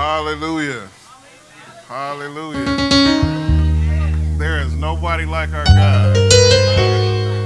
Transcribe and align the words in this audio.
Hallelujah. 0.00 0.88
Hallelujah. 1.86 2.64
There 4.38 4.60
is 4.60 4.72
nobody 4.72 5.26
like 5.26 5.52
our 5.52 5.66
God. 5.66 6.16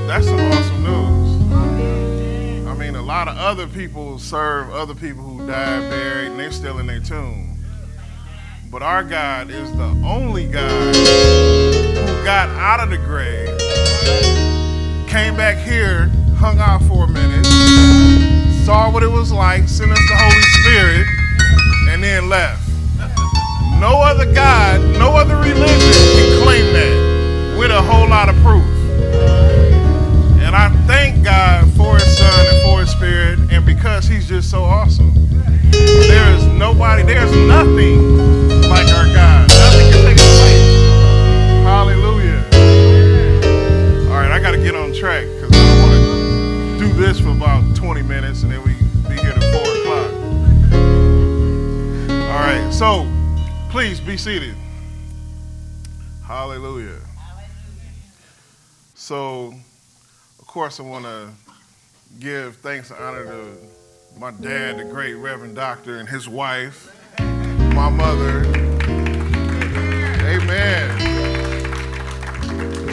That's 0.06 0.24
some 0.24 0.38
awesome 0.38 0.84
news. 0.84 1.52
I 2.68 2.74
mean, 2.74 2.94
a 2.94 3.02
lot 3.02 3.26
of 3.26 3.36
other 3.36 3.66
people 3.66 4.20
serve 4.20 4.70
other 4.70 4.94
people 4.94 5.24
who 5.24 5.44
died, 5.48 5.90
buried, 5.90 6.28
and 6.28 6.38
they're 6.38 6.52
still 6.52 6.78
in 6.78 6.86
their 6.86 7.00
tomb. 7.00 7.58
But 8.70 8.82
our 8.84 9.02
God 9.02 9.50
is 9.50 9.72
the 9.72 9.90
only 10.06 10.46
God 10.46 10.94
who 10.94 12.24
got 12.24 12.50
out 12.50 12.78
of 12.78 12.88
the 12.88 12.98
grave, 12.98 13.48
came 15.08 15.36
back 15.36 15.58
here, 15.58 16.06
hung 16.36 16.60
out 16.60 16.82
for 16.84 17.06
a 17.06 17.08
minute, 17.08 17.46
saw 18.64 18.92
what 18.92 19.02
it 19.02 19.10
was 19.10 19.32
like, 19.32 19.68
sent 19.68 19.90
us 19.90 19.98
the 20.08 20.16
Holy 20.16 20.42
Spirit, 20.62 21.03
then 22.04 22.28
left. 22.28 22.68
No 23.80 24.02
other 24.02 24.30
God, 24.34 24.78
no 24.98 25.16
other 25.16 25.36
religion 25.36 25.78
can 25.80 26.42
claim 26.42 26.72
that 26.74 27.56
with 27.58 27.70
a 27.70 27.80
whole 27.80 28.06
lot 28.06 28.28
of 28.28 28.36
proof. 28.42 28.62
And 30.44 30.54
I 30.54 30.68
thank 30.86 31.24
God 31.24 31.64
for 31.72 31.94
His 31.96 32.18
Son 32.18 32.46
and 32.46 32.62
for 32.62 32.80
His 32.80 32.90
Spirit, 32.90 33.38
and 33.50 33.64
because 33.64 34.06
He's 34.06 34.28
just 34.28 34.50
so 34.50 34.64
awesome. 34.64 35.14
There 35.70 36.34
is 36.36 36.46
nobody, 36.48 37.02
there's 37.04 37.34
nothing 37.48 38.18
like 38.68 38.86
our 38.88 39.06
God. 39.06 39.48
Nothing 39.48 39.90
can 39.90 40.04
take 40.04 40.18
His 40.18 40.34
place. 40.40 40.64
Hallelujah. 41.64 42.44
All 44.10 44.20
right, 44.20 44.30
I 44.30 44.38
got 44.40 44.50
to 44.50 44.58
get 44.58 44.74
on 44.74 44.92
track 44.92 45.24
because 45.24 45.50
I 45.52 45.56
don't 45.56 45.80
want 45.80 46.80
to 46.80 46.86
do 46.86 46.92
this 47.00 47.18
for 47.18 47.30
about 47.30 47.74
20 47.74 48.02
minutes 48.02 48.42
and 48.42 48.52
then 48.52 48.62
we 48.62 48.83
right, 52.54 52.72
so 52.72 53.06
please 53.70 54.00
be 54.00 54.16
seated. 54.16 54.54
Hallelujah. 56.24 57.00
Hallelujah. 57.18 57.50
So, 58.94 59.54
of 60.38 60.46
course, 60.46 60.80
I 60.80 60.84
want 60.84 61.04
to 61.04 61.28
give 62.20 62.56
thanks 62.56 62.90
and 62.90 63.00
honor 63.00 63.24
to 63.24 63.56
my 64.18 64.30
dad, 64.30 64.78
the 64.78 64.84
great 64.84 65.14
Reverend 65.14 65.56
Doctor, 65.56 65.98
and 65.98 66.08
his 66.08 66.28
wife, 66.28 66.94
my 67.18 67.90
mother. 67.90 68.44
Amen. 70.26 71.00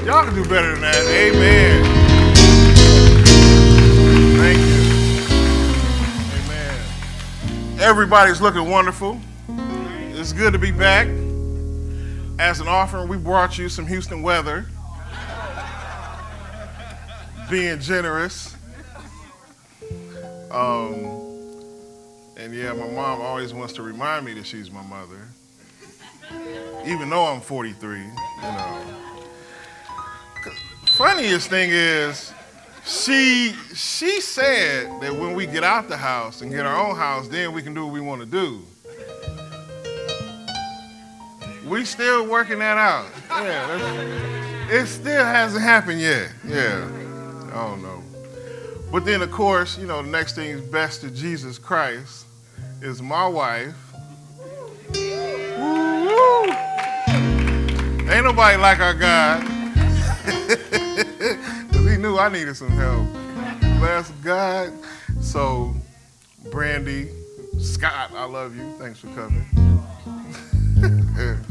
Y'all 0.05 0.25
can 0.25 0.33
do 0.33 0.43
better 0.49 0.71
than 0.71 0.81
that. 0.81 1.05
Amen. 1.07 1.85
Thank 4.37 4.59
you. 4.59 4.81
Amen. 6.43 7.79
Everybody's 7.79 8.41
looking 8.41 8.67
wonderful. 8.67 9.21
It's 10.21 10.33
good 10.33 10.53
to 10.53 10.59
be 10.59 10.69
back. 10.69 11.07
As 12.37 12.59
an 12.59 12.67
offering, 12.67 13.07
we 13.07 13.17
brought 13.17 13.57
you 13.57 13.67
some 13.69 13.87
Houston 13.87 14.21
weather. 14.21 14.67
Being 17.49 17.79
generous. 17.79 18.55
Um, 20.51 20.93
and 22.37 22.53
yeah, 22.53 22.71
my 22.73 22.87
mom 22.91 23.19
always 23.19 23.51
wants 23.51 23.73
to 23.73 23.81
remind 23.81 24.23
me 24.23 24.35
that 24.35 24.45
she's 24.45 24.69
my 24.69 24.83
mother. 24.83 25.27
Even 26.85 27.09
though 27.09 27.25
I'm 27.25 27.41
43, 27.41 27.97
you 27.97 28.05
know. 28.43 28.81
Funniest 30.97 31.49
thing 31.49 31.71
is, 31.71 32.31
she 32.85 33.55
she 33.73 34.21
said 34.21 35.01
that 35.01 35.15
when 35.15 35.33
we 35.33 35.47
get 35.47 35.63
out 35.63 35.89
the 35.89 35.97
house 35.97 36.43
and 36.43 36.51
get 36.51 36.67
our 36.67 36.77
own 36.77 36.95
house, 36.95 37.27
then 37.27 37.53
we 37.53 37.63
can 37.63 37.73
do 37.73 37.85
what 37.87 37.93
we 37.93 38.01
want 38.01 38.21
to 38.21 38.27
do. 38.27 38.61
We 41.71 41.85
still 41.85 42.27
working 42.27 42.59
that 42.59 42.77
out. 42.77 43.05
Yeah, 43.29 43.77
it 44.69 44.87
still 44.87 45.23
hasn't 45.23 45.63
happened 45.63 46.01
yet. 46.01 46.29
Yeah, 46.45 46.85
I 47.53 47.65
don't 47.65 47.81
know. 47.81 48.03
But 48.91 49.05
then, 49.05 49.21
of 49.21 49.31
course, 49.31 49.77
you 49.77 49.87
know, 49.87 50.03
the 50.03 50.09
next 50.09 50.35
thing 50.35 50.49
is 50.49 50.59
best 50.59 50.99
to 50.99 51.09
Jesus 51.09 51.57
Christ 51.57 52.25
is 52.81 53.01
my 53.01 53.25
wife. 53.25 53.73
Woo-woo. 54.93 56.51
Ain't 58.11 58.25
nobody 58.25 58.57
like 58.57 58.79
our 58.81 58.93
God. 58.93 59.47
Because 61.69 61.89
he 61.89 61.95
knew 61.95 62.17
I 62.17 62.27
needed 62.27 62.57
some 62.57 62.71
help. 62.71 63.07
Bless 63.79 64.11
God. 64.25 64.73
So, 65.21 65.73
Brandy, 66.51 67.07
Scott, 67.59 68.11
I 68.13 68.25
love 68.25 68.57
you. 68.57 68.75
Thanks 68.77 68.99
for 68.99 69.07
coming. 69.15 69.45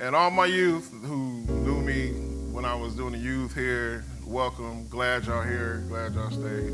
and 0.00 0.14
all 0.14 0.30
my 0.30 0.46
youth 0.46 0.92
who 1.02 1.42
knew 1.48 1.80
me 1.80 2.10
when 2.52 2.64
I 2.64 2.74
was 2.74 2.94
doing 2.94 3.12
the 3.12 3.18
youth 3.18 3.54
here, 3.54 4.04
welcome. 4.24 4.86
Glad 4.88 5.26
y'all 5.26 5.42
here. 5.42 5.84
Glad 5.88 6.14
y'all 6.14 6.30
stayed. 6.30 6.72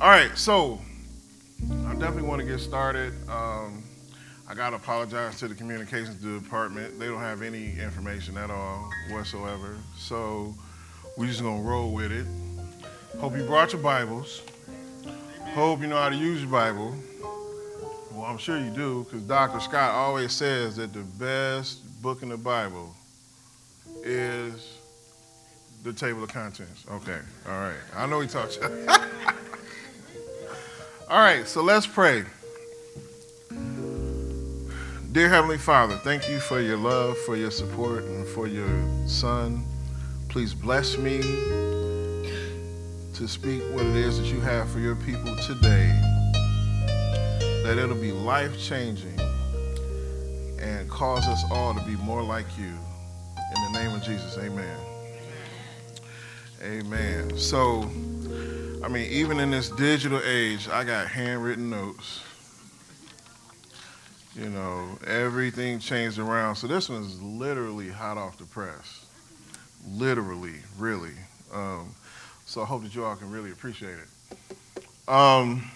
All 0.00 0.08
right, 0.08 0.36
so 0.36 0.80
I 1.86 1.92
definitely 1.94 2.28
want 2.28 2.40
to 2.40 2.46
get 2.46 2.58
started. 2.58 3.12
Um, 3.28 3.84
I 4.48 4.54
got 4.54 4.70
to 4.70 4.76
apologize 4.76 5.38
to 5.38 5.48
the 5.48 5.54
communications 5.54 6.16
department. 6.16 6.98
They 6.98 7.06
don't 7.06 7.20
have 7.20 7.42
any 7.42 7.78
information 7.78 8.36
at 8.36 8.50
all 8.50 8.90
whatsoever. 9.10 9.76
So 9.96 10.54
we 11.16 11.28
just 11.28 11.42
going 11.42 11.62
to 11.62 11.68
roll 11.68 11.92
with 11.92 12.10
it. 12.10 12.26
Hope 13.20 13.36
you 13.36 13.44
brought 13.44 13.72
your 13.72 13.82
Bibles. 13.82 14.42
Hope 15.54 15.80
you 15.80 15.86
know 15.86 15.96
how 15.96 16.08
to 16.08 16.16
use 16.16 16.42
your 16.42 16.50
Bible. 16.50 16.94
Well, 18.14 18.26
I'm 18.26 18.38
sure 18.38 18.56
you 18.56 18.70
do, 18.70 19.02
because 19.04 19.22
Dr. 19.22 19.58
Scott 19.58 19.90
always 19.92 20.30
says 20.30 20.76
that 20.76 20.92
the 20.92 21.00
best 21.00 22.00
book 22.00 22.22
in 22.22 22.28
the 22.28 22.36
Bible 22.36 22.94
is 24.04 24.78
the 25.82 25.92
table 25.92 26.22
of 26.22 26.28
contents. 26.28 26.84
Okay, 26.88 27.18
all 27.48 27.58
right. 27.58 27.74
I 27.96 28.06
know 28.06 28.20
he 28.20 28.28
talks. 28.28 28.56
all 31.08 31.18
right, 31.18 31.44
so 31.48 31.60
let's 31.60 31.88
pray. 31.88 32.22
Dear 35.10 35.28
Heavenly 35.28 35.58
Father, 35.58 35.96
thank 35.96 36.28
you 36.28 36.38
for 36.38 36.60
your 36.60 36.76
love, 36.76 37.18
for 37.18 37.34
your 37.34 37.50
support, 37.50 38.04
and 38.04 38.28
for 38.28 38.46
your 38.46 39.08
son. 39.08 39.64
Please 40.28 40.54
bless 40.54 40.96
me 40.96 41.20
to 43.14 43.26
speak 43.26 43.60
what 43.72 43.84
it 43.84 43.96
is 43.96 44.20
that 44.20 44.26
you 44.26 44.40
have 44.40 44.70
for 44.70 44.78
your 44.78 44.94
people 44.94 45.34
today. 45.36 46.13
That 47.64 47.78
it'll 47.78 47.96
be 47.96 48.12
life 48.12 48.60
changing 48.60 49.18
and 50.58 50.86
cause 50.90 51.26
us 51.26 51.42
all 51.50 51.72
to 51.72 51.80
be 51.86 51.96
more 51.96 52.22
like 52.22 52.44
you. 52.58 52.66
In 52.66 53.72
the 53.72 53.78
name 53.78 53.96
of 53.96 54.02
Jesus, 54.02 54.36
amen. 54.36 54.78
Amen. 56.62 57.38
So, 57.38 57.84
I 58.84 58.88
mean, 58.88 59.10
even 59.10 59.40
in 59.40 59.50
this 59.50 59.70
digital 59.70 60.20
age, 60.26 60.68
I 60.68 60.84
got 60.84 61.08
handwritten 61.08 61.70
notes. 61.70 62.20
You 64.36 64.50
know, 64.50 64.98
everything 65.06 65.78
changed 65.78 66.18
around. 66.18 66.56
So 66.56 66.66
this 66.66 66.90
one's 66.90 67.18
literally 67.22 67.88
hot 67.88 68.18
off 68.18 68.36
the 68.36 68.44
press. 68.44 69.06
Literally, 69.88 70.56
really. 70.78 71.14
Um, 71.50 71.94
so 72.44 72.60
I 72.60 72.66
hope 72.66 72.82
that 72.82 72.94
you 72.94 73.06
all 73.06 73.16
can 73.16 73.30
really 73.30 73.52
appreciate 73.52 73.96
it. 73.96 75.08
Um, 75.08 75.70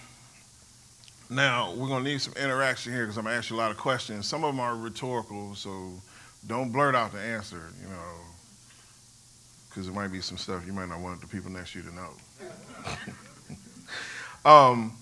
now, 1.29 1.73
we're 1.75 1.87
going 1.87 2.03
to 2.03 2.09
need 2.09 2.21
some 2.21 2.33
interaction 2.33 2.91
here 2.91 3.03
because 3.03 3.17
I'm 3.17 3.25
going 3.25 3.33
to 3.33 3.37
ask 3.37 3.51
you 3.51 3.55
a 3.55 3.57
lot 3.57 3.69
of 3.69 3.77
questions. 3.77 4.25
Some 4.25 4.43
of 4.43 4.51
them 4.53 4.59
are 4.59 4.75
rhetorical, 4.75 5.53
so 5.53 5.91
don't 6.47 6.71
blurt 6.71 6.95
out 6.95 7.11
the 7.11 7.19
answer, 7.19 7.69
you 7.83 7.87
know, 7.87 8.13
because 9.69 9.85
there 9.85 9.93
might 9.93 10.11
be 10.11 10.21
some 10.21 10.37
stuff 10.37 10.65
you 10.65 10.73
might 10.73 10.89
not 10.89 10.99
want 11.01 11.21
the 11.21 11.27
people 11.27 11.51
next 11.51 11.73
to 11.73 11.79
you 11.79 11.85
to 11.85 11.95
know. 11.95 12.09
um, 14.49 14.97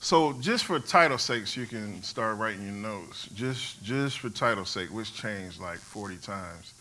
so 0.00 0.32
just 0.40 0.64
for 0.64 0.80
title 0.80 1.18
sakes, 1.18 1.56
you 1.56 1.66
can 1.66 2.02
start 2.02 2.38
writing 2.38 2.64
your 2.64 2.72
notes. 2.72 3.28
Just, 3.32 3.84
just 3.84 4.18
for 4.18 4.30
title 4.30 4.64
sake, 4.64 4.92
which 4.92 5.14
changed 5.14 5.60
like 5.60 5.78
40 5.78 6.16
times. 6.16 6.74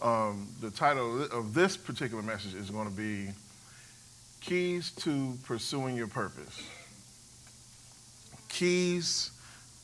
Um, 0.00 0.48
the 0.62 0.70
title 0.70 1.24
of 1.24 1.52
this 1.52 1.76
particular 1.76 2.22
message 2.22 2.54
is 2.54 2.70
going 2.70 2.88
to 2.88 2.96
be 2.96 3.28
Keys 4.40 4.90
to 4.92 5.36
Pursuing 5.44 5.96
Your 5.96 6.08
Purpose. 6.08 6.62
Keys 8.52 9.30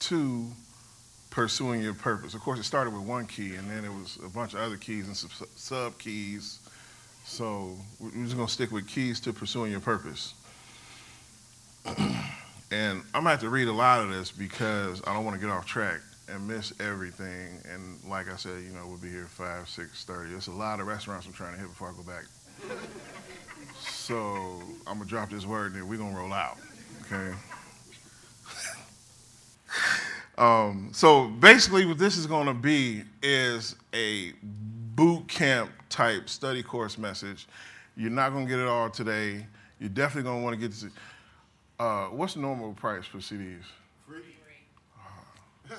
to 0.00 0.46
Pursuing 1.30 1.80
Your 1.80 1.94
Purpose. 1.94 2.34
Of 2.34 2.40
course, 2.40 2.58
it 2.58 2.64
started 2.64 2.92
with 2.92 3.02
one 3.02 3.26
key, 3.26 3.54
and 3.54 3.68
then 3.70 3.84
it 3.84 3.92
was 3.92 4.18
a 4.24 4.28
bunch 4.28 4.52
of 4.54 4.60
other 4.60 4.76
keys 4.76 5.06
and 5.06 5.16
sub, 5.16 5.30
sub 5.56 5.98
keys. 5.98 6.60
So 7.24 7.76
we're 7.98 8.10
just 8.10 8.36
going 8.36 8.46
to 8.46 8.52
stick 8.52 8.70
with 8.70 8.86
Keys 8.86 9.20
to 9.20 9.32
Pursuing 9.32 9.70
Your 9.70 9.80
Purpose. 9.80 10.34
and 11.86 13.02
I'm 13.12 13.12
going 13.12 13.24
to 13.24 13.30
have 13.30 13.40
to 13.40 13.50
read 13.50 13.68
a 13.68 13.72
lot 13.72 14.00
of 14.00 14.10
this 14.10 14.30
because 14.30 15.02
I 15.06 15.14
don't 15.14 15.24
want 15.24 15.38
to 15.38 15.46
get 15.46 15.52
off 15.52 15.66
track 15.66 16.00
and 16.28 16.46
miss 16.46 16.72
everything. 16.80 17.60
And 17.72 17.98
like 18.08 18.30
I 18.30 18.36
said, 18.36 18.62
you 18.62 18.70
know, 18.70 18.86
we'll 18.86 18.98
be 18.98 19.10
here 19.10 19.26
5, 19.26 19.68
6, 19.68 20.04
30. 20.04 20.30
There's 20.30 20.46
a 20.46 20.52
lot 20.52 20.80
of 20.80 20.86
restaurants 20.86 21.26
I'm 21.26 21.32
trying 21.32 21.54
to 21.54 21.60
hit 21.60 21.68
before 21.68 21.88
I 21.88 21.92
go 21.92 22.02
back. 22.02 22.24
So 23.80 24.62
I'm 24.86 24.96
going 24.96 25.00
to 25.00 25.06
drop 25.06 25.28
this 25.28 25.44
word 25.44 25.72
and 25.72 25.82
then 25.82 25.88
we're 25.88 25.98
going 25.98 26.12
to 26.12 26.18
roll 26.18 26.32
out. 26.32 26.56
Okay? 27.02 27.34
Um, 30.38 30.90
so 30.93 31.26
basically, 31.26 31.85
what 31.85 31.99
this 31.99 32.17
is 32.17 32.26
going 32.26 32.46
to 32.46 32.55
be 32.55 33.02
is 33.23 33.75
a 33.93 34.32
boot 34.94 35.26
camp 35.26 35.70
type 35.88 36.29
study 36.29 36.62
course 36.62 36.96
message. 36.96 37.49
You're 37.96 38.11
not 38.11 38.31
going 38.31 38.46
to 38.46 38.49
get 38.49 38.61
it 38.61 38.69
all 38.69 38.88
today. 38.88 39.44
You're 39.81 39.88
definitely 39.88 40.23
going 40.31 40.38
to 40.38 40.44
want 40.44 40.61
to 40.61 40.69
get 40.69 40.73
to. 40.79 40.90
Uh, 41.81 42.06
what's 42.06 42.35
the 42.35 42.40
normal 42.40 42.73
price 42.73 43.05
for 43.05 43.19
CDs? 43.19 43.64
Free. 44.06 44.23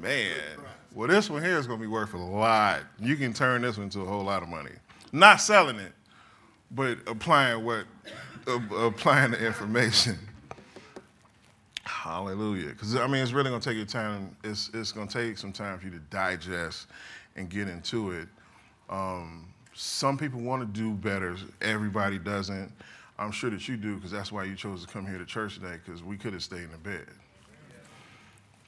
Man, 0.00 0.34
well, 0.94 1.08
this 1.08 1.30
one 1.30 1.42
here 1.44 1.58
is 1.58 1.66
going 1.66 1.78
to 1.78 1.82
be 1.82 1.88
worth 1.88 2.14
a 2.14 2.18
lot. 2.18 2.80
You 2.98 3.16
can 3.16 3.32
turn 3.32 3.62
this 3.62 3.76
one 3.76 3.84
into 3.84 4.00
a 4.00 4.04
whole 4.04 4.24
lot 4.24 4.42
of 4.42 4.48
money. 4.48 4.72
Not 5.12 5.40
selling 5.40 5.76
it, 5.76 5.92
but 6.70 6.98
applying 7.06 7.64
what, 7.64 7.84
uh, 8.48 8.58
applying 8.76 9.30
the 9.32 9.46
information. 9.46 10.18
Hallelujah. 12.00 12.68
Because, 12.68 12.96
I 12.96 13.06
mean, 13.06 13.22
it's 13.22 13.32
really 13.32 13.50
going 13.50 13.60
to 13.60 13.68
take 13.68 13.76
your 13.76 13.84
time. 13.84 14.34
It's, 14.42 14.70
it's 14.72 14.90
going 14.90 15.06
to 15.06 15.12
take 15.12 15.36
some 15.36 15.52
time 15.52 15.78
for 15.78 15.84
you 15.84 15.90
to 15.90 15.98
digest 16.08 16.86
and 17.36 17.50
get 17.50 17.68
into 17.68 18.12
it. 18.12 18.26
Um, 18.88 19.52
some 19.74 20.16
people 20.16 20.40
want 20.40 20.62
to 20.62 20.80
do 20.80 20.92
better. 20.92 21.36
Everybody 21.60 22.18
doesn't. 22.18 22.72
I'm 23.18 23.30
sure 23.30 23.50
that 23.50 23.68
you 23.68 23.76
do 23.76 23.96
because 23.96 24.10
that's 24.10 24.32
why 24.32 24.44
you 24.44 24.56
chose 24.56 24.86
to 24.86 24.90
come 24.90 25.06
here 25.06 25.18
to 25.18 25.26
church 25.26 25.56
today 25.56 25.78
because 25.84 26.02
we 26.02 26.16
could 26.16 26.32
have 26.32 26.42
stayed 26.42 26.62
in 26.62 26.70
the 26.70 26.78
bed. 26.78 27.06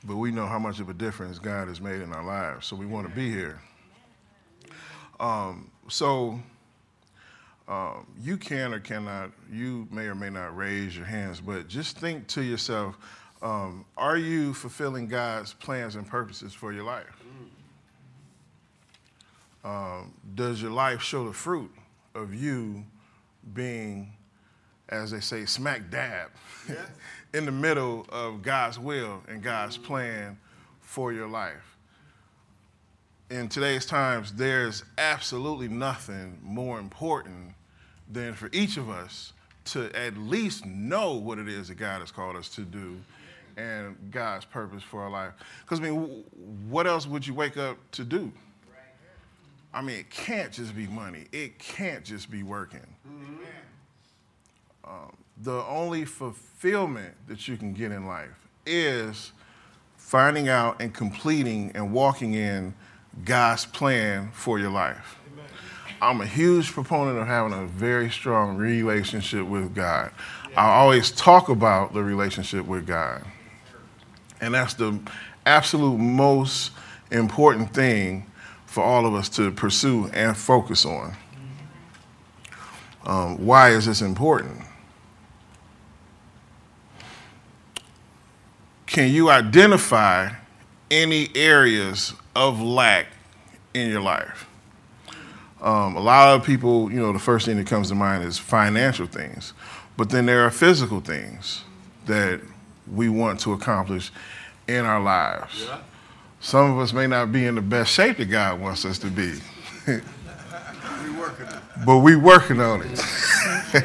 But 0.04 0.16
we 0.16 0.30
know 0.30 0.44
how 0.44 0.58
much 0.58 0.78
of 0.78 0.90
a 0.90 0.94
difference 0.94 1.38
God 1.38 1.68
has 1.68 1.80
made 1.80 2.02
in 2.02 2.12
our 2.12 2.24
lives, 2.24 2.66
so 2.66 2.76
we 2.76 2.84
want 2.84 3.08
to 3.08 3.14
be 3.14 3.30
here. 3.30 3.62
Um, 5.20 5.70
so 5.88 6.38
um, 7.66 8.06
you 8.20 8.36
can 8.36 8.74
or 8.74 8.80
cannot, 8.80 9.30
you 9.50 9.88
may 9.90 10.02
or 10.02 10.14
may 10.14 10.28
not 10.28 10.54
raise 10.54 10.94
your 10.94 11.06
hands, 11.06 11.40
but 11.40 11.66
just 11.66 11.98
think 11.98 12.26
to 12.26 12.42
yourself 12.42 12.98
um, 13.42 13.84
are 13.96 14.16
you 14.16 14.54
fulfilling 14.54 15.08
God's 15.08 15.52
plans 15.52 15.96
and 15.96 16.06
purposes 16.06 16.54
for 16.54 16.72
your 16.72 16.84
life? 16.84 17.22
Um, 19.64 20.14
does 20.34 20.62
your 20.62 20.70
life 20.70 21.02
show 21.02 21.26
the 21.26 21.32
fruit 21.32 21.70
of 22.14 22.34
you 22.34 22.84
being, 23.54 24.12
as 24.88 25.10
they 25.10 25.20
say, 25.20 25.44
smack 25.44 25.90
dab 25.90 26.30
yes. 26.68 26.78
in 27.34 27.44
the 27.44 27.52
middle 27.52 28.06
of 28.10 28.42
God's 28.42 28.78
will 28.78 29.22
and 29.28 29.42
God's 29.42 29.76
plan 29.76 30.38
for 30.80 31.12
your 31.12 31.28
life? 31.28 31.76
In 33.30 33.48
today's 33.48 33.86
times, 33.86 34.32
there's 34.32 34.84
absolutely 34.98 35.68
nothing 35.68 36.38
more 36.42 36.78
important 36.78 37.54
than 38.10 38.34
for 38.34 38.50
each 38.52 38.76
of 38.76 38.90
us 38.90 39.32
to 39.64 39.90
at 39.96 40.16
least 40.16 40.66
know 40.66 41.14
what 41.14 41.38
it 41.38 41.48
is 41.48 41.68
that 41.68 41.76
God 41.76 42.00
has 42.00 42.10
called 42.10 42.36
us 42.36 42.48
to 42.50 42.62
do 42.62 42.98
and 43.56 43.96
God's 44.10 44.44
purpose 44.44 44.82
for 44.82 45.02
our 45.02 45.10
life. 45.10 45.32
Because, 45.62 45.80
I 45.80 45.82
mean, 45.82 46.24
what 46.68 46.86
else 46.86 47.06
would 47.06 47.26
you 47.26 47.34
wake 47.34 47.56
up 47.56 47.76
to 47.92 48.04
do? 48.04 48.32
I 49.74 49.80
mean, 49.80 49.96
it 49.96 50.10
can't 50.10 50.52
just 50.52 50.76
be 50.76 50.86
money. 50.86 51.24
It 51.32 51.58
can't 51.58 52.04
just 52.04 52.30
be 52.30 52.42
working. 52.42 52.86
Mm-hmm. 53.08 53.42
Um, 54.84 55.16
the 55.42 55.64
only 55.64 56.04
fulfillment 56.04 57.14
that 57.28 57.48
you 57.48 57.56
can 57.56 57.72
get 57.72 57.90
in 57.90 58.06
life 58.06 58.48
is 58.66 59.32
finding 59.96 60.48
out 60.48 60.82
and 60.82 60.92
completing 60.92 61.72
and 61.74 61.92
walking 61.92 62.34
in 62.34 62.74
God's 63.24 63.64
plan 63.64 64.30
for 64.32 64.58
your 64.58 64.70
life. 64.70 65.16
I'm 66.02 66.20
a 66.20 66.26
huge 66.26 66.72
proponent 66.72 67.16
of 67.18 67.28
having 67.28 67.52
a 67.52 67.64
very 67.64 68.10
strong 68.10 68.56
relationship 68.56 69.46
with 69.46 69.72
God. 69.72 70.10
I 70.56 70.66
always 70.74 71.12
talk 71.12 71.48
about 71.48 71.94
the 71.94 72.02
relationship 72.02 72.66
with 72.66 72.86
God. 72.86 73.24
And 74.42 74.52
that's 74.54 74.74
the 74.74 74.98
absolute 75.46 75.98
most 75.98 76.72
important 77.12 77.72
thing 77.72 78.26
for 78.66 78.82
all 78.82 79.06
of 79.06 79.14
us 79.14 79.28
to 79.30 79.52
pursue 79.52 80.10
and 80.12 80.36
focus 80.36 80.84
on. 80.84 81.14
Um, 83.06 83.46
why 83.46 83.70
is 83.70 83.86
this 83.86 84.02
important? 84.02 84.60
Can 88.86 89.10
you 89.12 89.30
identify 89.30 90.30
any 90.90 91.28
areas 91.34 92.12
of 92.34 92.60
lack 92.60 93.06
in 93.74 93.90
your 93.90 94.02
life? 94.02 94.46
Um, 95.60 95.96
a 95.96 96.00
lot 96.00 96.34
of 96.34 96.44
people, 96.44 96.90
you 96.90 96.98
know, 96.98 97.12
the 97.12 97.18
first 97.20 97.46
thing 97.46 97.56
that 97.58 97.68
comes 97.68 97.88
to 97.88 97.94
mind 97.94 98.24
is 98.24 98.38
financial 98.38 99.06
things, 99.06 99.52
but 99.96 100.10
then 100.10 100.26
there 100.26 100.44
are 100.44 100.50
physical 100.50 101.00
things 101.00 101.62
that 102.06 102.40
we 102.90 103.08
want 103.08 103.40
to 103.40 103.52
accomplish 103.52 104.10
in 104.68 104.84
our 104.84 105.00
lives. 105.00 105.64
Yeah. 105.66 105.80
Some 106.40 106.72
of 106.72 106.78
us 106.78 106.92
may 106.92 107.06
not 107.06 107.30
be 107.30 107.46
in 107.46 107.54
the 107.54 107.62
best 107.62 107.92
shape 107.92 108.16
that 108.16 108.26
God 108.26 108.60
wants 108.60 108.84
us 108.84 108.98
to 108.98 109.06
be. 109.06 109.38
but 111.86 111.98
we 111.98 112.16
working 112.16 112.60
on 112.60 112.82
it. 112.82 113.84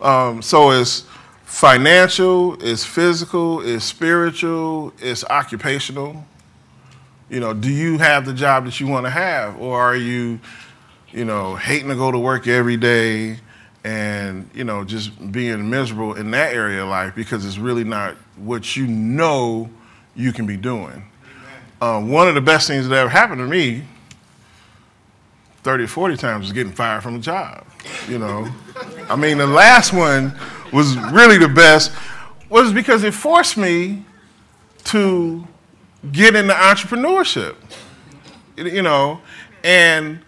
um, 0.00 0.42
so 0.42 0.70
it's 0.70 1.04
financial, 1.44 2.56
it's 2.62 2.84
physical, 2.84 3.60
it's 3.60 3.84
spiritual, 3.84 4.92
it's 4.98 5.24
occupational. 5.24 6.24
You 7.28 7.40
know, 7.40 7.52
do 7.52 7.70
you 7.70 7.98
have 7.98 8.26
the 8.26 8.34
job 8.34 8.64
that 8.66 8.78
you 8.78 8.86
want 8.86 9.06
to 9.06 9.10
have, 9.10 9.60
or 9.60 9.80
are 9.80 9.96
you, 9.96 10.38
you 11.10 11.24
know, 11.24 11.56
hating 11.56 11.88
to 11.88 11.94
go 11.94 12.12
to 12.12 12.18
work 12.18 12.46
every 12.46 12.76
day 12.76 13.38
and 13.84 14.48
you 14.54 14.64
know 14.64 14.84
just 14.84 15.32
being 15.32 15.68
miserable 15.68 16.14
in 16.14 16.30
that 16.30 16.54
area 16.54 16.82
of 16.82 16.88
life 16.88 17.14
because 17.14 17.44
it's 17.44 17.58
really 17.58 17.84
not 17.84 18.14
what 18.36 18.76
you 18.76 18.86
know 18.86 19.68
you 20.14 20.32
can 20.32 20.46
be 20.46 20.56
doing? 20.56 21.04
Um, 21.80 22.10
one 22.10 22.28
of 22.28 22.34
the 22.34 22.40
best 22.40 22.68
things 22.68 22.88
that 22.88 22.96
ever 22.96 23.08
happened 23.08 23.40
to 23.40 23.46
me 23.46 23.82
30 25.62 25.84
or 25.84 25.88
40 25.88 26.16
times 26.16 26.42
was 26.42 26.52
getting 26.52 26.72
fired 26.72 27.02
from 27.02 27.16
a 27.16 27.18
job. 27.18 27.64
You 28.08 28.18
know, 28.18 28.48
I 29.08 29.16
mean, 29.16 29.38
the 29.38 29.46
last 29.46 29.92
one 29.92 30.36
was 30.72 30.96
really 31.12 31.38
the 31.38 31.48
best, 31.48 31.92
was 32.48 32.72
because 32.72 33.04
it 33.04 33.14
forced 33.14 33.56
me 33.56 34.04
to 34.84 35.46
get 36.10 36.34
into 36.34 36.52
entrepreneurship. 36.52 37.56
You 38.56 38.82
know, 38.82 39.20
and 39.62 40.20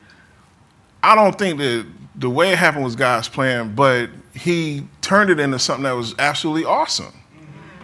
I 1.02 1.14
don't 1.14 1.36
think 1.36 1.58
that 1.58 1.86
the 2.16 2.30
way 2.30 2.52
it 2.52 2.58
happened 2.58 2.84
was 2.84 2.96
God's 2.96 3.28
plan, 3.28 3.74
but 3.74 4.10
He 4.34 4.86
turned 5.00 5.30
it 5.30 5.40
into 5.40 5.58
something 5.58 5.84
that 5.84 5.92
was 5.92 6.14
absolutely 6.18 6.64
awesome. 6.64 7.12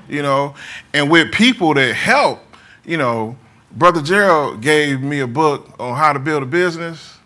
You 0.08 0.22
know, 0.22 0.54
and 0.92 1.08
with 1.08 1.32
people 1.32 1.74
that 1.74 1.94
help, 1.94 2.40
you 2.84 2.96
know, 2.96 3.36
Brother 3.72 4.02
Gerald 4.02 4.60
gave 4.60 5.00
me 5.00 5.20
a 5.20 5.26
book 5.26 5.72
on 5.78 5.96
how 5.96 6.12
to 6.12 6.18
build 6.18 6.42
a 6.42 6.46
business. 6.46 7.18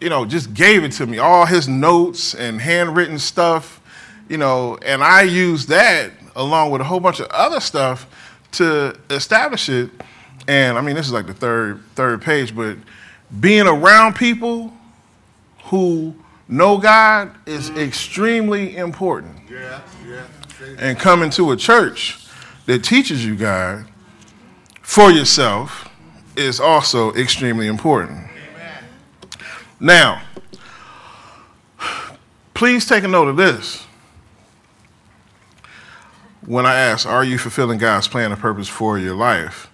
You 0.00 0.08
know, 0.10 0.24
just 0.24 0.54
gave 0.54 0.84
it 0.84 0.92
to 0.92 1.06
me, 1.06 1.18
all 1.18 1.46
his 1.46 1.66
notes 1.66 2.34
and 2.34 2.60
handwritten 2.60 3.18
stuff, 3.18 3.80
you 4.28 4.36
know, 4.36 4.78
and 4.84 5.02
I 5.02 5.22
used 5.22 5.68
that 5.68 6.12
along 6.36 6.70
with 6.70 6.80
a 6.80 6.84
whole 6.84 7.00
bunch 7.00 7.20
of 7.20 7.26
other 7.30 7.60
stuff 7.60 8.06
to 8.52 8.98
establish 9.10 9.68
it. 9.68 9.90
And 10.46 10.76
I 10.78 10.80
mean, 10.80 10.94
this 10.94 11.06
is 11.06 11.12
like 11.12 11.26
the 11.26 11.34
third 11.34 11.82
third 11.94 12.22
page, 12.22 12.54
but 12.54 12.76
being 13.40 13.66
around 13.66 14.14
people 14.14 14.72
who 15.64 16.14
know 16.48 16.78
God 16.78 17.34
is 17.46 17.70
extremely 17.70 18.76
important. 18.76 19.36
Yeah, 19.50 19.80
yeah. 20.06 20.24
And 20.78 20.98
coming 20.98 21.30
to 21.30 21.52
a 21.52 21.56
church 21.56 22.26
that 22.66 22.84
teaches 22.84 23.24
you 23.24 23.36
God 23.36 23.86
for 24.82 25.10
yourself 25.10 25.88
is 26.36 26.60
also 26.60 27.12
extremely 27.14 27.66
important. 27.66 28.18
Amen. 28.18 28.84
Now, 29.80 30.22
please 32.54 32.86
take 32.86 33.04
a 33.04 33.08
note 33.08 33.28
of 33.28 33.36
this. 33.36 33.86
When 36.46 36.66
I 36.66 36.74
ask, 36.74 37.06
Are 37.06 37.24
you 37.24 37.38
fulfilling 37.38 37.78
God's 37.78 38.08
plan 38.08 38.30
and 38.30 38.40
purpose 38.40 38.68
for 38.68 38.98
your 38.98 39.14
life? 39.14 39.70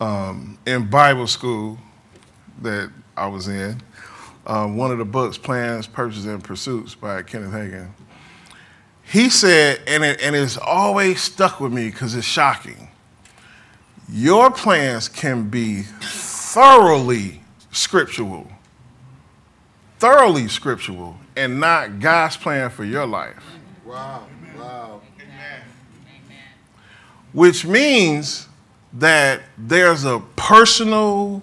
Um, 0.00 0.58
in 0.66 0.90
Bible 0.90 1.26
school 1.26 1.78
that 2.62 2.90
I 3.16 3.28
was 3.28 3.48
in, 3.48 3.80
um, 4.46 4.76
one 4.76 4.90
of 4.90 4.98
the 4.98 5.04
books, 5.04 5.38
Plans, 5.38 5.86
Purposes, 5.86 6.26
and 6.26 6.42
Pursuits 6.42 6.94
by 6.94 7.22
Kenneth 7.22 7.52
Hagin, 7.52 7.90
he 9.02 9.28
said, 9.28 9.80
and, 9.86 10.04
it, 10.04 10.20
and 10.22 10.34
it's 10.34 10.56
always 10.56 11.20
stuck 11.20 11.60
with 11.60 11.72
me 11.72 11.90
because 11.90 12.14
it's 12.14 12.26
shocking 12.26 12.88
your 14.08 14.50
plans 14.50 15.08
can 15.08 15.48
be 15.48 15.82
thoroughly 15.82 17.40
scriptural, 17.72 18.46
thoroughly 19.98 20.48
scriptural, 20.48 21.16
and 21.36 21.58
not 21.58 22.00
God's 22.00 22.36
plan 22.36 22.70
for 22.70 22.84
your 22.84 23.06
life. 23.06 23.42
Wow, 23.84 24.26
wow. 24.58 25.00
Amen. 25.20 25.62
Which 27.32 27.64
means 27.64 28.48
that 28.92 29.42
there's 29.56 30.04
a 30.04 30.20
personal, 30.36 31.42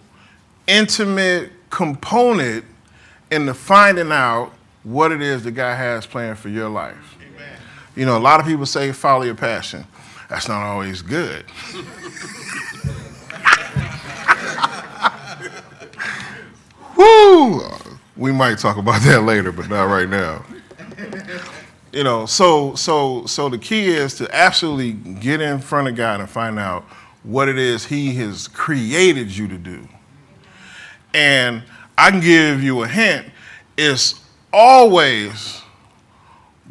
intimate 0.67 1.51
component 1.69 2.63
in 3.31 3.45
the 3.45 3.53
finding 3.53 4.11
out 4.11 4.51
what 4.83 5.11
it 5.11 5.21
is 5.21 5.43
that 5.45 5.51
God 5.51 5.75
has 5.77 6.05
planned 6.05 6.37
for 6.37 6.49
your 6.49 6.69
life. 6.69 7.15
Amen. 7.21 7.57
You 7.95 8.05
know, 8.05 8.17
a 8.17 8.19
lot 8.19 8.39
of 8.41 8.45
people 8.45 8.65
say 8.65 8.91
follow 8.91 9.23
your 9.23 9.35
passion. 9.35 9.85
That's 10.29 10.47
not 10.47 10.61
always 10.63 11.01
good. 11.01 11.45
Woo! 16.97 17.61
We 18.15 18.31
might 18.31 18.59
talk 18.59 18.77
about 18.77 19.01
that 19.03 19.23
later, 19.23 19.51
but 19.51 19.67
not 19.69 19.85
right 19.85 20.07
now. 20.07 20.45
You 21.91 22.03
know, 22.03 22.25
so 22.25 22.75
so 22.75 23.25
so 23.25 23.49
the 23.49 23.57
key 23.57 23.87
is 23.87 24.15
to 24.15 24.33
absolutely 24.33 24.93
get 24.93 25.41
in 25.41 25.59
front 25.59 25.87
of 25.87 25.95
God 25.95 26.19
and 26.21 26.29
find 26.29 26.59
out 26.59 26.83
what 27.23 27.49
it 27.49 27.57
is 27.57 27.85
He 27.85 28.13
has 28.15 28.47
created 28.47 29.35
you 29.35 29.47
to 29.47 29.57
do. 29.57 29.87
And 31.13 31.63
I 32.01 32.09
can 32.09 32.19
give 32.19 32.63
you 32.63 32.81
a 32.81 32.87
hint, 32.87 33.27
it's 33.77 34.19
always 34.51 35.61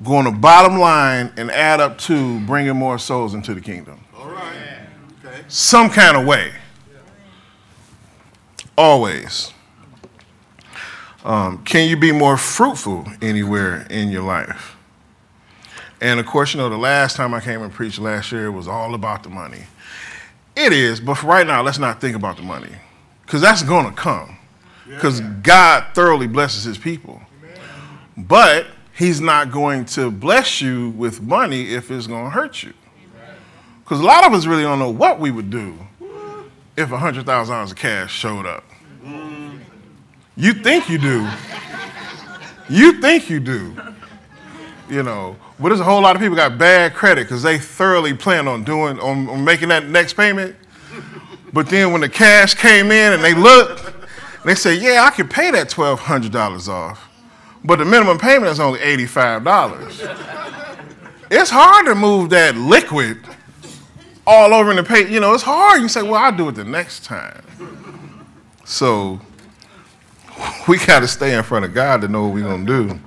going 0.02 0.24
to 0.24 0.32
bottom 0.32 0.80
line 0.80 1.32
and 1.36 1.52
add 1.52 1.78
up 1.78 1.98
to 1.98 2.40
bringing 2.46 2.74
more 2.74 2.98
souls 2.98 3.32
into 3.32 3.54
the 3.54 3.60
kingdom. 3.60 4.00
All 4.18 4.28
right. 4.28 4.80
Okay. 5.24 5.42
Some 5.46 5.88
kind 5.88 6.16
of 6.16 6.26
way. 6.26 6.50
Always. 8.76 9.52
Um, 11.24 11.62
can 11.62 11.88
you 11.88 11.96
be 11.96 12.10
more 12.10 12.36
fruitful 12.36 13.06
anywhere 13.22 13.86
in 13.88 14.10
your 14.10 14.24
life? 14.24 14.74
And 16.00 16.18
of 16.18 16.26
course, 16.26 16.54
you 16.54 16.58
know, 16.58 16.68
the 16.68 16.76
last 16.76 17.14
time 17.14 17.34
I 17.34 17.40
came 17.40 17.62
and 17.62 17.72
preached 17.72 18.00
last 18.00 18.32
year, 18.32 18.46
it 18.46 18.50
was 18.50 18.66
all 18.66 18.96
about 18.96 19.22
the 19.22 19.28
money. 19.28 19.62
It 20.56 20.72
is, 20.72 20.98
but 20.98 21.14
for 21.14 21.28
right 21.28 21.46
now, 21.46 21.62
let's 21.62 21.78
not 21.78 22.00
think 22.00 22.16
about 22.16 22.36
the 22.36 22.42
money 22.42 22.72
because 23.24 23.40
that's 23.40 23.62
going 23.62 23.86
to 23.86 23.92
come 23.92 24.38
because 24.94 25.20
God 25.20 25.84
thoroughly 25.94 26.26
blesses 26.26 26.64
his 26.64 26.78
people. 26.78 27.20
But 28.16 28.66
he's 28.94 29.20
not 29.20 29.50
going 29.50 29.86
to 29.86 30.10
bless 30.10 30.60
you 30.60 30.90
with 30.90 31.22
money 31.22 31.72
if 31.72 31.90
it's 31.90 32.06
going 32.06 32.24
to 32.24 32.30
hurt 32.30 32.62
you. 32.62 32.74
Because 33.82 34.00
a 34.00 34.04
lot 34.04 34.26
of 34.26 34.32
us 34.32 34.46
really 34.46 34.62
don't 34.62 34.78
know 34.78 34.90
what 34.90 35.18
we 35.18 35.30
would 35.30 35.50
do 35.50 35.78
if 36.76 36.90
$100,000 36.90 37.70
of 37.70 37.76
cash 37.76 38.12
showed 38.12 38.46
up. 38.46 38.64
You 40.36 40.54
think 40.54 40.88
you 40.88 40.98
do. 40.98 41.28
You 42.68 43.00
think 43.00 43.28
you 43.28 43.40
do. 43.40 43.76
You 44.88 45.02
know, 45.02 45.36
but 45.58 45.68
there's 45.68 45.80
a 45.80 45.84
whole 45.84 46.00
lot 46.00 46.16
of 46.16 46.22
people 46.22 46.34
got 46.34 46.58
bad 46.58 46.94
credit 46.94 47.22
because 47.24 47.42
they 47.42 47.58
thoroughly 47.58 48.14
plan 48.14 48.48
on 48.48 48.64
doing 48.64 48.98
on, 48.98 49.28
on 49.28 49.44
making 49.44 49.68
that 49.68 49.86
next 49.86 50.14
payment. 50.14 50.56
But 51.52 51.68
then 51.68 51.92
when 51.92 52.00
the 52.00 52.08
cash 52.08 52.54
came 52.54 52.90
in 52.90 53.12
and 53.12 53.22
they 53.22 53.34
looked, 53.34 53.99
they 54.44 54.54
say, 54.54 54.74
"Yeah, 54.74 55.04
I 55.04 55.10
can 55.10 55.28
pay 55.28 55.50
that 55.50 55.68
twelve 55.68 56.00
hundred 56.00 56.32
dollars 56.32 56.68
off, 56.68 57.08
but 57.64 57.78
the 57.78 57.84
minimum 57.84 58.18
payment 58.18 58.50
is 58.50 58.60
only 58.60 58.80
eighty-five 58.80 59.44
dollars." 59.44 60.02
it's 61.30 61.50
hard 61.50 61.86
to 61.86 61.94
move 61.94 62.30
that 62.30 62.56
liquid 62.56 63.18
all 64.26 64.52
over 64.52 64.70
in 64.70 64.76
the 64.76 64.82
pay. 64.82 65.10
You 65.10 65.20
know, 65.20 65.34
it's 65.34 65.42
hard. 65.42 65.82
You 65.82 65.88
say, 65.88 66.02
"Well, 66.02 66.14
I'll 66.14 66.36
do 66.36 66.48
it 66.48 66.54
the 66.54 66.64
next 66.64 67.04
time." 67.04 67.42
So 68.64 69.20
we 70.68 70.78
got 70.78 71.00
to 71.00 71.08
stay 71.08 71.36
in 71.36 71.42
front 71.42 71.64
of 71.64 71.74
God 71.74 72.00
to 72.02 72.08
know 72.08 72.26
what 72.26 72.34
we're 72.34 72.44
gonna 72.44 72.64
do. 72.64 73.00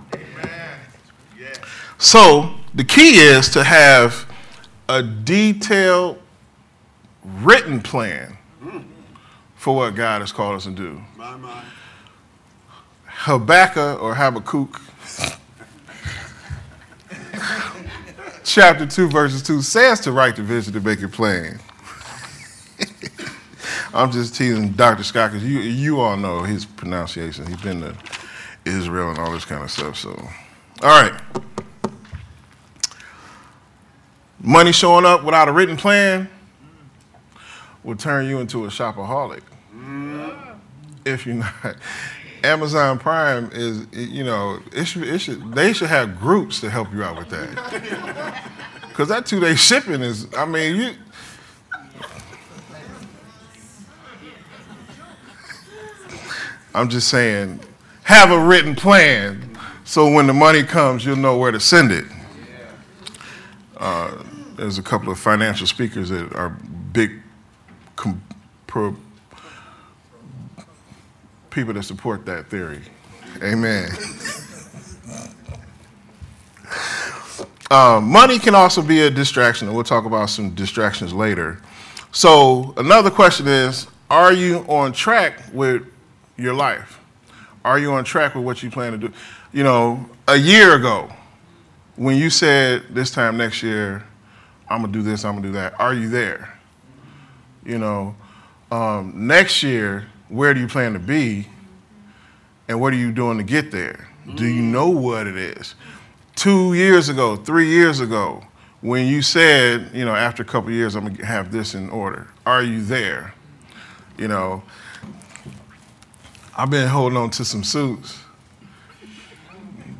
So 1.97 2.53
the 2.73 2.83
key 2.83 3.15
is 3.17 3.49
to 3.49 3.63
have 3.63 4.27
a 4.89 5.01
detailed 5.01 6.19
written 7.23 7.81
plan 7.81 8.37
for 9.55 9.75
what 9.75 9.95
God 9.95 10.19
has 10.19 10.33
called 10.33 10.55
us 10.55 10.65
to 10.65 10.71
do. 10.71 11.01
My, 11.23 11.37
my. 11.37 11.63
Habakkuk 13.05 14.03
or 14.03 14.13
Habakkuk, 14.13 14.81
chapter 18.43 18.85
2, 18.85 19.07
verses 19.07 19.41
2 19.41 19.61
says 19.61 20.01
to 20.01 20.11
write 20.11 20.35
the 20.35 20.43
vision 20.43 20.73
to 20.73 20.81
make 20.81 20.99
it 20.99 21.13
plain. 21.13 21.59
I'm 23.93 24.11
just 24.11 24.35
teasing 24.35 24.71
Dr. 24.71 25.03
Scott 25.03 25.31
because 25.31 25.47
you, 25.47 25.59
you 25.59 26.01
all 26.01 26.17
know 26.17 26.43
his 26.43 26.65
pronunciation. 26.65 27.47
He's 27.47 27.61
been 27.61 27.79
to 27.79 27.95
Israel 28.65 29.11
and 29.11 29.17
all 29.17 29.31
this 29.31 29.45
kind 29.45 29.63
of 29.63 29.71
stuff. 29.71 29.95
So, 29.95 30.09
all 30.81 31.01
right. 31.01 31.13
Money 34.41 34.73
showing 34.73 35.05
up 35.05 35.23
without 35.23 35.47
a 35.47 35.53
written 35.53 35.77
plan 35.77 36.27
will 37.81 37.95
turn 37.95 38.27
you 38.27 38.39
into 38.41 38.65
a 38.65 38.67
shopaholic. 38.67 39.43
Mm. 39.73 40.52
If 41.05 41.25
you're 41.25 41.35
not. 41.35 41.75
Amazon 42.43 42.99
Prime 42.99 43.49
is, 43.53 43.87
you 43.93 44.23
know, 44.23 44.59
it 44.73 44.85
should, 44.85 45.03
it 45.03 45.19
should, 45.19 45.53
they 45.53 45.71
should 45.71 45.89
have 45.89 46.19
groups 46.19 46.59
to 46.59 46.69
help 46.69 46.91
you 46.93 47.01
out 47.03 47.17
with 47.17 47.29
that. 47.29 48.43
Because 48.89 49.07
that 49.07 49.25
two 49.25 49.39
day 49.39 49.55
shipping 49.55 50.01
is, 50.01 50.27
I 50.35 50.45
mean, 50.45 50.75
you. 50.75 50.91
I'm 56.75 56.89
just 56.89 57.07
saying, 57.07 57.59
have 58.03 58.31
a 58.31 58.45
written 58.45 58.75
plan 58.75 59.53
so 59.85 60.09
when 60.09 60.27
the 60.27 60.33
money 60.33 60.63
comes, 60.63 61.05
you'll 61.05 61.17
know 61.17 61.37
where 61.37 61.51
to 61.51 61.59
send 61.59 61.91
it. 61.91 62.05
Uh, 63.77 64.23
there's 64.55 64.77
a 64.77 64.83
couple 64.83 65.11
of 65.11 65.19
financial 65.19 65.67
speakers 65.67 66.09
that 66.09 66.33
are 66.33 66.49
big 66.49 67.21
com- 67.95 68.23
pro- 68.65 68.95
people 71.53 71.73
that 71.73 71.83
support 71.83 72.25
that 72.25 72.47
theory. 72.47 72.81
Amen. 73.41 73.89
uh, 77.71 78.01
money 78.01 78.39
can 78.39 78.55
also 78.55 78.81
be 78.81 79.01
a 79.01 79.09
distraction, 79.09 79.67
and 79.67 79.75
we'll 79.75 79.83
talk 79.83 80.05
about 80.05 80.29
some 80.29 80.51
distractions 80.51 81.13
later. 81.13 81.61
So, 82.11 82.73
another 82.77 83.09
question 83.09 83.47
is 83.47 83.87
Are 84.09 84.33
you 84.33 84.65
on 84.67 84.93
track 84.93 85.39
with 85.53 85.85
your 86.37 86.53
life? 86.53 86.99
Are 87.63 87.79
you 87.79 87.93
on 87.93 88.03
track 88.03 88.35
with 88.35 88.43
what 88.43 88.61
you 88.61 88.69
plan 88.69 88.91
to 88.91 88.97
do? 88.97 89.13
You 89.51 89.63
know, 89.63 90.09
a 90.27 90.35
year 90.35 90.75
ago, 90.75 91.09
when 91.95 92.17
you 92.17 92.29
said 92.29 92.83
this 92.89 93.11
time 93.11 93.37
next 93.37 93.63
year, 93.63 94.03
I'm 94.69 94.81
gonna 94.81 94.91
do 94.91 95.01
this, 95.01 95.23
I'm 95.23 95.35
gonna 95.35 95.47
do 95.47 95.53
that, 95.53 95.79
are 95.79 95.93
you 95.93 96.09
there? 96.09 96.57
You 97.65 97.77
know, 97.77 98.15
um, 98.71 99.27
next 99.27 99.63
year, 99.63 100.07
where 100.33 100.55
do 100.55 100.59
you 100.59 100.67
plan 100.67 100.93
to 100.93 100.99
be? 100.99 101.47
And 102.67 102.81
what 102.81 102.91
are 102.91 102.97
you 102.97 103.11
doing 103.11 103.37
to 103.37 103.43
get 103.43 103.69
there? 103.69 104.07
Do 104.33 104.47
you 104.47 104.63
know 104.63 104.91
mm. 104.91 105.01
what 105.01 105.27
it 105.27 105.37
is? 105.37 105.75
Two 106.35 106.73
years 106.73 107.07
ago, 107.07 107.35
three 107.35 107.67
years 107.67 107.99
ago, 107.99 108.43
when 108.81 109.05
you 109.05 109.21
said, 109.21 109.91
you 109.93 110.05
know, 110.05 110.15
after 110.15 110.41
a 110.41 110.45
couple 110.45 110.71
years, 110.71 110.95
I'm 110.95 111.05
gonna 111.05 111.23
have 111.23 111.51
this 111.51 111.75
in 111.75 111.89
order, 111.91 112.27
are 112.47 112.63
you 112.63 112.81
there? 112.83 113.35
You 114.17 114.27
know, 114.27 114.63
I've 116.57 116.71
been 116.71 116.87
holding 116.87 117.17
on 117.17 117.29
to 117.31 117.45
some 117.45 117.63
suits 117.63 118.19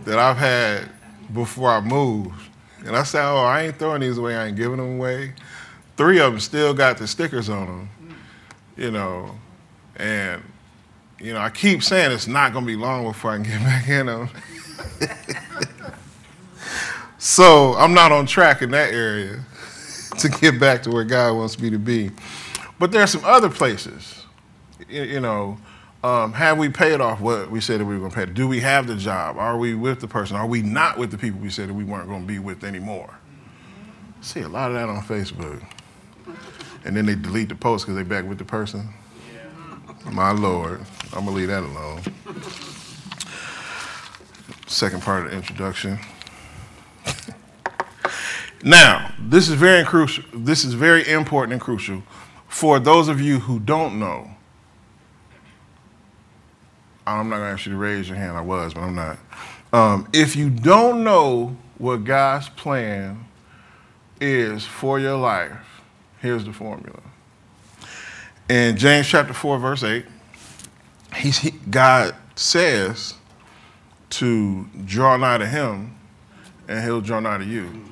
that 0.06 0.18
I've 0.18 0.38
had 0.38 0.90
before 1.32 1.70
I 1.70 1.80
moved. 1.80 2.34
And 2.86 2.96
I 2.96 3.04
said, 3.04 3.24
oh, 3.24 3.38
I 3.38 3.66
ain't 3.66 3.78
throwing 3.78 4.02
these 4.02 4.18
away, 4.18 4.36
I 4.36 4.48
ain't 4.48 4.58
giving 4.58 4.78
them 4.78 4.96
away. 4.96 5.34
Three 5.96 6.20
of 6.20 6.32
them 6.32 6.40
still 6.40 6.74
got 6.74 6.98
the 6.98 7.08
stickers 7.08 7.50
on 7.50 7.68
them, 7.68 7.90
you 8.76 8.90
know. 8.90 9.38
And, 9.96 10.44
you 11.20 11.34
know, 11.34 11.40
I 11.40 11.50
keep 11.50 11.84
saying 11.84 12.12
it's 12.12 12.28
not 12.28 12.54
going 12.54 12.66
to 12.66 12.68
be 12.68 12.76
long 12.76 13.04
before 13.04 13.32
I 13.32 13.36
can 13.36 13.44
get 13.44 13.60
back 13.64 13.88
in 13.88 14.08
them. 14.08 14.30
so 17.18 17.74
I'm 17.76 17.94
not 17.94 18.12
on 18.12 18.26
track 18.26 18.62
in 18.62 18.72
that 18.72 18.94
area 18.94 19.44
to 20.20 20.30
get 20.30 20.60
back 20.60 20.84
to 20.84 20.92
where 20.92 21.04
God 21.04 21.36
wants 21.36 21.60
me 21.60 21.70
to 21.70 21.80
be. 21.80 22.12
But 22.80 22.92
there 22.92 23.02
are 23.02 23.08
some 23.08 23.24
other 23.24 23.50
places, 23.50 24.26
you, 24.90 25.20
know. 25.20 25.58
Um, 26.04 26.34
have 26.34 26.58
we 26.58 26.68
paid 26.68 27.00
off 27.00 27.22
what 27.22 27.50
we 27.50 27.62
said 27.62 27.80
that 27.80 27.86
we 27.86 27.94
were 27.94 28.00
going 28.00 28.12
to 28.12 28.18
pay? 28.18 28.26
Do 28.26 28.46
we 28.46 28.60
have 28.60 28.88
the 28.88 28.96
job? 28.98 29.38
Are 29.38 29.58
we 29.58 29.74
with 29.74 30.02
the 30.02 30.08
person? 30.08 30.36
Are 30.36 30.46
we 30.46 30.62
not 30.62 30.98
with 30.98 31.12
the 31.12 31.18
people 31.18 31.40
we 31.40 31.50
said 31.50 31.70
that 31.70 31.74
we 31.74 31.86
weren't 31.86 32.10
going 32.10 32.22
to 32.22 32.28
be 32.28 32.40
with 32.40 32.66
anymore? 32.66 33.10
See 34.20 34.42
a 34.42 34.50
lot 34.50 34.70
of 34.70 34.76
that 34.76 34.90
on 34.90 35.02
Facebook. 35.02 35.64
And 36.84 36.98
then 36.98 37.06
they 37.06 37.16
delete 37.16 37.50
the 37.50 37.56
post 37.56 37.86
because 37.86 37.96
they're 37.96 38.04
back 38.04 38.28
with 38.28 38.38
the 38.38 38.46
person. 38.46 38.90
My 40.12 40.32
Lord, 40.32 40.82
I'm 41.14 41.26
going 41.26 41.28
to 41.28 41.32
leave 41.32 41.48
that 41.48 41.64
alone. 41.64 42.02
Second 44.68 45.02
part 45.02 45.26
of 45.26 45.32
the 45.32 45.38
introduction. 45.38 46.00
now, 48.64 49.14
this 49.20 49.50
is 49.50 49.56
very 49.56 49.84
crucial. 49.84 50.24
This 50.34 50.64
is 50.64 50.74
very 50.74 51.08
important 51.10 51.54
and 51.54 51.62
crucial 51.62 52.04
for 52.48 52.80
those 52.80 53.08
of 53.08 53.22
you 53.22 53.40
who 53.40 53.60
don't 53.60 54.00
know 54.00 54.30
I'm 57.06 57.30
not 57.30 57.38
going 57.38 57.50
to 57.50 57.54
ask 57.54 57.66
you 57.66 57.74
to 57.74 57.78
raise 57.78 58.08
your 58.08 58.18
hand. 58.18 58.38
I 58.38 58.42
was, 58.42 58.74
but 58.74 58.82
I'm 58.82 58.96
not. 58.96 59.18
Um, 59.72 60.08
if 60.14 60.36
you 60.36 60.50
don't 60.50 61.04
know 61.04 61.58
what 61.78 62.04
God's 62.04 62.50
plan 62.50 63.26
is 64.22 64.66
for 64.66 65.00
your 65.00 65.18
life, 65.18 65.82
here's 66.20 66.46
the 66.46 66.54
formula. 66.54 67.02
In 68.50 68.76
James 68.76 69.08
chapter 69.08 69.34
4, 69.34 69.58
verse 69.58 69.84
8, 69.84 70.06
he's, 71.16 71.38
he, 71.40 71.52
God 71.52 72.16
says 72.36 73.14
to 74.12 74.66
draw 74.86 75.16
nigh 75.18 75.38
to 75.38 75.48
him, 75.48 75.96
and 76.68 76.84
he'll 76.84 77.02
draw 77.02 77.20
nigh 77.20 77.38
to 77.38 77.46
you. 77.46 77.84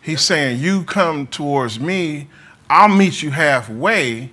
He's 0.00 0.20
saying, 0.20 0.60
You 0.60 0.84
come 0.84 1.26
towards 1.26 1.80
me, 1.80 2.28
I'll 2.68 2.88
meet 2.88 3.22
you 3.22 3.30
halfway 3.30 4.30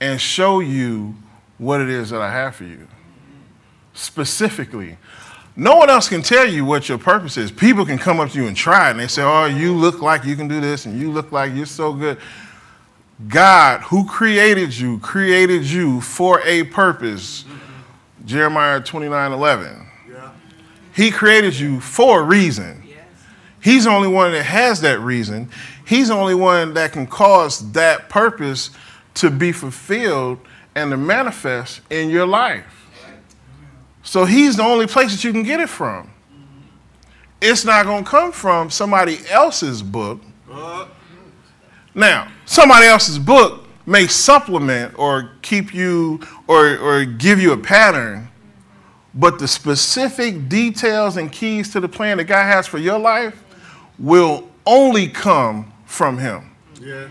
and 0.00 0.20
show 0.20 0.60
you 0.60 1.14
what 1.58 1.80
it 1.80 1.88
is 1.88 2.10
that 2.10 2.20
I 2.20 2.30
have 2.30 2.56
for 2.56 2.64
you. 2.64 2.86
Specifically. 3.94 4.98
No 5.56 5.76
one 5.76 5.88
else 5.88 6.08
can 6.08 6.20
tell 6.20 6.48
you 6.48 6.64
what 6.64 6.88
your 6.88 6.98
purpose 6.98 7.36
is. 7.36 7.52
People 7.52 7.86
can 7.86 7.96
come 7.96 8.18
up 8.18 8.30
to 8.30 8.38
you 8.38 8.48
and 8.48 8.56
try 8.56 8.88
it, 8.88 8.92
and 8.92 9.00
they 9.00 9.06
say, 9.06 9.22
Oh, 9.22 9.46
you 9.46 9.72
look 9.72 10.02
like 10.02 10.24
you 10.24 10.36
can 10.36 10.48
do 10.48 10.60
this, 10.60 10.84
and 10.84 11.00
you 11.00 11.10
look 11.12 11.32
like 11.32 11.54
you're 11.54 11.64
so 11.64 11.92
good. 11.92 12.18
God, 13.28 13.82
who 13.82 14.06
created 14.06 14.76
you, 14.76 14.98
created 14.98 15.64
you 15.64 16.00
for 16.00 16.40
a 16.44 16.64
purpose. 16.64 17.44
Jeremiah 18.24 18.80
29 18.80 19.32
11. 19.32 19.86
Yeah. 20.10 20.30
He 20.94 21.10
created 21.10 21.58
you 21.58 21.80
for 21.80 22.20
a 22.20 22.22
reason. 22.22 22.82
Yes. 22.86 23.04
He's 23.60 23.84
the 23.84 23.90
only 23.90 24.08
one 24.08 24.32
that 24.32 24.44
has 24.44 24.80
that 24.80 25.00
reason. 25.00 25.50
He's 25.86 26.08
the 26.08 26.14
only 26.14 26.34
one 26.34 26.74
that 26.74 26.92
can 26.92 27.06
cause 27.06 27.72
that 27.72 28.08
purpose 28.08 28.70
to 29.14 29.30
be 29.30 29.52
fulfilled 29.52 30.38
and 30.74 30.90
to 30.90 30.96
manifest 30.96 31.82
in 31.90 32.10
your 32.10 32.26
life. 32.26 32.90
So 34.02 34.24
he's 34.24 34.56
the 34.56 34.62
only 34.62 34.86
place 34.86 35.12
that 35.12 35.24
you 35.24 35.32
can 35.32 35.42
get 35.42 35.60
it 35.60 35.68
from. 35.68 36.10
It's 37.40 37.64
not 37.64 37.84
going 37.84 38.04
to 38.04 38.10
come 38.10 38.32
from 38.32 38.70
somebody 38.70 39.18
else's 39.28 39.82
book. 39.82 40.20
Now, 41.94 42.30
somebody 42.44 42.86
else's 42.86 43.18
book 43.18 43.66
may 43.86 44.06
supplement 44.06 44.98
or 44.98 45.32
keep 45.42 45.74
you 45.74 46.20
or, 46.46 46.76
or 46.78 47.04
give 47.04 47.40
you 47.40 47.52
a 47.52 47.56
pattern, 47.56 48.28
but 49.14 49.38
the 49.38 49.46
specific 49.46 50.48
details 50.48 51.16
and 51.16 51.30
keys 51.30 51.70
to 51.72 51.80
the 51.80 51.88
plan 51.88 52.16
that 52.18 52.24
God 52.24 52.44
has 52.44 52.66
for 52.66 52.78
your 52.78 52.98
life 52.98 53.44
will 53.98 54.48
only 54.66 55.08
come 55.08 55.72
from 55.84 56.18
Him. 56.18 56.50
Yeah. 56.80 57.08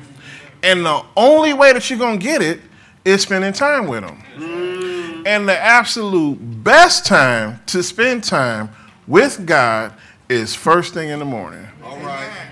And 0.64 0.86
the 0.86 1.04
only 1.16 1.54
way 1.54 1.74
that 1.74 1.90
you're 1.90 2.00
going 2.00 2.20
to 2.20 2.24
get 2.24 2.42
it 2.42 2.60
is 3.06 3.22
spending 3.22 3.54
time 3.54 3.88
with 3.88 4.04
Him. 4.04 4.24
Mm. 4.36 5.28
And 5.28 5.48
the 5.48 5.58
absolute 5.58 6.38
best 6.64 7.06
time 7.06 7.62
to 7.68 7.84
spend 7.84 8.24
time 8.24 8.70
with 9.08 9.46
God 9.46 9.94
is 10.30 10.56
first 10.56 10.94
thing 10.94 11.10
in 11.10 11.20
the 11.20 11.26
morning. 11.26 11.68
All 11.84 11.98
right, 11.98 12.02
all 12.02 12.08
right. 12.08 12.48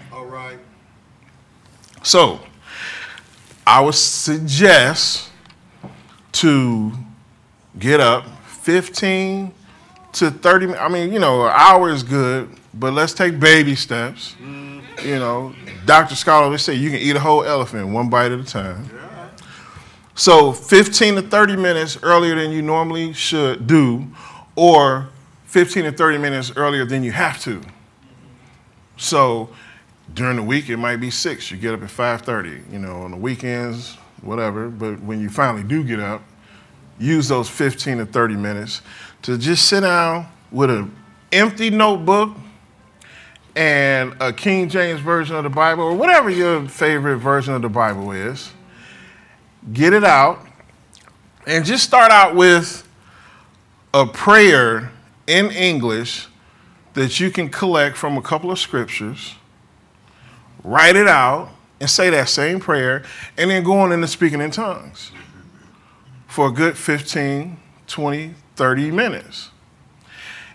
So, 2.04 2.40
I 3.66 3.82
would 3.82 3.96
suggest 3.96 5.30
to 6.34 6.92
get 7.78 8.00
up 8.00 8.26
15 8.48 9.54
to 10.14 10.32
30 10.32 10.76
I 10.76 10.88
mean, 10.90 11.14
you 11.14 11.20
know, 11.20 11.46
an 11.46 11.54
hour 11.56 11.90
is 11.90 12.04
good, 12.04 12.50
but 12.74 12.94
let's 12.94 13.14
take 13.14 13.40
baby 13.40 13.76
steps. 13.76 14.36
Mm. 14.42 15.06
You 15.06 15.20
know, 15.20 15.56
Dr. 15.86 16.16
Scholar, 16.16 16.50
they 16.50 16.58
say 16.58 16.76
you 16.76 16.90
can 16.90 17.00
eat 17.00 17.16
a 17.16 17.20
whole 17.20 17.44
elephant 17.44 17.88
one 17.90 18.10
bite 18.10 18.32
at 18.32 18.40
a 18.40 18.44
time. 18.44 18.90
Yeah. 18.94 19.30
So 20.16 20.52
15 20.52 21.16
to 21.16 21.22
30 21.22 21.56
minutes 21.56 21.98
earlier 22.04 22.36
than 22.36 22.52
you 22.52 22.62
normally 22.62 23.14
should 23.14 23.66
do, 23.66 24.08
or 24.56 25.10
15 25.46 25.86
to 25.86 25.92
30 25.92 26.18
minutes 26.18 26.52
earlier 26.56 26.86
than 26.86 27.04
you 27.04 27.12
have 27.12 27.40
to. 27.42 27.62
So 28.98 29.50
during 30.14 30.38
the 30.38 30.44
week, 30.44 30.70
it 30.70 30.78
might 30.78 30.98
be 30.98 31.10
six. 31.12 31.52
You 31.52 31.58
get 31.58 31.74
up 31.74 31.84
at 31.84 31.90
5:30. 31.90 32.62
You 32.72 32.80
know, 32.80 33.04
on 33.04 33.12
the 33.12 33.18
weekends, 33.18 33.98
whatever. 34.22 34.70
But 34.70 35.02
when 35.02 35.20
you 35.22 35.30
finally 35.30 35.64
do 35.64 35.84
get 35.84 36.00
up, 36.00 36.22
use 37.00 37.28
those 37.28 37.50
15 37.50 38.00
to 38.00 38.06
30 38.06 38.36
minutes 38.36 38.82
to 39.24 39.38
just 39.38 39.68
sit 39.68 39.82
down 39.82 40.28
with 40.52 40.70
an 40.70 40.94
empty 41.32 41.70
notebook 41.70 42.36
and 43.56 44.16
a 44.20 44.32
King 44.32 44.70
James 44.70 45.02
version 45.02 45.36
of 45.36 45.44
the 45.44 45.50
Bible, 45.50 45.84
or 45.84 45.94
whatever 45.94 46.30
your 46.30 46.68
favorite 46.68 47.18
version 47.18 47.54
of 47.54 47.62
the 47.62 47.70
Bible 47.70 48.12
is. 48.12 48.52
Get 49.74 49.94
it 49.94 50.04
out, 50.04 50.46
and 51.46 51.66
just 51.66 51.84
start 51.84 52.12
out 52.12 52.36
with 52.36 52.88
a 53.94 54.06
prayer 54.06 54.92
in 55.28 55.52
English 55.52 56.28
that 56.94 57.20
you 57.20 57.30
can 57.30 57.50
collect 57.50 57.98
from 57.98 58.18
a 58.18 58.22
couple 58.22 58.52
of 58.52 58.58
scriptures 58.58 59.36
write 60.64 60.96
it 60.96 61.08
out, 61.08 61.50
and 61.80 61.90
say 61.90 62.10
that 62.12 62.30
same 62.30 62.60
prayer, 62.60 63.04
and 63.38 63.50
then 63.50 63.64
go 63.64 63.80
on 63.80 63.92
into 63.92 64.08
speaking 64.08 64.40
in 64.40 64.52
tongues 64.52 65.12
for 66.28 66.48
a 66.48 66.52
good 66.52 66.78
15, 66.78 67.58
20, 67.88 68.34
30 68.56 68.92
minutes. 68.92 69.50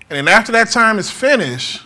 And 0.08 0.16
then 0.16 0.28
after 0.28 0.52
that 0.52 0.70
time 0.70 0.98
is 0.98 1.10
finished, 1.10 1.82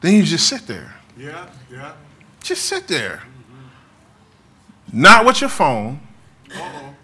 then 0.00 0.14
you 0.14 0.22
just 0.22 0.48
sit 0.48 0.66
there. 0.66 0.94
Yeah, 1.18 1.48
yeah. 1.70 1.92
Just 2.40 2.66
sit 2.66 2.86
there. 2.86 3.22
Mm-hmm. 3.24 5.00
Not 5.00 5.26
with 5.26 5.40
your 5.40 5.50
phone, 5.50 6.00
Uh-oh. 6.54 6.94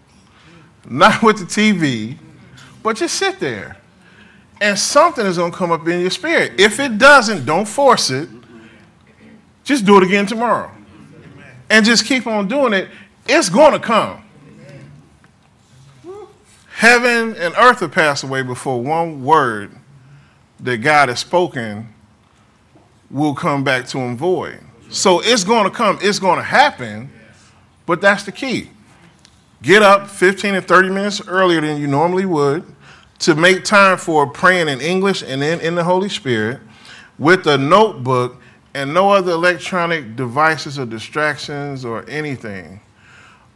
not 0.89 1.23
with 1.23 1.39
the 1.39 1.45
TV, 1.45 2.17
but 2.83 2.97
just 2.97 3.17
sit 3.17 3.41
there. 3.41 3.77
And 4.61 4.79
something 4.79 5.27
is 5.27 5.39
going 5.39 5.51
to 5.51 5.59
come 5.59 5.73
up 5.73 5.87
in 5.89 6.01
your 6.01 6.11
spirit. 6.11 6.61
If 6.61 6.79
it 6.79 6.97
doesn't, 6.99 7.45
don't 7.45 7.67
force 7.67 8.11
it. 8.11 8.29
Just 9.73 9.87
do 9.87 9.97
it 9.97 10.03
again 10.03 10.27
tomorrow. 10.27 10.71
And 11.71 11.83
just 11.87 12.05
keep 12.05 12.27
on 12.27 12.47
doing 12.47 12.75
it. 12.75 12.91
It's 13.27 13.49
going 13.49 13.73
to 13.73 13.79
come. 13.79 14.23
Heaven 16.75 17.35
and 17.37 17.55
earth 17.57 17.81
will 17.81 17.89
pass 17.89 18.23
away 18.23 18.43
before 18.43 18.83
one 18.83 19.25
word 19.25 19.75
that 20.61 20.77
God 20.77 21.09
has 21.09 21.21
spoken 21.21 21.89
will 23.11 23.35
come 23.35 23.65
back 23.65 23.87
to 23.87 23.99
him 23.99 24.15
void. 24.15 24.61
So 24.91 25.21
it's 25.21 25.43
going 25.43 25.65
to 25.65 25.71
come, 25.71 25.99
it's 26.03 26.19
going 26.19 26.37
to 26.37 26.45
happen, 26.45 27.11
but 27.87 28.03
that's 28.03 28.25
the 28.25 28.33
key. 28.33 28.69
Get 29.63 29.83
up 29.83 30.11
15 30.11 30.53
to 30.53 30.61
30 30.61 30.91
minutes 30.91 31.27
earlier 31.27 31.63
than 31.63 31.81
you 31.81 31.87
normally 31.87 32.27
would 32.27 32.63
to 33.21 33.35
make 33.35 33.65
time 33.65 33.97
for 33.97 34.27
praying 34.27 34.69
in 34.69 34.83
English 34.83 35.23
and 35.23 35.41
then 35.41 35.63
in 35.63 35.77
the 35.77 35.85
Holy 35.85 36.11
Spirit 36.11 36.61
with 37.19 37.47
a 37.47 37.57
notebook 37.57 38.42
and 38.75 38.93
no 38.93 39.11
other 39.11 39.33
electronic 39.33 40.17
devices 40.17 40.79
or 40.79 40.87
distractions 40.87 41.85
or 41.85 42.09
anything. 42.09 42.81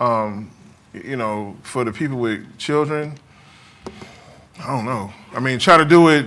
Um, 0.01 0.51
you 0.93 1.17
know, 1.17 1.57
for 1.63 1.85
the 1.85 1.93
people 1.93 2.19
with 2.19 2.59
children, 2.59 3.19
I 4.59 4.67
don't 4.69 4.85
know. 4.85 5.13
I 5.35 5.41
mean, 5.41 5.59
try 5.59 5.77
to 5.77 5.85
do 5.85 6.09
it 6.09 6.27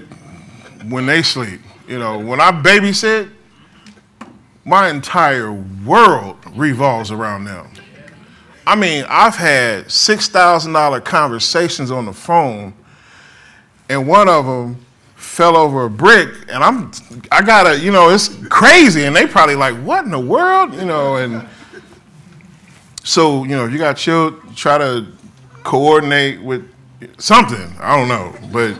when 0.87 1.05
they 1.05 1.21
sleep. 1.21 1.61
You 1.87 1.99
know, 1.99 2.19
when 2.19 2.39
I 2.39 2.51
babysit, 2.51 3.31
my 4.65 4.89
entire 4.89 5.51
world 5.51 6.37
revolves 6.55 7.11
around 7.11 7.45
them. 7.45 7.71
I 8.67 8.75
mean, 8.75 9.03
I've 9.09 9.35
had 9.35 9.85
$6,000 9.85 11.03
conversations 11.03 11.89
on 11.89 12.05
the 12.05 12.13
phone, 12.13 12.73
and 13.89 14.07
one 14.07 14.29
of 14.29 14.45
them 14.45 14.85
fell 15.19 15.57
over 15.57 15.83
a 15.83 15.89
brick, 15.89 16.29
and 16.49 16.63
I'm, 16.63 16.91
I 17.29 17.41
gotta, 17.41 17.77
you 17.77 17.91
know, 17.91 18.09
it's 18.09 18.29
crazy, 18.47 19.03
and 19.03 19.13
they 19.13 19.27
probably 19.27 19.55
like, 19.55 19.75
what 19.75 20.05
in 20.05 20.11
the 20.11 20.19
world, 20.19 20.73
you 20.73 20.85
know, 20.85 21.17
and 21.17 21.45
so, 23.03 23.43
you 23.43 23.49
know, 23.49 23.65
you 23.65 23.77
got 23.77 23.97
children, 23.97 24.55
try 24.55 24.77
to 24.77 25.07
coordinate 25.63 26.41
with 26.41 26.71
something, 27.17 27.69
I 27.81 27.97
don't 27.97 28.07
know, 28.07 28.33
but 28.53 28.79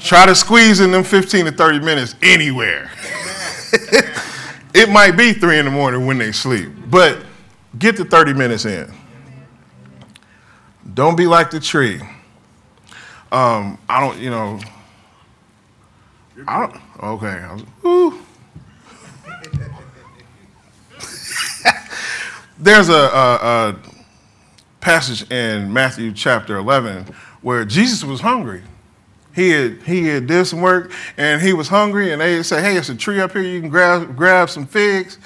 try 0.00 0.24
to 0.24 0.34
squeeze 0.34 0.80
in 0.80 0.90
them 0.92 1.04
15 1.04 1.44
to 1.44 1.52
30 1.52 1.80
minutes 1.80 2.14
anywhere. 2.22 2.90
it 4.74 4.88
might 4.88 5.12
be 5.12 5.34
three 5.34 5.58
in 5.58 5.66
the 5.66 5.70
morning 5.70 6.06
when 6.06 6.16
they 6.16 6.32
sleep, 6.32 6.70
but 6.88 7.18
get 7.78 7.98
the 7.98 8.04
30 8.04 8.32
minutes 8.32 8.64
in. 8.64 8.90
Don't 10.94 11.16
be 11.16 11.26
like 11.26 11.50
the 11.50 11.60
tree. 11.60 12.00
Um, 13.30 13.78
I 13.88 14.00
don't, 14.00 14.18
you 14.18 14.30
know, 14.30 14.58
I 16.46 16.66
don't, 16.66 16.80
okay. 17.02 17.44
Was, 17.82 18.14
There's 22.58 22.88
a, 22.88 22.92
a, 22.92 23.36
a 23.36 23.76
passage 24.80 25.30
in 25.30 25.72
Matthew 25.72 26.12
chapter 26.12 26.56
11 26.56 27.06
where 27.42 27.64
Jesus 27.64 28.04
was 28.04 28.20
hungry. 28.20 28.62
He 29.34 29.50
had, 29.50 29.82
he 29.82 30.06
had 30.06 30.26
did 30.26 30.46
some 30.46 30.60
work 30.60 30.92
and 31.16 31.42
he 31.42 31.52
was 31.52 31.68
hungry, 31.68 32.12
and 32.12 32.20
they 32.20 32.42
said, 32.42 32.62
Hey, 32.62 32.76
it's 32.76 32.88
a 32.88 32.94
tree 32.94 33.20
up 33.20 33.32
here, 33.32 33.42
you 33.42 33.60
can 33.60 33.68
grab, 33.68 34.16
grab 34.16 34.48
some 34.48 34.66
figs. 34.66 35.18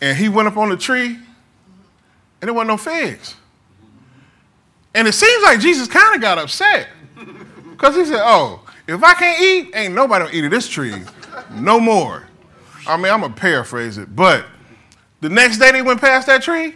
And 0.00 0.16
he 0.16 0.28
went 0.28 0.48
up 0.48 0.56
on 0.56 0.68
the 0.68 0.76
tree, 0.76 1.14
and 1.14 1.22
there 2.40 2.52
wasn't 2.52 2.68
no 2.68 2.76
figs. 2.76 3.36
And 4.94 5.06
it 5.06 5.12
seems 5.12 5.42
like 5.44 5.60
Jesus 5.60 5.86
kind 5.88 6.14
of 6.14 6.20
got 6.20 6.38
upset 6.38 6.88
because 7.70 7.94
he 7.94 8.04
said, 8.04 8.20
Oh, 8.22 8.60
if 8.92 9.02
I 9.02 9.14
can't 9.14 9.40
eat, 9.40 9.74
ain't 9.74 9.94
nobody 9.94 10.24
gonna 10.26 10.36
eat 10.36 10.44
of 10.44 10.50
this 10.50 10.68
tree 10.68 11.02
no 11.52 11.80
more. 11.80 12.24
I 12.86 12.96
mean, 12.96 13.12
I'm 13.12 13.20
gonna 13.20 13.34
paraphrase 13.34 13.98
it, 13.98 14.14
but 14.14 14.44
the 15.20 15.28
next 15.28 15.58
day 15.58 15.72
they 15.72 15.82
went 15.82 16.00
past 16.00 16.26
that 16.26 16.42
tree, 16.42 16.74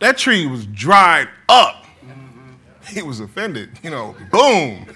that 0.00 0.18
tree 0.18 0.46
was 0.46 0.66
dried 0.66 1.28
up. 1.48 1.86
He 2.88 3.00
was 3.00 3.20
offended, 3.20 3.70
you 3.82 3.90
know, 3.90 4.14
boom. 4.30 4.86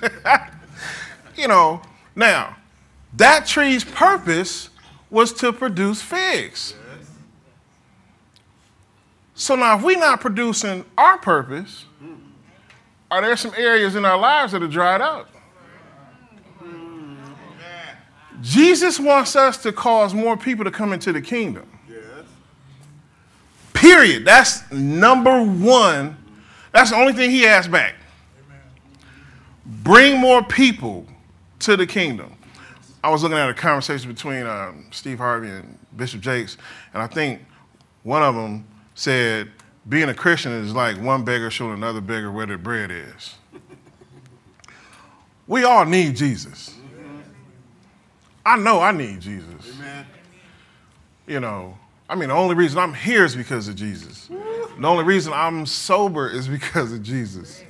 you 1.37 1.49
know, 1.49 1.81
now, 2.15 2.57
that 3.17 3.47
tree's 3.47 3.85
purpose 3.85 4.69
was 5.09 5.33
to 5.35 5.53
produce 5.53 6.03
figs. 6.03 6.75
So 9.35 9.55
now, 9.55 9.79
if 9.79 9.83
we're 9.83 9.99
not 9.99 10.21
producing 10.21 10.85
our 10.99 11.17
purpose, 11.17 11.87
are 13.11 13.23
there 13.23 13.37
some 13.37 13.53
areas 13.57 13.95
in 13.95 14.05
our 14.05 14.19
lives 14.19 14.53
that 14.53 14.63
are 14.63 14.69
dried 14.69 15.01
up? 15.01 15.31
Jesus 18.41 19.01
wants 19.01 19.37
us 19.37 19.59
to 19.63 19.73
cause 19.73 20.15
more 20.15 20.37
people 20.37 20.65
to 20.65 20.71
come 20.71 20.93
into 20.93 21.13
the 21.13 21.21
kingdom. 21.21 21.69
Yes. 21.89 22.01
Period. 23.73 24.25
That's 24.25 24.71
number 24.71 25.43
one. 25.43 26.17
That's 26.73 26.91
the 26.91 26.97
only 26.97 27.13
thing 27.13 27.31
he 27.31 27.47
asked 27.47 27.71
back. 27.71 27.95
Bring 29.65 30.19
more 30.19 30.43
people 30.43 31.07
to 31.61 31.77
the 31.77 31.87
kingdom. 31.87 32.35
I 33.03 33.11
was 33.11 33.23
looking 33.23 33.39
at 33.39 33.49
a 33.49 33.55
conversation 33.55 34.13
between 34.13 34.47
um, 34.47 34.87
Steve 34.91 35.19
Harvey 35.19 35.51
and 35.51 35.79
Bishop 35.97 36.21
Jakes, 36.21 36.57
and 36.93 37.03
I 37.03 37.07
think 37.07 37.41
one 38.03 38.23
of 38.23 38.35
them 38.35 38.67
said, 38.95 39.51
being 39.89 40.09
a 40.09 40.15
Christian 40.15 40.53
is 40.53 40.75
like 40.75 41.01
one 41.01 41.25
beggar 41.25 41.51
showing 41.51 41.75
another 41.75 42.01
beggar 42.01 42.31
where 42.31 42.47
their 42.47 42.59
bread 42.59 42.91
is. 42.91 43.37
We 45.47 45.65
all 45.65 45.87
need 45.87 46.15
Jesus. 46.15 46.78
I 48.49 48.57
know 48.57 48.81
I 48.81 48.93
need 48.93 49.21
Jesus. 49.21 49.77
Amen. 49.77 50.07
You 51.27 51.39
know, 51.39 51.77
I 52.09 52.15
mean, 52.15 52.31
the 52.31 52.35
only 52.35 52.55
reason 52.55 52.79
I'm 52.79 52.95
here 52.95 53.27
is 53.27 53.37
because 53.37 53.69
of 53.69 53.77
Jesus. 53.77 54.29
The 54.29 54.87
only 54.87 55.05
reason 55.05 55.35
I'm 55.35 55.67
sober 55.67 56.31
is 56.31 56.49
because 56.49 56.95
of 56.95 57.03
Jesus. 57.03 57.63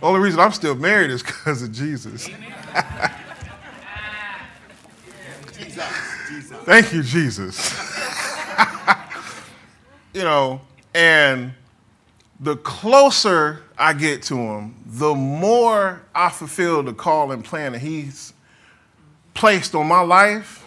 The 0.00 0.06
only 0.06 0.20
reason 0.20 0.38
I'm 0.38 0.52
still 0.52 0.74
married 0.74 1.10
is 1.10 1.22
because 1.22 1.62
of 1.62 1.72
Jesus. 1.72 2.26
Jesus. 2.26 2.38
Jesus. 6.28 6.56
Thank 6.64 6.92
you, 6.92 7.02
Jesus. 7.02 7.74
you 10.12 10.20
know, 10.20 10.60
and 10.94 11.54
the 12.40 12.58
closer 12.58 13.62
I 13.78 13.94
get 13.94 14.22
to 14.24 14.36
him, 14.36 14.74
the 14.84 15.14
more 15.14 16.02
I 16.14 16.28
fulfill 16.28 16.82
the 16.82 16.92
call 16.92 17.32
and 17.32 17.42
plan 17.42 17.72
that 17.72 17.78
he's 17.78 18.34
placed 19.36 19.74
on 19.74 19.86
my 19.86 20.00
life, 20.00 20.64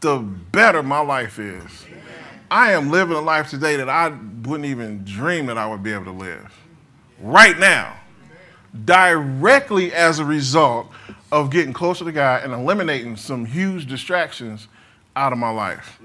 the 0.00 0.18
better 0.18 0.82
my 0.82 1.00
life 1.00 1.38
is. 1.38 1.86
I 2.50 2.72
am 2.72 2.90
living 2.90 3.16
a 3.16 3.20
life 3.20 3.48
today 3.48 3.76
that 3.76 3.88
I 3.88 4.08
wouldn't 4.08 4.66
even 4.66 5.04
dream 5.04 5.46
that 5.46 5.56
I 5.56 5.66
would 5.66 5.82
be 5.82 5.92
able 5.92 6.04
to 6.04 6.10
live. 6.12 6.52
Right 7.20 7.58
now. 7.58 7.96
Directly 8.84 9.92
as 9.92 10.18
a 10.18 10.24
result 10.24 10.90
of 11.32 11.50
getting 11.50 11.72
closer 11.72 12.04
to 12.04 12.12
God 12.12 12.42
and 12.42 12.52
eliminating 12.52 13.16
some 13.16 13.44
huge 13.44 13.86
distractions 13.86 14.68
out 15.16 15.32
of 15.32 15.38
my 15.38 15.50
life. 15.50 16.00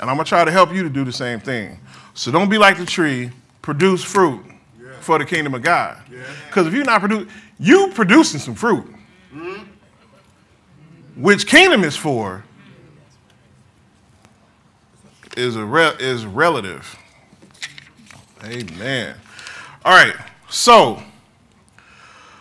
And 0.00 0.10
I'm 0.10 0.16
going 0.16 0.24
to 0.24 0.28
try 0.28 0.44
to 0.44 0.50
help 0.50 0.72
you 0.72 0.82
to 0.82 0.90
do 0.90 1.04
the 1.04 1.12
same 1.12 1.38
thing. 1.38 1.78
So 2.14 2.32
don't 2.32 2.48
be 2.48 2.58
like 2.58 2.78
the 2.78 2.86
tree, 2.86 3.30
produce 3.62 4.02
fruit 4.02 4.42
for 5.00 5.18
the 5.18 5.24
kingdom 5.24 5.54
of 5.54 5.62
God. 5.62 5.98
Because 6.48 6.66
if 6.66 6.72
you're 6.72 6.84
not 6.84 7.00
producing, 7.00 7.28
you 7.58 7.90
producing 7.94 8.40
some 8.40 8.54
fruit. 8.54 8.84
Mm-hmm. 9.34 9.64
Which 11.16 11.46
kingdom 11.46 11.84
is 11.84 11.96
for 11.96 12.44
is 15.36 15.56
a 15.56 15.64
re- 15.64 15.96
is 15.98 16.26
relative. 16.26 16.96
Amen. 18.44 19.16
All 19.84 19.92
right. 19.94 20.16
So 20.48 21.02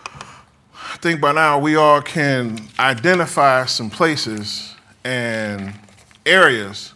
I 0.05 0.97
think 0.97 1.21
by 1.21 1.33
now 1.33 1.59
we 1.59 1.75
all 1.75 2.01
can 2.01 2.67
identify 2.79 3.65
some 3.65 3.89
places 3.89 4.75
and 5.03 5.73
areas 6.25 6.93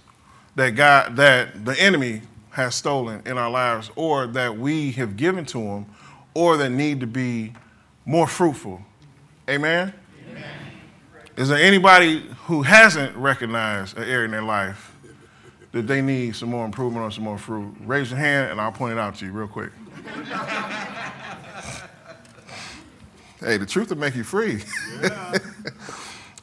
that 0.55 0.71
God 0.71 1.15
that 1.17 1.65
the 1.65 1.79
enemy 1.79 2.21
has 2.51 2.73
stolen 2.73 3.21
in 3.25 3.37
our 3.37 3.51
lives 3.51 3.91
or 3.95 4.25
that 4.25 4.57
we 4.57 4.91
have 4.93 5.15
given 5.15 5.45
to 5.45 5.59
him 5.59 5.85
or 6.33 6.57
that 6.57 6.69
need 6.69 6.99
to 7.01 7.07
be 7.07 7.53
more 8.05 8.25
fruitful. 8.25 8.81
Amen. 9.49 9.93
Is 11.37 11.49
there 11.49 11.59
anybody 11.59 12.25
who 12.45 12.63
hasn't 12.63 13.15
recognized 13.15 13.95
an 13.95 14.05
area 14.05 14.25
in 14.25 14.31
their 14.31 14.41
life 14.41 14.91
that 15.71 15.85
they 15.85 16.01
need 16.01 16.35
some 16.35 16.49
more 16.49 16.65
improvement 16.65 17.05
or 17.05 17.11
some 17.11 17.25
more 17.25 17.37
fruit? 17.37 17.75
Raise 17.81 18.09
your 18.09 18.17
hand 18.17 18.49
and 18.49 18.59
I'll 18.59 18.71
point 18.71 18.93
it 18.93 18.99
out 18.99 19.13
to 19.17 19.25
you 19.25 19.31
real 19.31 19.47
quick. 19.47 19.69
hey, 23.39 23.57
the 23.57 23.67
truth 23.67 23.91
will 23.91 23.99
make 23.99 24.15
you 24.15 24.23
free. 24.23 24.63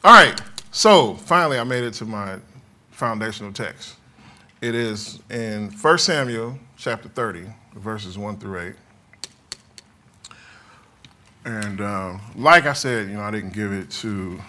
All 0.01 0.13
right, 0.13 0.39
so 0.71 1.15
finally 1.15 1.59
I 1.59 1.65
made 1.65 1.83
it 1.83 1.93
to 1.95 2.05
my 2.05 2.37
foundational 2.91 3.51
text. 3.51 3.95
It 4.61 4.75
is 4.75 5.19
in 5.29 5.71
1 5.71 5.97
Samuel 5.97 6.57
chapter 6.77 7.09
30, 7.09 7.47
verses 7.75 8.17
1 8.17 8.37
through 8.37 8.61
8. 8.61 10.33
And 11.43 11.81
uh, 11.81 12.17
like 12.37 12.65
I 12.65 12.71
said, 12.71 13.09
you 13.09 13.15
know, 13.15 13.23
I 13.23 13.31
didn't 13.31 13.51
give 13.51 13.73
it 13.73 13.89
to 13.91 14.39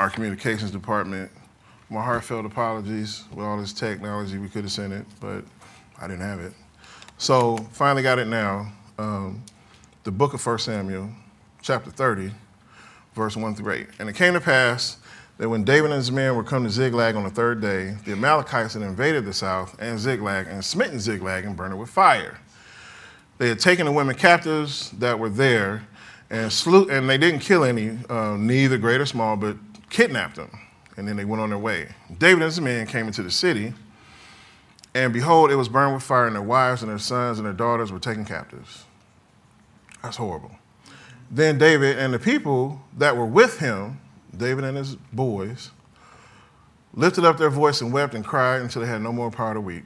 our 0.00 0.08
communications 0.08 0.70
department. 0.70 1.30
My 1.90 2.02
heartfelt 2.02 2.46
apologies 2.46 3.24
with 3.34 3.44
all 3.44 3.58
this 3.58 3.74
technology. 3.74 4.38
We 4.38 4.48
could 4.48 4.62
have 4.62 4.72
sent 4.72 4.94
it, 4.94 5.04
but 5.20 5.44
I 6.00 6.08
didn't 6.08 6.22
have 6.22 6.40
it. 6.40 6.54
So 7.18 7.58
finally 7.72 8.02
got 8.02 8.18
it 8.18 8.26
now. 8.26 8.72
Um, 8.98 9.42
the 10.04 10.10
book 10.10 10.32
of 10.32 10.44
1 10.44 10.58
Samuel, 10.60 11.10
chapter 11.60 11.90
30, 11.90 12.30
verse 13.14 13.36
1 13.36 13.54
through 13.54 13.74
8. 13.74 13.86
And 13.98 14.08
it 14.08 14.14
came 14.14 14.32
to 14.32 14.40
pass 14.40 14.96
that 15.36 15.50
when 15.50 15.64
David 15.64 15.90
and 15.90 15.98
his 15.98 16.10
men 16.10 16.34
were 16.34 16.44
come 16.44 16.64
to 16.64 16.70
Ziklag 16.70 17.14
on 17.14 17.24
the 17.24 17.30
third 17.30 17.60
day, 17.60 17.94
the 18.06 18.12
Amalekites 18.12 18.72
had 18.72 18.82
invaded 18.82 19.26
the 19.26 19.34
south 19.34 19.76
and 19.82 19.98
Ziklag 19.98 20.46
and 20.46 20.64
smitten 20.64 20.98
Ziklag 20.98 21.44
and 21.44 21.54
burned 21.54 21.74
it 21.74 21.76
with 21.76 21.90
fire. 21.90 22.38
They 23.36 23.50
had 23.50 23.58
taken 23.58 23.84
the 23.84 23.92
women 23.92 24.16
captives 24.16 24.92
that 24.92 25.18
were 25.18 25.28
there 25.28 25.86
and 26.30 26.50
slew, 26.50 26.88
and 26.88 27.06
they 27.06 27.18
didn't 27.18 27.40
kill 27.40 27.64
any, 27.64 27.98
uh, 28.08 28.36
neither 28.38 28.78
great 28.78 29.00
or 29.02 29.06
small, 29.06 29.36
but 29.36 29.56
kidnapped 29.90 30.36
them. 30.36 30.50
And 30.96 31.06
then 31.06 31.16
they 31.16 31.24
went 31.24 31.40
on 31.40 31.50
their 31.50 31.58
way. 31.58 31.88
David 32.18 32.42
and 32.42 32.44
his 32.44 32.60
men 32.60 32.86
came 32.86 33.06
into 33.06 33.22
the 33.22 33.30
city, 33.30 33.72
and 34.94 35.12
behold, 35.12 35.50
it 35.50 35.56
was 35.56 35.68
burned 35.68 35.94
with 35.94 36.02
fire, 36.02 36.26
and 36.26 36.34
their 36.34 36.42
wives 36.42 36.82
and 36.82 36.90
their 36.90 36.98
sons 36.98 37.38
and 37.38 37.46
their 37.46 37.54
daughters 37.54 37.92
were 37.92 37.98
taken 37.98 38.24
captives. 38.24 38.84
That's 40.02 40.16
horrible. 40.16 40.50
Then 41.30 41.58
David 41.58 41.98
and 41.98 42.12
the 42.12 42.18
people 42.18 42.82
that 42.98 43.16
were 43.16 43.26
with 43.26 43.60
him, 43.60 44.00
David 44.36 44.64
and 44.64 44.76
his 44.76 44.96
boys, 45.12 45.70
lifted 46.92 47.24
up 47.24 47.38
their 47.38 47.50
voice 47.50 47.80
and 47.80 47.92
wept 47.92 48.14
and 48.14 48.24
cried 48.24 48.60
until 48.62 48.82
they 48.82 48.88
had 48.88 49.00
no 49.00 49.12
more 49.12 49.30
power 49.30 49.54
to 49.54 49.60
weep. 49.60 49.84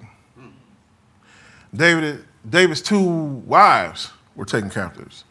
David, 1.75 2.25
David's 2.49 2.81
two 2.81 3.03
wives 3.03 4.11
were 4.37 4.45
taken 4.45 4.71
captives 4.71 5.25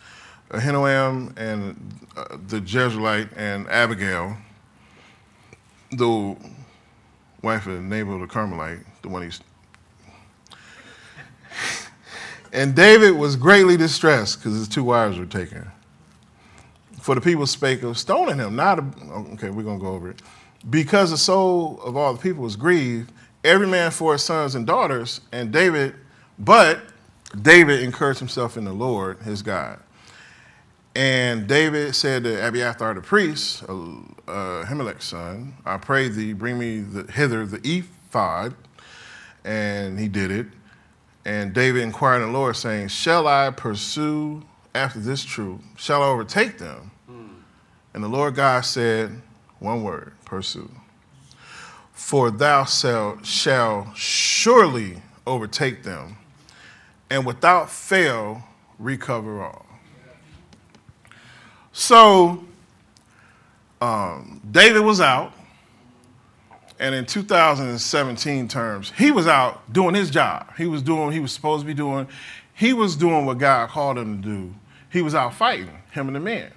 Ahinoam 0.53 1.35
and 1.37 1.75
uh, 2.15 2.37
the 2.47 2.61
Jezreelite 2.61 3.29
and 3.35 3.67
Abigail, 3.69 4.37
the 5.97 6.35
wife 7.41 7.67
of 7.67 7.73
the 7.73 7.81
Nabal 7.81 8.19
the 8.19 8.27
Carmelite, 8.27 8.79
the 9.01 9.09
one 9.09 9.23
he's. 9.23 9.39
and 12.53 12.75
David 12.75 13.11
was 13.11 13.35
greatly 13.35 13.77
distressed 13.77 14.39
because 14.39 14.57
his 14.57 14.67
two 14.67 14.83
wives 14.83 15.17
were 15.17 15.25
taken. 15.25 15.67
For 17.01 17.15
the 17.15 17.21
people 17.21 17.45
spake 17.45 17.83
of 17.83 17.97
stoning 17.97 18.37
him. 18.37 18.55
Not 18.55 18.79
a, 18.79 18.85
oh, 19.11 19.27
okay, 19.33 19.49
we're 19.49 19.63
gonna 19.63 19.79
go 19.79 19.87
over 19.87 20.09
it. 20.09 20.21
Because 20.69 21.11
the 21.11 21.17
soul 21.17 21.81
of 21.83 21.97
all 21.97 22.13
the 22.13 22.21
people 22.21 22.43
was 22.43 22.55
grieved, 22.55 23.11
every 23.43 23.67
man 23.67 23.91
for 23.91 24.13
his 24.13 24.23
sons 24.23 24.55
and 24.55 24.65
daughters, 24.65 25.19
and 25.33 25.51
David, 25.51 25.95
but 26.39 26.79
David 27.41 27.81
encouraged 27.81 28.19
himself 28.19 28.55
in 28.55 28.63
the 28.63 28.73
Lord 28.73 29.19
his 29.23 29.41
God. 29.41 29.79
And 30.95 31.47
David 31.47 31.95
said 31.95 32.23
to 32.23 32.47
Abiathar 32.47 32.93
the 32.93 33.01
priest, 33.01 33.63
uh, 33.67 33.73
uh, 34.27 34.63
Ahimelech's 34.63 35.05
son, 35.05 35.55
I 35.65 35.77
pray 35.77 36.07
thee, 36.07 36.33
bring 36.33 36.59
me 36.59 36.81
the, 36.81 37.11
hither 37.11 37.45
the 37.45 37.59
ephod. 37.67 38.53
And 39.43 39.99
he 39.99 40.07
did 40.07 40.31
it. 40.31 40.47
And 41.25 41.53
David 41.53 41.81
inquired 41.81 42.21
of 42.21 42.27
the 42.27 42.33
Lord, 42.33 42.55
saying, 42.55 42.89
Shall 42.89 43.27
I 43.27 43.49
pursue 43.49 44.43
after 44.75 44.99
this 44.99 45.23
troop? 45.23 45.61
Shall 45.77 46.03
I 46.03 46.07
overtake 46.07 46.57
them? 46.57 46.91
And 47.93 48.03
the 48.03 48.07
Lord 48.07 48.35
God 48.35 48.65
said, 48.65 49.21
one 49.59 49.83
word, 49.83 50.13
pursue. 50.25 50.69
For 51.91 52.31
thou 52.31 52.65
shalt 52.65 53.25
surely 53.95 55.01
overtake 55.27 55.83
them, 55.83 56.17
and 57.09 57.25
without 57.25 57.69
fail 57.69 58.43
recover 58.79 59.43
all. 59.43 59.62
So 61.73 62.43
um, 63.81 64.39
David 64.51 64.81
was 64.81 65.01
out, 65.01 65.33
and 66.79 66.93
in 66.93 67.05
2017 67.05 68.47
terms, 68.47 68.93
he 68.95 69.11
was 69.11 69.27
out 69.27 69.73
doing 69.73 69.95
his 69.95 70.09
job. 70.09 70.55
He 70.55 70.67
was 70.67 70.81
doing 70.81 71.05
what 71.05 71.13
he 71.13 71.19
was 71.19 71.31
supposed 71.31 71.61
to 71.61 71.67
be 71.67 71.73
doing. 71.73 72.07
He 72.53 72.73
was 72.73 72.95
doing 72.95 73.25
what 73.25 73.39
God 73.39 73.69
called 73.69 73.97
him 73.97 74.21
to 74.21 74.27
do. 74.27 74.53
He 74.91 75.01
was 75.01 75.15
out 75.15 75.33
fighting, 75.33 75.75
him 75.91 76.07
and 76.07 76.15
the 76.15 76.19
men. 76.19 76.51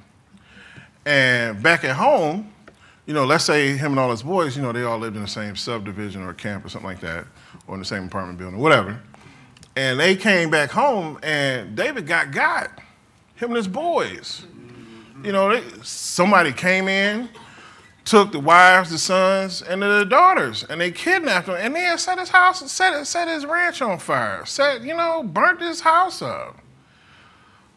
And 1.06 1.62
back 1.62 1.84
at 1.84 1.96
home, 1.96 2.52
you 3.06 3.14
know, 3.14 3.24
let's 3.24 3.44
say 3.44 3.76
him 3.76 3.92
and 3.92 3.98
all 3.98 4.10
his 4.10 4.22
boys, 4.22 4.56
you 4.56 4.62
know, 4.62 4.72
they 4.72 4.82
all 4.82 4.98
lived 4.98 5.16
in 5.16 5.22
the 5.22 5.28
same 5.28 5.56
subdivision 5.56 6.22
or 6.22 6.34
camp 6.34 6.64
or 6.64 6.68
something 6.68 6.88
like 6.88 7.00
that, 7.00 7.24
or 7.66 7.74
in 7.74 7.80
the 7.80 7.86
same 7.86 8.04
apartment 8.04 8.38
building, 8.38 8.58
whatever. 8.58 9.00
And 9.76 9.98
they 9.98 10.16
came 10.16 10.50
back 10.50 10.70
home, 10.70 11.18
and 11.22 11.74
David 11.74 12.06
got 12.06 12.32
got, 12.32 12.70
him 13.36 13.50
and 13.50 13.56
his 13.56 13.68
boys. 13.68 14.44
You 15.22 15.32
know, 15.32 15.50
they, 15.50 15.62
somebody 15.82 16.52
came 16.52 16.88
in, 16.88 17.28
took 18.04 18.32
the 18.32 18.40
wives, 18.40 18.90
the 18.90 18.98
sons, 18.98 19.62
and 19.62 19.82
the 19.82 20.04
daughters, 20.04 20.64
and 20.64 20.80
they 20.80 20.90
kidnapped 20.90 21.46
them, 21.46 21.56
and 21.58 21.74
then 21.74 21.98
set 21.98 22.18
his 22.18 22.28
house, 22.28 22.70
set, 22.70 23.06
set 23.06 23.28
his 23.28 23.44
ranch 23.44 23.82
on 23.82 23.98
fire, 23.98 24.44
set, 24.46 24.82
you 24.82 24.94
know, 24.94 25.22
burnt 25.22 25.60
his 25.60 25.80
house 25.80 26.22
up. 26.22 26.58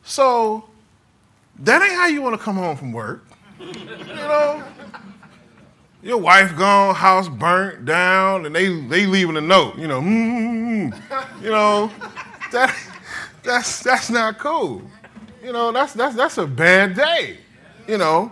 So 0.04 0.70
that 1.60 1.82
ain't 1.82 1.94
how 1.94 2.08
you 2.08 2.22
want 2.22 2.38
to 2.38 2.44
come 2.44 2.56
home 2.56 2.78
from 2.78 2.92
work. 2.92 3.26
You 3.60 3.74
know, 4.16 4.64
your 6.02 6.18
wife 6.18 6.56
gone, 6.58 6.96
house 6.96 7.28
burnt 7.28 7.86
down, 7.86 8.46
and 8.46 8.56
they 8.56 8.68
they 8.88 9.06
leaving 9.06 9.36
a 9.36 9.42
note. 9.42 9.78
You 9.78 9.88
know, 9.88 10.02
mm, 10.02 11.42
you 11.42 11.50
know, 11.50 11.92
that 12.52 12.76
that's 13.44 13.84
that's 13.84 14.10
not 14.10 14.40
cool. 14.40 14.82
You 15.44 15.54
know, 15.54 15.72
that's 15.72 15.94
that's 15.94 16.16
that's 16.16 16.38
a 16.38 16.46
bad 16.48 16.96
day. 16.96 17.38
You 17.88 17.98
know, 17.98 18.32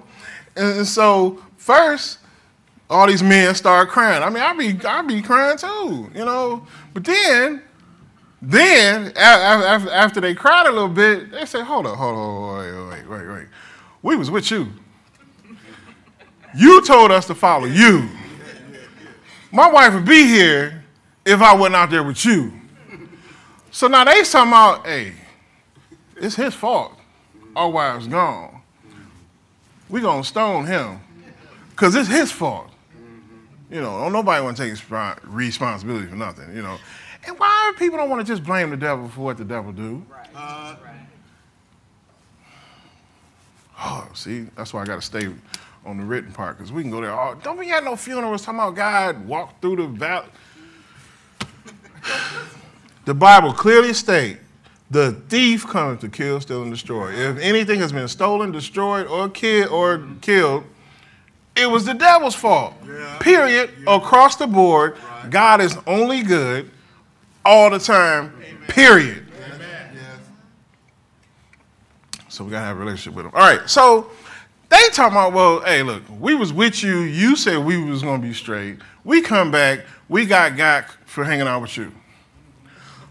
and, 0.56 0.78
and 0.78 0.88
so 0.88 1.42
first, 1.58 2.20
all 2.90 3.08
these 3.08 3.24
men 3.24 3.54
start 3.56 3.90
crying. 3.90 4.24
I 4.24 4.30
mean, 4.30 4.44
I 4.44 4.54
be 4.54 4.86
I 4.86 5.02
be 5.02 5.22
crying 5.22 5.58
too. 5.58 6.10
You 6.14 6.26
know, 6.26 6.66
but 6.94 7.04
then. 7.04 7.64
Then, 8.40 9.14
after, 9.18 9.90
after 9.90 10.22
they 10.22 10.36
cried 10.36 10.68
a 10.68 10.72
little 10.72 10.88
bit, 10.88 11.32
they 11.32 11.44
say, 11.46 11.64
hold 11.64 11.88
on, 11.88 11.98
hold 11.98 12.16
on, 12.16 12.90
wait, 12.90 13.10
wait, 13.10 13.10
wait, 13.10 13.28
wait. 13.28 13.48
We 14.04 14.16
was 14.16 14.30
with 14.30 14.52
you. 14.52 14.68
You 16.56 16.86
told 16.86 17.10
us 17.10 17.26
to 17.28 17.36
follow 17.36 17.66
you. 17.66 18.08
My 19.52 19.68
wife 19.72 19.96
would 19.96 20.06
be 20.06 20.28
here 20.28 20.84
if 21.26 21.42
I 21.42 21.56
wasn't 21.56 21.78
out 21.78 21.90
there 21.90 22.04
with 22.04 22.24
you. 22.26 22.54
So 23.72 23.88
now 23.88 24.04
they 24.04 24.22
about, 24.22 24.86
hey, 24.86 25.14
it's 26.16 26.36
his 26.36 26.54
fault. 26.54 26.97
Our 27.58 27.72
wife's 27.72 28.06
gone. 28.06 28.62
we're 29.90 30.04
gonna 30.04 30.24
stone 30.24 30.68
him. 30.68 31.00
Cause 31.76 31.96
it's 31.96 32.08
his 32.08 32.32
fault. 32.32 32.70
You 33.72 33.82
know, 33.82 34.00
don't 34.00 34.14
nobody 34.14 34.44
want 34.44 34.58
to 34.58 34.64
take 34.64 34.80
responsibility 35.24 36.06
for 36.06 36.16
nothing, 36.16 36.56
you 36.56 36.62
know. 36.62 36.78
And 37.26 37.38
why 37.40 37.74
people 37.80 37.98
don't 37.98 38.12
want 38.12 38.26
to 38.26 38.32
just 38.32 38.44
blame 38.44 38.70
the 38.70 38.78
devil 38.78 39.10
for 39.10 39.22
what 39.22 39.38
the 39.38 39.44
devil 39.44 39.72
do? 39.72 40.06
Right. 40.08 40.28
Uh, 40.36 40.76
oh, 43.80 44.08
see, 44.14 44.46
that's 44.56 44.72
why 44.72 44.84
I 44.84 44.86
got 44.86 44.98
to 44.98 45.02
stay 45.02 45.28
on 45.84 45.98
the 45.98 46.04
written 46.04 46.32
part 46.32 46.60
because 46.60 46.72
we 46.72 46.84
can 46.84 46.92
go 46.92 47.02
there. 47.02 47.12
Oh, 47.12 47.36
don't 47.42 47.58
we 47.58 47.70
have 47.70 47.84
no 47.84 47.96
funerals 47.96 48.44
talking 48.44 48.60
about 48.60 48.76
God 48.76 49.28
walked 49.28 49.64
through 49.64 49.78
the 49.78 49.88
valley? 49.88 50.28
the 53.06 53.16
Bible 53.16 53.52
clearly 53.52 53.94
states 53.96 54.42
the 54.90 55.12
thief 55.28 55.68
comes 55.68 56.02
to 56.02 56.10
kill, 56.10 56.40
steal, 56.40 56.62
and 56.62 56.72
destroy. 56.72 57.12
If 57.12 57.38
anything 57.40 57.80
has 57.80 57.92
been 57.92 58.08
stolen, 58.08 58.52
destroyed, 58.52 59.08
or 59.08 59.30
killed, 59.30 59.70
or 59.70 60.04
killed, 60.22 60.64
it 61.56 61.70
was 61.70 61.86
the 61.86 61.94
devil's 61.94 62.36
fault. 62.36 62.76
Yeah. 62.86 63.18
Period. 63.20 63.72
Yeah. 63.82 63.98
Across 63.98 64.38
the 64.38 64.48
board, 64.48 64.98
right. 64.98 65.30
God 65.30 65.60
is 65.60 65.78
only 65.88 66.24
good 66.24 66.70
all 67.44 67.70
the 67.70 67.80
time. 67.80 68.34
Amen. 68.38 68.58
Period. 68.68 69.26
Amen. 69.54 70.20
So 72.30 72.44
we 72.44 72.52
gotta 72.52 72.66
have 72.66 72.78
a 72.78 72.80
relationship 72.80 73.16
with 73.16 73.26
him. 73.26 73.32
All 73.34 73.42
right. 73.42 73.68
So 73.70 74.12
they 74.70 74.78
talking 74.92 75.18
about, 75.18 75.34
well, 75.34 75.62
hey, 75.62 75.84
look, 75.84 76.04
we 76.20 76.36
was 76.36 76.54
with 76.54 76.84
you. 76.84 77.00
You 77.00 77.36
said 77.36 77.58
we 77.58 77.78
was 77.78 78.04
gonna 78.04 78.22
be 78.22 78.34
straight. 78.34 78.78
We 79.04 79.22
come 79.22 79.52
back. 79.52 79.86
We 80.08 80.26
got 80.26 80.56
got 80.56 80.86
for 81.06 81.24
hanging 81.24 81.48
out 81.48 81.62
with 81.62 81.76
you. 81.76 81.92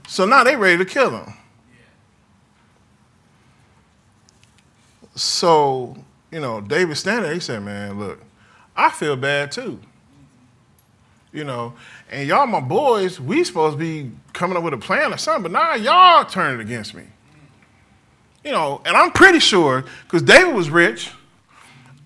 So 0.07 0.25
now 0.25 0.45
they 0.45 0.57
ready 0.57 0.79
to 0.79 0.85
kill 0.85 1.11
him. 1.11 1.35
So, 5.17 5.97
you 6.31 6.41
know, 6.41 6.61
David 6.61 6.97
standing 6.97 7.33
he 7.33 7.41
said, 7.41 7.63
man, 7.63 7.99
look, 7.99 8.23
I 8.77 8.91
feel 8.91 9.17
bad 9.17 9.51
too. 9.51 9.81
You 11.33 11.45
know, 11.45 11.75
and 12.11 12.29
y'all 12.29 12.47
my 12.47 12.61
boys, 12.61 13.19
we 13.21 13.43
supposed 13.45 13.75
to 13.75 13.79
be 13.79 14.11
coming 14.33 14.57
up 14.57 14.63
with 14.63 14.75
a 14.75 14.79
plan 14.79 15.13
or 15.13 15.19
something, 15.19 15.51
but 15.51 15.53
now 15.53 15.75
y'all 15.75 16.25
turning 16.25 16.61
against 16.61 16.95
me. 16.95 17.03
You 18.45 18.53
know, 18.53 18.81
and 18.85 18.97
I'm 18.97 19.11
pretty 19.11 19.41
sure, 19.41 19.85
because 20.05 20.23
David 20.23 20.55
was 20.55 20.71
rich, 20.71 21.11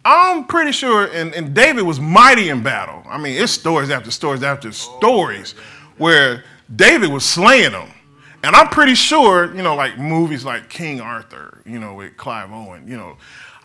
I'm 0.04 0.46
pretty 0.46 0.72
sure, 0.72 1.06
and, 1.12 1.34
and 1.34 1.54
David 1.54 1.82
was 1.82 2.00
mighty 2.00 2.48
in 2.48 2.62
battle. 2.62 3.02
I 3.06 3.18
mean, 3.18 3.40
it's 3.40 3.52
stories 3.52 3.90
after 3.90 4.10
stories 4.10 4.42
after 4.42 4.72
stories 4.72 5.52
where 5.98 6.44
David 6.74 7.10
was 7.10 7.24
slaying 7.24 7.72
them. 7.72 7.90
And 8.42 8.56
I'm 8.56 8.68
pretty 8.68 8.94
sure, 8.94 9.54
you 9.54 9.62
know, 9.62 9.74
like 9.74 9.98
movies 9.98 10.44
like 10.44 10.68
King 10.68 11.00
Arthur, 11.00 11.62
you 11.66 11.78
know, 11.78 11.94
with 11.94 12.16
Clive 12.16 12.50
Owen, 12.52 12.88
you 12.88 12.96
know, 12.96 13.16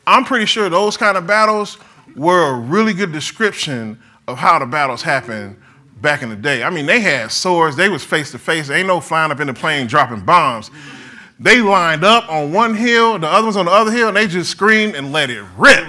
I'm 0.05 0.25
pretty 0.25 0.45
sure 0.45 0.69
those 0.69 0.97
kind 0.97 1.17
of 1.17 1.25
battles 1.25 1.77
were 2.15 2.51
a 2.51 2.59
really 2.59 2.93
good 2.93 3.11
description 3.11 3.99
of 4.27 4.37
how 4.37 4.59
the 4.59 4.65
battles 4.65 5.01
happened 5.01 5.57
back 6.01 6.21
in 6.21 6.29
the 6.29 6.35
day. 6.35 6.63
I 6.63 6.69
mean, 6.69 6.85
they 6.85 6.99
had 6.99 7.31
swords, 7.31 7.75
they 7.75 7.89
was 7.89 8.03
face 8.03 8.31
to 8.31 8.37
face. 8.37 8.69
Ain't 8.69 8.87
no 8.87 8.99
flying 8.99 9.31
up 9.31 9.39
in 9.39 9.47
the 9.47 9.53
plane 9.53 9.87
dropping 9.87 10.25
bombs. 10.25 10.71
They 11.39 11.61
lined 11.61 12.03
up 12.03 12.29
on 12.29 12.53
one 12.53 12.75
hill, 12.75 13.17
the 13.19 13.27
other 13.27 13.45
ones 13.45 13.57
on 13.57 13.65
the 13.65 13.71
other 13.71 13.91
hill, 13.91 14.09
and 14.09 14.17
they 14.17 14.27
just 14.27 14.49
screamed 14.49 14.95
and 14.95 15.11
let 15.11 15.29
it 15.29 15.43
rip. 15.57 15.85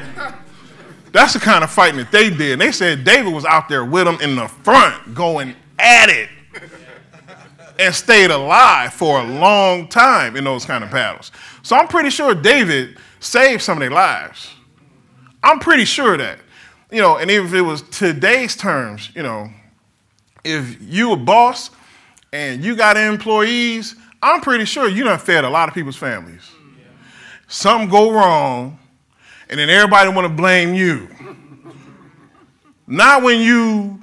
That's 1.13 1.35
the 1.35 1.39
kind 1.39 1.63
of 1.63 1.71
fighting 1.71 1.99
that 1.99 2.11
they 2.11 2.31
did. 2.31 2.53
And 2.53 2.61
they 2.61 2.73
said 2.73 3.05
David 3.05 3.33
was 3.33 3.45
out 3.45 3.69
there 3.69 3.85
with 3.85 4.05
them 4.05 4.19
in 4.21 4.37
the 4.37 4.49
front, 4.49 5.15
going 5.15 5.55
at 5.79 6.09
it, 6.09 6.29
and 7.79 7.95
stayed 7.95 8.31
alive 8.31 8.93
for 8.93 9.21
a 9.21 9.25
long 9.25 9.89
time 9.89 10.37
in 10.37 10.45
those 10.45 10.65
kind 10.65 10.83
of 10.83 10.91
battles. 10.91 11.33
So 11.63 11.77
I'm 11.77 11.89
pretty 11.89 12.11
sure 12.11 12.35
David 12.35 12.99
saved 13.21 13.63
some 13.63 13.79
of 13.79 13.81
their 13.81 13.91
lives. 13.91 14.51
I'm 15.43 15.59
pretty 15.59 15.85
sure 15.85 16.17
that. 16.17 16.39
You 16.91 17.01
know, 17.03 17.17
and 17.17 17.31
even 17.31 17.47
if 17.47 17.55
it 17.55 17.63
was 17.63 17.83
today's 17.83 18.57
terms, 18.57 19.11
you 19.15 19.23
know, 19.23 19.51
if 20.45 20.81
you 20.81 21.13
a 21.13 21.17
boss 21.17 21.71
and 22.33 22.65
you 22.65 22.77
got 22.77 22.97
employees, 22.97 23.97
I'm 24.23 24.41
pretty 24.41 24.65
sure 24.65 24.89
you 24.89 25.05
done 25.05 25.19
fed 25.19 25.45
a 25.45 25.51
lot 25.51 25.69
of 25.69 25.75
people's 25.75 25.97
families. 25.97 26.51
Yeah. 26.79 26.85
Something 27.49 27.89
go 27.89 28.13
wrong, 28.13 28.79
and 29.49 29.59
then 29.59 29.69
everybody 29.69 30.11
want 30.11 30.27
to 30.27 30.33
blame 30.33 30.75
you. 30.75 31.09
Not 32.87 33.23
when 33.23 33.41
you, 33.41 34.01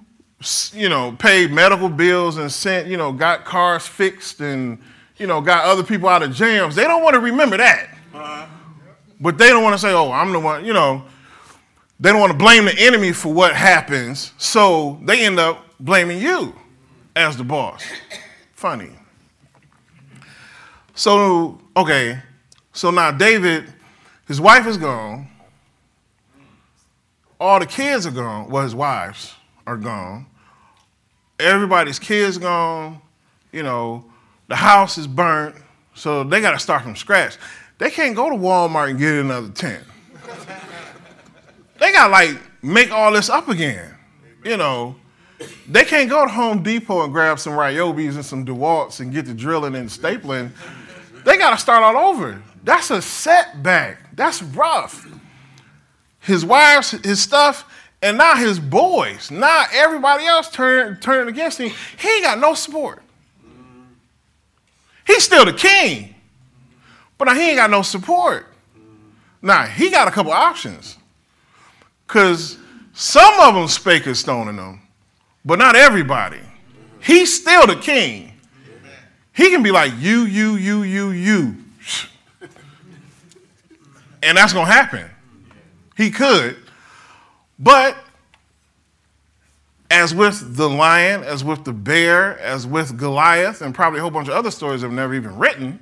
you 0.73 0.89
know, 0.89 1.11
paid 1.13 1.51
medical 1.51 1.89
bills 1.89 2.37
and 2.37 2.51
sent, 2.51 2.87
you 2.87 2.97
know, 2.97 3.11
got 3.11 3.45
cars 3.45 3.87
fixed 3.87 4.39
and, 4.41 4.77
you 5.17 5.27
know, 5.27 5.41
got 5.41 5.65
other 5.65 5.83
people 5.83 6.09
out 6.09 6.23
of 6.23 6.33
jams. 6.33 6.75
They 6.75 6.83
don't 6.83 7.03
want 7.03 7.13
to 7.13 7.19
remember 7.19 7.57
that. 7.57 7.89
Uh-huh. 8.13 8.47
But 9.19 9.37
they 9.37 9.49
don't 9.49 9.63
want 9.63 9.73
to 9.73 9.79
say, 9.79 9.93
oh, 9.93 10.11
I'm 10.11 10.31
the 10.31 10.39
one, 10.39 10.65
you 10.65 10.73
know. 10.73 11.03
They 11.99 12.09
don't 12.09 12.19
want 12.19 12.31
to 12.33 12.37
blame 12.37 12.65
the 12.65 12.77
enemy 12.77 13.13
for 13.13 13.33
what 13.33 13.55
happens, 13.55 14.33
so 14.37 14.99
they 15.03 15.25
end 15.25 15.39
up 15.39 15.65
blaming 15.79 16.19
you 16.19 16.53
as 17.15 17.37
the 17.37 17.43
boss. 17.43 17.83
Funny. 18.55 18.89
So, 20.95 21.61
okay, 21.77 22.19
so 22.73 22.91
now 22.91 23.11
David, 23.11 23.71
his 24.27 24.41
wife 24.41 24.67
is 24.67 24.77
gone. 24.77 25.29
All 27.39 27.59
the 27.59 27.65
kids 27.65 28.05
are 28.05 28.11
gone. 28.11 28.49
Well, 28.49 28.63
his 28.63 28.75
wives 28.75 29.33
are 29.65 29.77
gone. 29.77 30.25
Everybody's 31.43 31.99
kids 31.99 32.37
gone. 32.37 33.01
You 33.51 33.63
know, 33.63 34.05
the 34.47 34.55
house 34.55 34.97
is 34.97 35.07
burnt. 35.07 35.55
So 35.93 36.23
they 36.23 36.41
got 36.41 36.51
to 36.51 36.59
start 36.59 36.83
from 36.83 36.95
scratch. 36.95 37.37
They 37.77 37.89
can't 37.89 38.15
go 38.15 38.29
to 38.29 38.35
Walmart 38.35 38.91
and 38.91 38.99
get 38.99 39.13
another 39.15 39.49
tent. 39.49 39.83
they 41.79 41.91
got 41.91 42.07
to 42.07 42.11
like 42.11 42.37
make 42.63 42.91
all 42.91 43.11
this 43.11 43.29
up 43.29 43.49
again. 43.49 43.93
You 44.43 44.57
know, 44.57 44.95
they 45.67 45.83
can't 45.83 46.09
go 46.09 46.25
to 46.25 46.31
Home 46.31 46.63
Depot 46.63 47.03
and 47.03 47.13
grab 47.13 47.39
some 47.39 47.53
Ryobis 47.53 48.15
and 48.15 48.25
some 48.25 48.45
DeWalt's 48.45 48.99
and 48.99 49.11
get 49.11 49.25
the 49.25 49.33
drilling 49.33 49.75
and 49.75 49.89
stapling. 49.89 50.51
They 51.25 51.37
got 51.37 51.51
to 51.51 51.57
start 51.57 51.83
all 51.83 52.09
over. 52.09 52.41
That's 52.63 52.91
a 52.91 53.01
setback. 53.01 54.15
That's 54.15 54.41
rough. 54.41 55.07
His 56.19 56.45
wives, 56.45 56.91
his 56.91 57.21
stuff, 57.21 57.69
and 58.03 58.17
now 58.17 58.35
his 58.35 58.59
boys. 58.59 59.31
Now 59.31 59.65
everybody 59.71 60.25
else 60.25 60.49
turning 60.49 60.99
turning 60.99 61.29
against 61.29 61.59
him. 61.59 61.71
He 61.97 62.09
ain't 62.09 62.23
got 62.23 62.37
no 62.37 62.53
support. 62.53 63.01
He's 65.07 65.23
still 65.23 65.45
the 65.45 65.53
king, 65.53 66.13
but 67.17 67.25
now 67.25 67.33
he 67.33 67.49
ain't 67.49 67.57
got 67.57 67.69
no 67.71 67.81
support. 67.81 68.47
Now 69.41 69.63
he 69.63 69.89
got 69.89 70.07
a 70.07 70.11
couple 70.11 70.31
options, 70.31 70.97
cause 72.05 72.57
some 72.93 73.39
of 73.39 73.55
them 73.55 73.67
spake 73.67 74.05
of 74.05 74.17
stoning 74.17 74.57
him, 74.57 74.81
but 75.43 75.57
not 75.57 75.75
everybody. 75.75 76.39
He's 77.01 77.41
still 77.41 77.67
the 77.67 77.75
king. 77.75 78.33
He 79.33 79.49
can 79.49 79.63
be 79.63 79.71
like, 79.71 79.91
you, 79.97 80.21
you, 80.21 80.55
you, 80.55 80.83
you, 80.83 81.09
you. 81.09 81.55
And 84.21 84.37
that's 84.37 84.53
to 84.53 84.63
happen. 84.63 85.09
He 85.97 86.09
could. 86.09 86.62
But 87.59 87.97
as 89.91 90.13
with 90.13 90.55
the 90.57 90.69
lion, 90.69 91.23
as 91.23 91.43
with 91.43 91.65
the 91.65 91.73
bear, 91.73 92.37
as 92.39 92.65
with 92.65 92.97
Goliath, 92.97 93.61
and 93.61 93.75
probably 93.75 93.99
a 93.99 94.01
whole 94.01 94.11
bunch 94.11 94.27
of 94.27 94.33
other 94.33 94.51
stories 94.51 94.83
I've 94.83 94.91
never 94.91 95.13
even 95.13 95.37
written, 95.37 95.79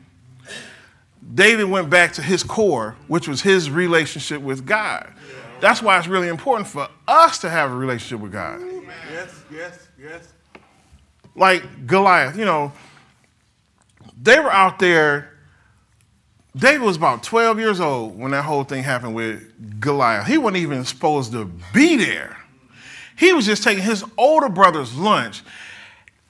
David 1.34 1.66
went 1.66 1.90
back 1.90 2.14
to 2.14 2.22
his 2.22 2.44
core, 2.44 2.96
which 3.08 3.28
was 3.28 3.42
his 3.42 3.70
relationship 3.70 4.42
with 4.42 4.66
God. 4.66 5.14
That's 5.62 5.82
why 5.82 5.98
it's 5.98 6.08
really 6.08 6.28
important 6.28 6.68
for 6.68 6.90
us 7.08 7.38
to 7.40 7.50
have 7.50 7.72
a 7.72 7.76
relationship 7.76 8.20
with 8.20 8.34
God. 8.34 8.60
Yes, 9.10 9.44
yes, 9.52 9.88
yes. 10.02 10.34
Like 11.36 11.88
Goliath, 11.88 12.38
you 12.38 12.46
know, 12.46 12.74
they 14.22 14.40
were 14.40 14.52
out 14.52 14.80
there. 14.80 15.31
David 16.56 16.82
was 16.82 16.98
about 16.98 17.24
12 17.24 17.60
years 17.60 17.80
old 17.80 18.20
when 18.20 18.32
that 18.32 18.44
whole 18.44 18.64
thing 18.64 18.84
happened 18.84 19.16
with 19.16 19.80
Goliath. 19.80 20.28
He 20.28 20.38
wasn't 20.38 20.58
even 20.58 20.84
supposed 20.84 21.32
to 21.32 21.46
be 21.74 21.96
there. 21.96 22.38
He 23.16 23.32
was 23.34 23.46
just 23.46 23.64
taking 23.64 23.84
his 23.84 24.04
older 24.18 24.50
brother's 24.50 24.96
lunch. 24.96 25.44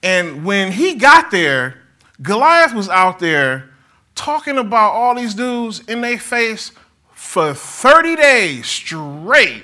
And 0.03 0.45
when 0.45 0.71
he 0.71 0.95
got 0.95 1.31
there, 1.31 1.81
Goliath 2.21 2.73
was 2.73 2.89
out 2.89 3.19
there 3.19 3.71
talking 4.13 4.57
about 4.57 4.91
all 4.91 5.15
these 5.15 5.33
dudes 5.33 5.79
in 5.87 6.01
their 6.01 6.19
face 6.19 6.71
for 7.13 7.53
30 7.53 8.15
days 8.15 8.67
straight. 8.67 9.63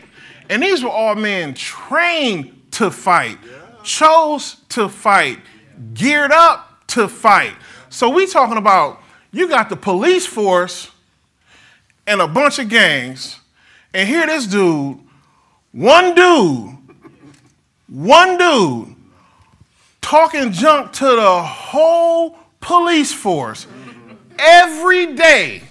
And 0.50 0.64
these 0.64 0.84
were 0.84 0.90
all 0.90 1.16
men 1.16 1.54
trained 1.54 2.72
to 2.72 2.90
fight, 2.90 3.38
chose 3.84 4.58
to 4.70 4.90
fight, 4.90 5.40
geared 5.94 6.32
up 6.32 6.88
to 6.88 7.08
fight. 7.08 7.54
So 7.90 8.10
we 8.10 8.26
talking 8.26 8.58
about 8.58 9.02
you 9.38 9.48
got 9.48 9.70
the 9.70 9.76
police 9.76 10.26
force 10.26 10.92
and 12.06 12.22
a 12.22 12.28
bunch 12.28 12.60
of 12.60 12.70
gangs, 12.70 13.40
and 13.94 14.08
here 14.08 14.26
this 14.26 14.48
dude, 14.48 15.00
one 15.72 16.16
dude, 16.16 16.78
one 17.88 18.38
dude, 18.38 18.96
talking 20.02 20.52
junk 20.52 20.94
to 20.94 21.06
the 21.06 21.42
whole 21.44 22.38
police 22.60 23.14
force 23.14 23.68
every 24.40 25.16
day 25.16 25.62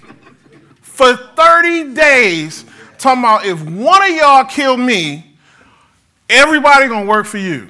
for 0.81 1.15
30 1.15 1.93
days, 1.93 2.65
talking 2.97 3.23
about 3.23 3.45
if 3.45 3.61
one 3.63 4.03
of 4.03 4.15
y'all 4.15 4.45
kill 4.45 4.77
me, 4.77 5.35
everybody 6.29 6.87
gonna 6.87 7.05
work 7.05 7.25
for 7.25 7.37
you. 7.37 7.69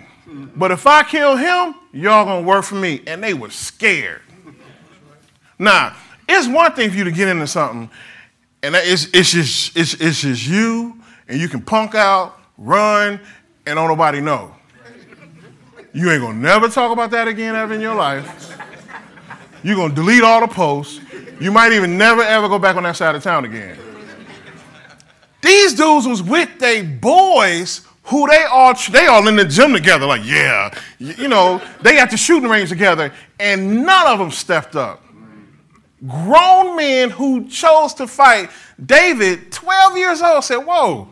But 0.55 0.71
if 0.71 0.85
I 0.87 1.03
kill 1.03 1.37
him, 1.37 1.75
y'all 1.93 2.25
gonna 2.25 2.41
work 2.45 2.65
for 2.65 2.75
me. 2.75 3.01
And 3.07 3.23
they 3.23 3.33
were 3.33 3.49
scared. 3.49 4.21
Now, 5.59 5.95
it's 6.27 6.47
one 6.47 6.73
thing 6.73 6.89
for 6.89 6.97
you 6.97 7.03
to 7.03 7.11
get 7.11 7.27
into 7.27 7.47
something, 7.47 7.89
and 8.61 8.75
it's, 8.75 9.05
it's, 9.13 9.31
just, 9.31 9.75
it's, 9.77 9.93
it's 9.95 10.21
just 10.21 10.45
you, 10.47 11.01
and 11.27 11.39
you 11.39 11.47
can 11.47 11.61
punk 11.61 11.95
out, 11.95 12.37
run, 12.57 13.19
and 13.65 13.75
don't 13.75 13.87
nobody 13.87 14.21
know. 14.21 14.53
You 15.93 16.11
ain't 16.11 16.21
gonna 16.21 16.37
never 16.37 16.69
talk 16.69 16.91
about 16.91 17.11
that 17.11 17.27
again 17.27 17.55
ever 17.55 17.73
in 17.73 17.81
your 17.81 17.95
life. 17.95 18.55
You're 19.63 19.75
gonna 19.75 19.95
delete 19.95 20.23
all 20.23 20.41
the 20.41 20.47
posts. 20.47 21.01
You 21.39 21.51
might 21.51 21.71
even 21.71 21.97
never 21.97 22.21
ever 22.21 22.47
go 22.47 22.59
back 22.59 22.75
on 22.75 22.83
that 22.83 22.95
side 22.95 23.15
of 23.15 23.23
town 23.23 23.45
again. 23.45 23.77
These 25.41 25.73
dudes 25.73 26.07
was 26.07 26.21
with 26.21 26.59
their 26.59 26.83
boys 26.83 27.81
who 28.03 28.27
they 28.27 28.43
all 28.43 28.73
they 28.91 29.07
all 29.07 29.27
in 29.27 29.35
the 29.35 29.45
gym 29.45 29.73
together, 29.73 30.05
like, 30.05 30.23
yeah, 30.23 30.73
you 30.99 31.27
know, 31.27 31.61
they 31.81 31.99
at 31.99 32.11
the 32.11 32.17
shooting 32.17 32.49
range 32.49 32.69
together, 32.69 33.11
and 33.39 33.83
none 33.83 34.07
of 34.07 34.19
them 34.19 34.31
stepped 34.31 34.75
up. 34.75 35.03
Grown 36.05 36.75
men 36.75 37.09
who 37.09 37.47
chose 37.47 37.93
to 37.95 38.07
fight. 38.07 38.49
David, 38.83 39.51
12 39.51 39.97
years 39.97 40.21
old, 40.21 40.43
said, 40.43 40.57
Whoa, 40.57 41.07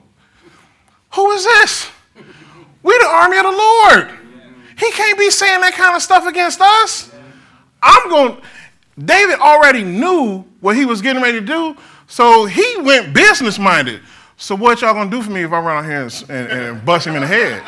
who 1.13 1.31
is 1.31 1.43
this? 1.43 1.89
We 2.83 2.95
the 2.99 3.07
army 3.07 3.37
of 3.37 3.45
the 3.45 3.51
Lord. 3.51 4.11
He 4.77 4.91
can't 4.91 5.17
be 5.17 5.31
saying 5.31 5.61
that 5.61 5.73
kind 5.73 5.95
of 5.95 6.01
stuff 6.01 6.27
against 6.27 6.61
us. 6.61 7.11
I'm 7.81 8.09
going, 8.09 8.41
David 8.97 9.39
already 9.39 9.83
knew 9.83 10.45
what 10.59 10.75
he 10.75 10.85
was 10.85 11.01
getting 11.01 11.21
ready 11.21 11.39
to 11.39 11.45
do, 11.45 11.75
so 12.07 12.45
he 12.45 12.77
went 12.81 13.13
business 13.13 13.57
minded. 13.57 14.01
So 14.37 14.53
what 14.53 14.81
y'all 14.81 14.93
gonna 14.93 15.09
do 15.09 15.21
for 15.21 15.31
me 15.31 15.43
if 15.43 15.51
I 15.51 15.59
run 15.59 15.83
out 15.83 15.89
here 15.89 16.01
and, 16.01 16.29
and, 16.29 16.61
and 16.61 16.85
bust 16.85 17.07
him 17.07 17.15
in 17.15 17.21
the 17.21 17.27
head? 17.27 17.63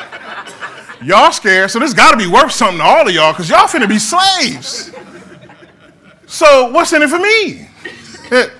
Y'all 1.02 1.32
scared, 1.32 1.70
so 1.70 1.78
this 1.78 1.94
gotta 1.94 2.16
be 2.16 2.26
worth 2.26 2.52
something 2.52 2.78
to 2.78 2.84
all 2.84 3.08
of 3.08 3.14
y'all, 3.14 3.32
because 3.32 3.48
y'all 3.48 3.66
finna 3.66 3.88
be 3.88 3.98
slaves. 3.98 4.92
So 6.38 6.70
what's 6.70 6.92
in 6.92 7.02
it 7.02 7.10
for 7.10 7.18
me? 7.18 7.68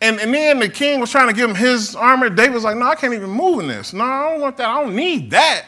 And, 0.00 0.18
and 0.20 0.34
then 0.34 0.58
the 0.58 0.68
king 0.68 1.00
was 1.00 1.10
trying 1.10 1.28
to 1.28 1.32
give 1.32 1.48
him 1.48 1.56
his 1.56 1.96
armor. 1.96 2.28
David 2.28 2.52
was 2.52 2.62
like, 2.62 2.76
no, 2.76 2.84
I 2.84 2.94
can't 2.94 3.14
even 3.14 3.30
move 3.30 3.60
in 3.60 3.68
this. 3.68 3.94
No, 3.94 4.04
I 4.04 4.32
don't 4.32 4.40
want 4.42 4.58
that. 4.58 4.68
I 4.68 4.82
don't 4.82 4.94
need 4.94 5.30
that. 5.30 5.64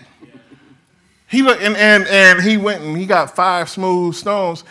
He 1.27 1.40
and, 1.40 1.75
and, 1.75 2.07
and 2.07 2.42
he 2.42 2.59
went 2.59 2.83
and 2.83 2.99
he 2.99 3.07
got 3.07 3.35
five 3.35 3.71
smooth 3.71 4.14
stones. 4.14 4.62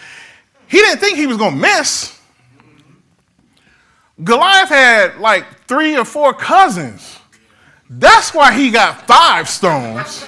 He 0.67 0.77
didn't 0.77 0.99
think 0.99 1.17
he 1.17 1.25
was 1.25 1.37
gonna 1.37 1.55
miss. 1.55 2.19
Goliath 4.23 4.69
had 4.69 5.17
like 5.17 5.65
three 5.65 5.97
or 5.97 6.05
four 6.05 6.35
cousins. 6.35 7.17
That's 7.89 8.35
why 8.35 8.53
he 8.53 8.69
got 8.69 9.07
five 9.07 9.49
stones. 9.49 10.27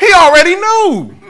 he 0.00 0.12
already 0.12 0.56
knew. 0.56 1.21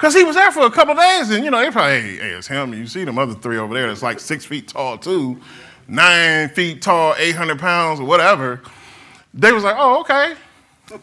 Because 0.00 0.14
he 0.14 0.24
was 0.24 0.34
there 0.34 0.50
for 0.50 0.62
a 0.62 0.70
couple 0.70 0.94
days, 0.94 1.28
and 1.28 1.44
you 1.44 1.50
know, 1.50 1.60
they 1.60 1.70
probably, 1.70 2.00
hey, 2.00 2.16
hey, 2.16 2.30
it's 2.30 2.46
him. 2.46 2.72
You 2.72 2.86
see 2.86 3.04
them 3.04 3.18
other 3.18 3.34
three 3.34 3.58
over 3.58 3.74
there 3.74 3.86
that's 3.86 4.02
like 4.02 4.18
six 4.18 4.46
feet 4.46 4.66
tall, 4.66 4.96
too, 4.96 5.38
nine 5.86 6.48
feet 6.48 6.80
tall, 6.80 7.14
800 7.18 7.58
pounds, 7.58 8.00
or 8.00 8.06
whatever. 8.06 8.62
They 9.34 9.52
was 9.52 9.62
like, 9.62 9.76
oh, 9.78 10.00
okay. 10.00 10.36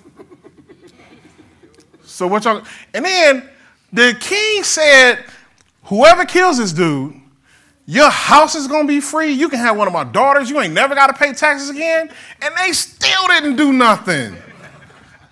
so 2.05 2.25
what 2.25 2.43
y'all, 2.45 2.63
and 2.95 3.05
then 3.05 3.47
the 3.93 4.17
king 4.19 4.63
said, 4.63 5.23
whoever 5.83 6.25
kills 6.25 6.57
this 6.57 6.73
dude, 6.73 7.21
your 7.86 8.10
house 8.10 8.55
is 8.55 8.67
gonna 8.67 8.88
be 8.88 8.99
free. 8.99 9.31
You 9.31 9.47
can 9.47 9.60
have 9.60 9.77
one 9.77 9.86
of 9.86 9.93
my 9.93 10.05
daughters. 10.05 10.49
You 10.49 10.60
ain't 10.60 10.73
never 10.73 10.95
gotta 10.95 11.13
pay 11.13 11.33
taxes 11.33 11.69
again. 11.69 12.10
And 12.41 12.55
they 12.57 12.71
still 12.71 13.27
didn't 13.27 13.57
do 13.57 13.71
nothing. 13.73 14.36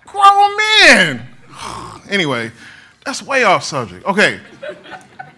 Grown 0.04 0.56
men. 0.56 1.26
anyway, 2.08 2.52
that's 3.06 3.22
way 3.22 3.44
off 3.44 3.62
subject. 3.62 4.04
Okay. 4.04 4.40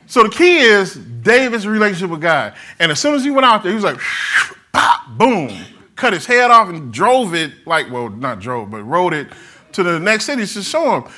So 0.07 0.23
the 0.23 0.31
key 0.31 0.61
is 0.61 0.95
David's 0.95 1.67
relationship 1.67 2.11
with 2.11 2.23
God. 2.23 2.55
And 2.79 2.91
as 2.91 2.99
soon 2.99 3.15
as 3.15 3.23
he 3.23 3.31
went 3.31 3.45
out 3.45 3.63
there, 3.63 3.71
he 3.71 3.75
was 3.75 3.85
like, 3.85 4.01
pop, 4.73 5.19
boom, 5.19 5.55
cut 5.95 6.15
his 6.15 6.25
head 6.25 6.51
off 6.51 6.71
and 6.71 6.91
drove 6.91 7.35
it, 7.35 7.53
like, 7.67 7.93
well, 7.93 8.09
not 8.09 8.41
drove, 8.41 8.71
but 8.71 8.83
rode 8.85 9.13
it 9.13 9.29
to 9.73 9.83
the 9.83 10.01
next 10.01 10.25
city 10.25 10.47
to 10.47 10.63
show 10.63 11.03
him. 11.03 11.13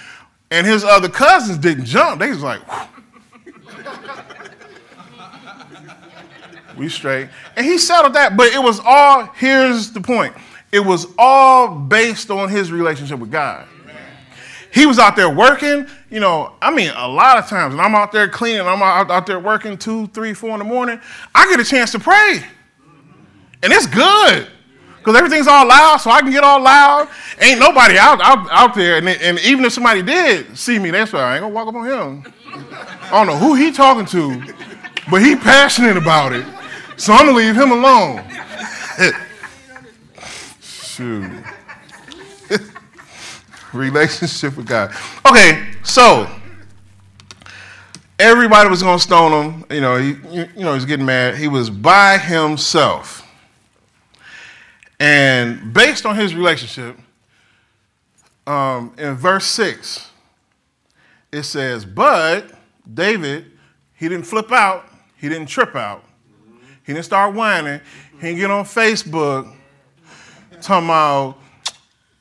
And 0.50 0.66
his 0.66 0.82
other 0.82 1.08
cousins 1.08 1.58
didn't 1.58 1.84
jump. 1.84 2.18
They 2.18 2.30
was 2.30 2.42
like, 2.42 2.62
we 6.76 6.88
straight. 6.88 7.28
And 7.56 7.64
he 7.64 7.78
settled 7.78 8.14
that, 8.14 8.36
but 8.36 8.52
it 8.52 8.60
was 8.60 8.80
all, 8.84 9.26
here's 9.36 9.92
the 9.92 10.00
point. 10.00 10.34
It 10.72 10.80
was 10.80 11.06
all 11.16 11.78
based 11.78 12.32
on 12.32 12.48
his 12.48 12.72
relationship 12.72 13.20
with 13.20 13.30
God. 13.30 13.68
He 14.72 14.86
was 14.86 14.98
out 14.98 15.16
there 15.16 15.28
working, 15.28 15.86
you 16.10 16.20
know, 16.20 16.52
I 16.62 16.72
mean, 16.72 16.92
a 16.94 17.08
lot 17.08 17.38
of 17.38 17.48
times, 17.48 17.74
and 17.74 17.80
I'm 17.80 17.94
out 17.94 18.12
there 18.12 18.28
cleaning, 18.28 18.62
I'm 18.62 18.82
out, 18.82 19.10
out 19.10 19.26
there 19.26 19.40
working 19.40 19.76
two, 19.76 20.06
three, 20.08 20.32
four 20.32 20.50
in 20.50 20.58
the 20.58 20.64
morning, 20.64 21.00
I 21.34 21.48
get 21.48 21.58
a 21.58 21.64
chance 21.64 21.90
to 21.92 21.98
pray. 21.98 22.44
And 23.62 23.72
it's 23.72 23.86
good. 23.86 24.48
Because 24.98 25.16
everything's 25.16 25.46
all 25.46 25.66
loud, 25.66 25.96
so 25.96 26.10
I 26.10 26.20
can 26.20 26.30
get 26.30 26.44
all 26.44 26.60
loud. 26.60 27.08
Ain't 27.40 27.58
nobody 27.58 27.96
out, 27.96 28.20
out, 28.20 28.46
out 28.50 28.74
there. 28.74 28.98
And, 28.98 29.08
and 29.08 29.38
even 29.40 29.64
if 29.64 29.72
somebody 29.72 30.02
did 30.02 30.56
see 30.56 30.78
me, 30.78 30.90
that's 30.90 31.12
why 31.12 31.20
I 31.20 31.34
ain't 31.36 31.40
gonna 31.40 31.54
walk 31.54 31.68
up 31.68 31.74
on 31.74 31.86
him. 31.86 32.32
I 33.04 33.10
don't 33.12 33.26
know 33.26 33.36
who 33.36 33.54
he 33.54 33.72
talking 33.72 34.04
to, 34.06 34.54
but 35.10 35.22
he 35.22 35.36
passionate 35.36 35.96
about 35.96 36.34
it. 36.34 36.44
So 36.98 37.14
I'm 37.14 37.24
gonna 37.24 37.38
leave 37.38 37.56
him 37.56 37.72
alone. 37.72 38.22
Shoot. 40.60 41.30
Relationship 43.72 44.56
with 44.56 44.66
God. 44.66 44.92
Okay, 45.26 45.72
so 45.84 46.28
everybody 48.18 48.68
was 48.68 48.82
gonna 48.82 48.98
stone 48.98 49.32
him. 49.32 49.64
You 49.70 49.80
know, 49.80 49.96
he, 49.96 50.08
you 50.30 50.64
know, 50.64 50.74
he's 50.74 50.84
getting 50.84 51.06
mad. 51.06 51.36
He 51.36 51.48
was 51.48 51.70
by 51.70 52.18
himself. 52.18 53.26
And 55.00 55.72
based 55.72 56.04
on 56.04 56.14
his 56.14 56.34
relationship, 56.34 56.98
um, 58.46 58.92
in 58.98 59.14
verse 59.14 59.46
6, 59.46 60.10
it 61.32 61.44
says, 61.44 61.86
But 61.86 62.50
David, 62.92 63.46
he 63.94 64.08
didn't 64.08 64.26
flip 64.26 64.52
out, 64.52 64.86
he 65.16 65.28
didn't 65.28 65.46
trip 65.48 65.74
out, 65.74 66.04
he 66.84 66.92
didn't 66.92 67.06
start 67.06 67.34
whining, 67.34 67.80
he 68.20 68.26
didn't 68.28 68.38
get 68.38 68.50
on 68.50 68.64
Facebook 68.64 69.50
talking 70.60 70.88
about, 70.88 71.38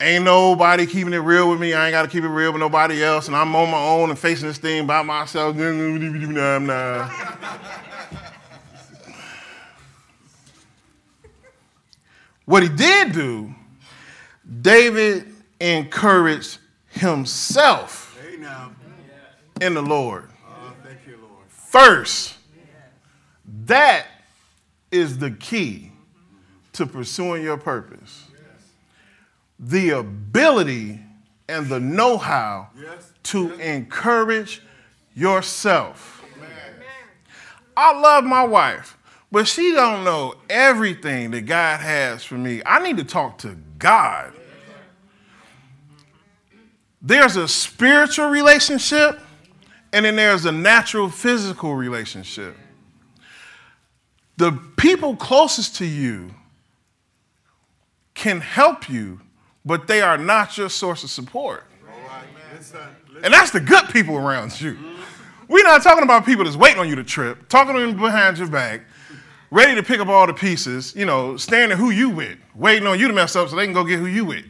Ain't 0.00 0.24
nobody 0.24 0.86
keeping 0.86 1.12
it 1.12 1.18
real 1.18 1.50
with 1.50 1.60
me. 1.60 1.74
I 1.74 1.86
ain't 1.86 1.92
got 1.92 2.02
to 2.02 2.08
keep 2.08 2.24
it 2.24 2.28
real 2.28 2.52
with 2.52 2.60
nobody 2.60 3.04
else. 3.04 3.26
And 3.26 3.36
I'm 3.36 3.54
on 3.54 3.70
my 3.70 3.78
own 3.78 4.08
and 4.08 4.18
facing 4.18 4.48
this 4.48 4.56
thing 4.56 4.86
by 4.86 5.02
myself. 5.02 5.54
What 12.46 12.62
he 12.62 12.68
did 12.70 13.12
do, 13.12 13.54
David 14.62 15.34
encouraged 15.60 16.58
himself 16.88 18.18
in 19.60 19.74
the 19.74 19.82
Lord. 19.82 20.30
first. 21.50 22.38
That 23.66 24.06
is 24.90 25.18
the 25.18 25.30
key 25.30 25.92
to 26.72 26.86
pursuing 26.86 27.42
your 27.42 27.58
purpose. 27.58 28.29
The 29.62 29.90
ability 29.90 31.00
and 31.48 31.66
the 31.68 31.78
know 31.78 32.16
how 32.16 32.70
Yes. 32.80 33.12
to 33.24 33.52
encourage 33.60 34.62
yourself. 35.14 36.24
I 37.76 37.98
love 37.98 38.24
my 38.24 38.42
wife, 38.42 38.96
but 39.30 39.46
she 39.46 39.72
don't 39.72 40.04
know 40.04 40.34
everything 40.48 41.30
that 41.30 41.42
God 41.42 41.80
has 41.80 42.24
for 42.24 42.34
me. 42.34 42.62
I 42.66 42.80
need 42.82 42.96
to 42.96 43.04
talk 43.04 43.38
to 43.38 43.56
God. 43.78 44.32
There's 47.02 47.36
a 47.36 47.48
spiritual 47.48 48.28
relationship 48.28 49.20
and 49.92 50.04
then 50.04 50.16
there's 50.16 50.44
a 50.44 50.52
natural 50.52 51.08
physical 51.08 51.74
relationship. 51.74 52.56
The 54.36 54.52
people 54.76 55.16
closest 55.16 55.76
to 55.76 55.86
you 55.86 56.34
can 58.14 58.40
help 58.40 58.88
you, 58.88 59.20
but 59.64 59.86
they 59.86 60.00
are 60.00 60.18
not 60.18 60.56
your 60.56 60.68
source 60.68 61.04
of 61.04 61.10
support. 61.10 61.64
All 61.86 62.08
right. 62.08 62.24
Listen. 62.52 62.80
listen. 63.08 63.24
And 63.24 63.34
that's 63.34 63.50
the 63.50 63.60
good 63.60 63.88
people 63.88 64.16
around 64.16 64.60
you. 64.60 64.76
We're 65.48 65.64
not 65.64 65.82
talking 65.82 66.04
about 66.04 66.24
people 66.24 66.44
that's 66.44 66.56
waiting 66.56 66.78
on 66.78 66.88
you 66.88 66.94
to 66.94 67.04
trip, 67.04 67.48
talking 67.48 67.74
to 67.74 67.80
them 67.80 67.96
behind 67.96 68.38
your 68.38 68.46
back, 68.46 68.82
ready 69.50 69.74
to 69.74 69.82
pick 69.82 69.98
up 69.98 70.08
all 70.08 70.26
the 70.26 70.32
pieces, 70.32 70.94
you 70.94 71.04
know, 71.04 71.36
standing 71.36 71.76
who 71.76 71.90
you 71.90 72.08
with, 72.08 72.38
waiting 72.54 72.86
on 72.86 73.00
you 73.00 73.08
to 73.08 73.12
mess 73.12 73.34
up 73.34 73.48
so 73.48 73.56
they 73.56 73.64
can 73.64 73.74
go 73.74 73.82
get 73.82 73.98
who 73.98 74.06
you 74.06 74.24
with. 74.24 74.44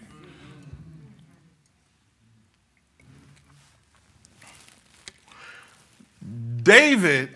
David, 6.63 7.31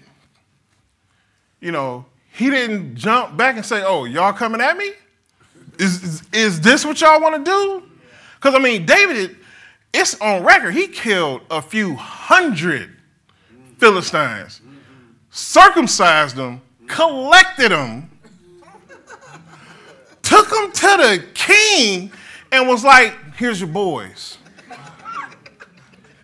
you 1.60 1.72
know, 1.72 2.04
he 2.32 2.50
didn't 2.50 2.96
jump 2.96 3.36
back 3.36 3.56
and 3.56 3.64
say, 3.64 3.82
Oh, 3.82 4.04
y'all 4.04 4.32
coming 4.32 4.60
at 4.60 4.76
me? 4.76 4.92
Is, 5.78 6.02
is, 6.02 6.22
is 6.32 6.60
this 6.60 6.84
what 6.84 7.00
y'all 7.00 7.20
want 7.20 7.44
to 7.44 7.50
do? 7.50 7.82
Because, 8.36 8.54
I 8.54 8.58
mean, 8.58 8.86
David, 8.86 9.36
it's 9.92 10.20
on 10.20 10.44
record, 10.44 10.74
he 10.74 10.88
killed 10.88 11.42
a 11.50 11.62
few 11.62 11.94
hundred 11.94 12.90
Philistines, 13.78 14.60
circumcised 15.30 16.36
them, 16.36 16.60
collected 16.86 17.70
them, 17.72 18.10
took 20.22 20.48
them 20.48 20.72
to 20.72 20.80
the 20.80 21.24
king, 21.34 22.10
and 22.52 22.68
was 22.68 22.84
like, 22.84 23.14
Here's 23.36 23.60
your 23.60 23.68
boys. 23.68 24.38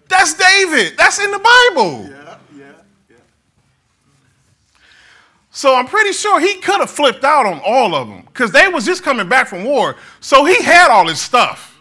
That's 0.09 0.35
David. 0.35 0.97
That's 0.97 1.19
in 1.19 1.31
the 1.31 1.39
Bible. 1.39 2.09
Yeah, 2.09 2.37
yeah, 2.57 2.73
yeah. 3.09 3.17
So 5.51 5.75
I'm 5.75 5.87
pretty 5.87 6.13
sure 6.13 6.41
he 6.41 6.55
could 6.57 6.81
have 6.81 6.91
flipped 6.91 7.25
out 7.25 7.45
on 7.45 7.61
all 7.65 7.95
of 7.95 8.09
them 8.09 8.23
because 8.23 8.53
they 8.53 8.69
was 8.69 8.85
just 8.85 9.03
coming 9.03 9.29
back 9.29 9.49
from 9.49 9.65
war. 9.65 9.97
So 10.21 10.45
he 10.45 10.63
had 10.63 10.91
all 10.91 11.09
his 11.09 11.21
stuff. 11.21 11.79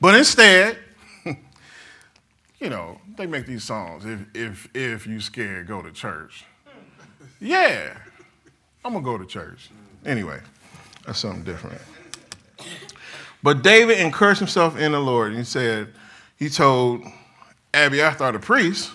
But 0.00 0.14
instead, 0.14 0.78
you 2.60 2.70
know, 2.70 2.98
they 3.16 3.26
make 3.26 3.46
these 3.46 3.64
songs. 3.64 4.04
If 4.04 4.20
if 4.34 4.68
if 4.74 5.06
you 5.06 5.20
scared, 5.20 5.66
go 5.66 5.82
to 5.82 5.90
church. 5.90 6.44
Yeah, 7.40 7.96
I'm 8.84 8.92
gonna 8.92 9.04
go 9.04 9.18
to 9.18 9.26
church. 9.26 9.70
Anyway, 10.04 10.40
that's 11.04 11.18
something 11.18 11.42
different. 11.44 11.80
But 13.42 13.62
David 13.62 14.00
encouraged 14.00 14.40
himself 14.40 14.78
in 14.78 14.92
the 14.92 15.00
Lord. 15.00 15.28
And 15.28 15.38
he 15.38 15.44
said, 15.44 15.92
he 16.36 16.48
told 16.48 17.04
Abiathar 17.72 18.32
the 18.32 18.38
priest, 18.38 18.90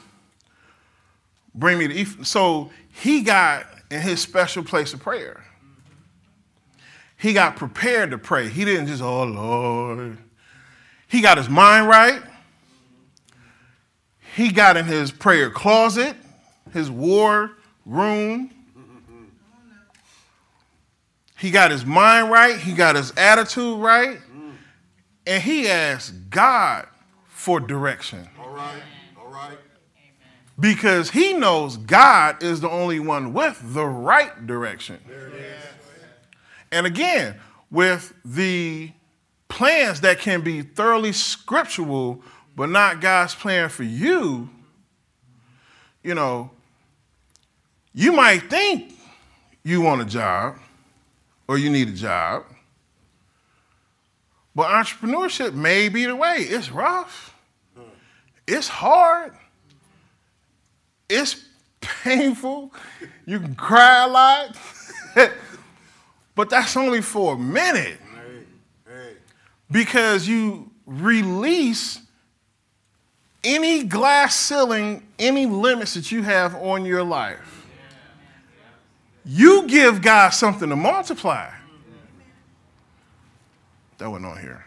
bring 1.53 1.77
me 1.77 1.87
the 1.87 2.01
ephod. 2.01 2.27
So 2.27 2.71
he 2.89 3.21
got 3.21 3.67
in 3.89 4.01
his 4.01 4.21
special 4.21 4.63
place 4.63 4.93
of 4.93 4.99
prayer. 4.99 5.43
He 7.17 7.33
got 7.33 7.55
prepared 7.55 8.11
to 8.11 8.17
pray. 8.17 8.49
He 8.49 8.65
didn't 8.65 8.87
just, 8.87 9.01
oh 9.01 9.23
Lord. 9.23 10.17
He 11.07 11.21
got 11.21 11.37
his 11.37 11.49
mind 11.49 11.87
right. 11.87 12.21
He 14.35 14.51
got 14.51 14.77
in 14.77 14.85
his 14.85 15.11
prayer 15.11 15.49
closet, 15.49 16.15
his 16.71 16.89
war 16.89 17.51
room. 17.85 18.49
He 21.37 21.51
got 21.51 21.71
his 21.71 21.85
mind 21.85 22.31
right. 22.31 22.57
He 22.57 22.73
got 22.73 22.95
his 22.95 23.11
attitude 23.17 23.79
right. 23.79 24.19
And 25.27 25.43
he 25.43 25.67
asked 25.67 26.29
God 26.29 26.87
for 27.27 27.59
direction. 27.59 28.27
All 28.39 28.51
right. 28.51 28.81
Because 30.61 31.09
he 31.09 31.33
knows 31.33 31.75
God 31.75 32.41
is 32.43 32.61
the 32.61 32.69
only 32.69 32.99
one 32.99 33.33
with 33.33 33.59
the 33.73 33.85
right 33.85 34.45
direction. 34.45 34.99
And 36.71 36.85
again, 36.85 37.35
with 37.71 38.13
the 38.23 38.91
plans 39.49 40.01
that 40.01 40.19
can 40.19 40.41
be 40.41 40.61
thoroughly 40.61 41.11
scriptural, 41.11 42.23
but 42.55 42.69
not 42.69 43.01
God's 43.01 43.33
plan 43.33 43.69
for 43.69 43.83
you, 43.83 44.49
you 46.03 46.13
know, 46.15 46.51
you 47.93 48.11
might 48.11 48.49
think 48.49 48.93
you 49.63 49.81
want 49.81 50.01
a 50.01 50.05
job 50.05 50.57
or 51.47 51.57
you 51.57 51.69
need 51.69 51.89
a 51.89 51.93
job, 51.93 52.45
but 54.55 54.69
entrepreneurship 54.69 55.53
may 55.53 55.89
be 55.89 56.05
the 56.05 56.15
way. 56.15 56.37
It's 56.37 56.71
rough, 56.71 57.35
it's 58.47 58.67
hard, 58.67 59.33
it's 61.11 61.43
painful. 61.81 62.71
You 63.25 63.39
can 63.39 63.55
cry 63.55 64.05
a 64.05 64.07
lot, 64.07 64.57
but 66.35 66.49
that's 66.49 66.75
only 66.77 67.01
for 67.01 67.33
a 67.33 67.37
minute 67.37 67.99
Hey, 68.15 68.43
hey. 68.87 69.13
because 69.69 70.27
you 70.27 70.71
release 70.85 71.99
any 73.43 73.83
glass 73.83 74.35
ceiling, 74.35 75.03
any 75.19 75.45
limits 75.45 75.95
that 75.95 76.11
you 76.11 76.23
have 76.23 76.55
on 76.55 76.85
your 76.85 77.03
life. 77.03 77.65
You 79.25 79.67
give 79.67 80.01
God 80.01 80.29
something 80.29 80.69
to 80.69 80.75
multiply. 80.75 81.49
That 83.97 84.09
wasn't 84.09 84.31
on 84.31 84.39
here. 84.39 84.65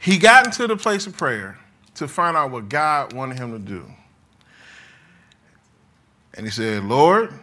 He 0.00 0.18
got 0.18 0.46
into 0.46 0.66
the 0.66 0.76
place 0.76 1.06
of 1.06 1.16
prayer 1.16 1.58
to 1.94 2.08
find 2.08 2.36
out 2.36 2.50
what 2.50 2.68
God 2.68 3.12
wanted 3.12 3.38
him 3.38 3.52
to 3.52 3.58
do. 3.58 3.84
And 6.38 6.46
he 6.46 6.52
said, 6.52 6.84
Lord, 6.84 7.34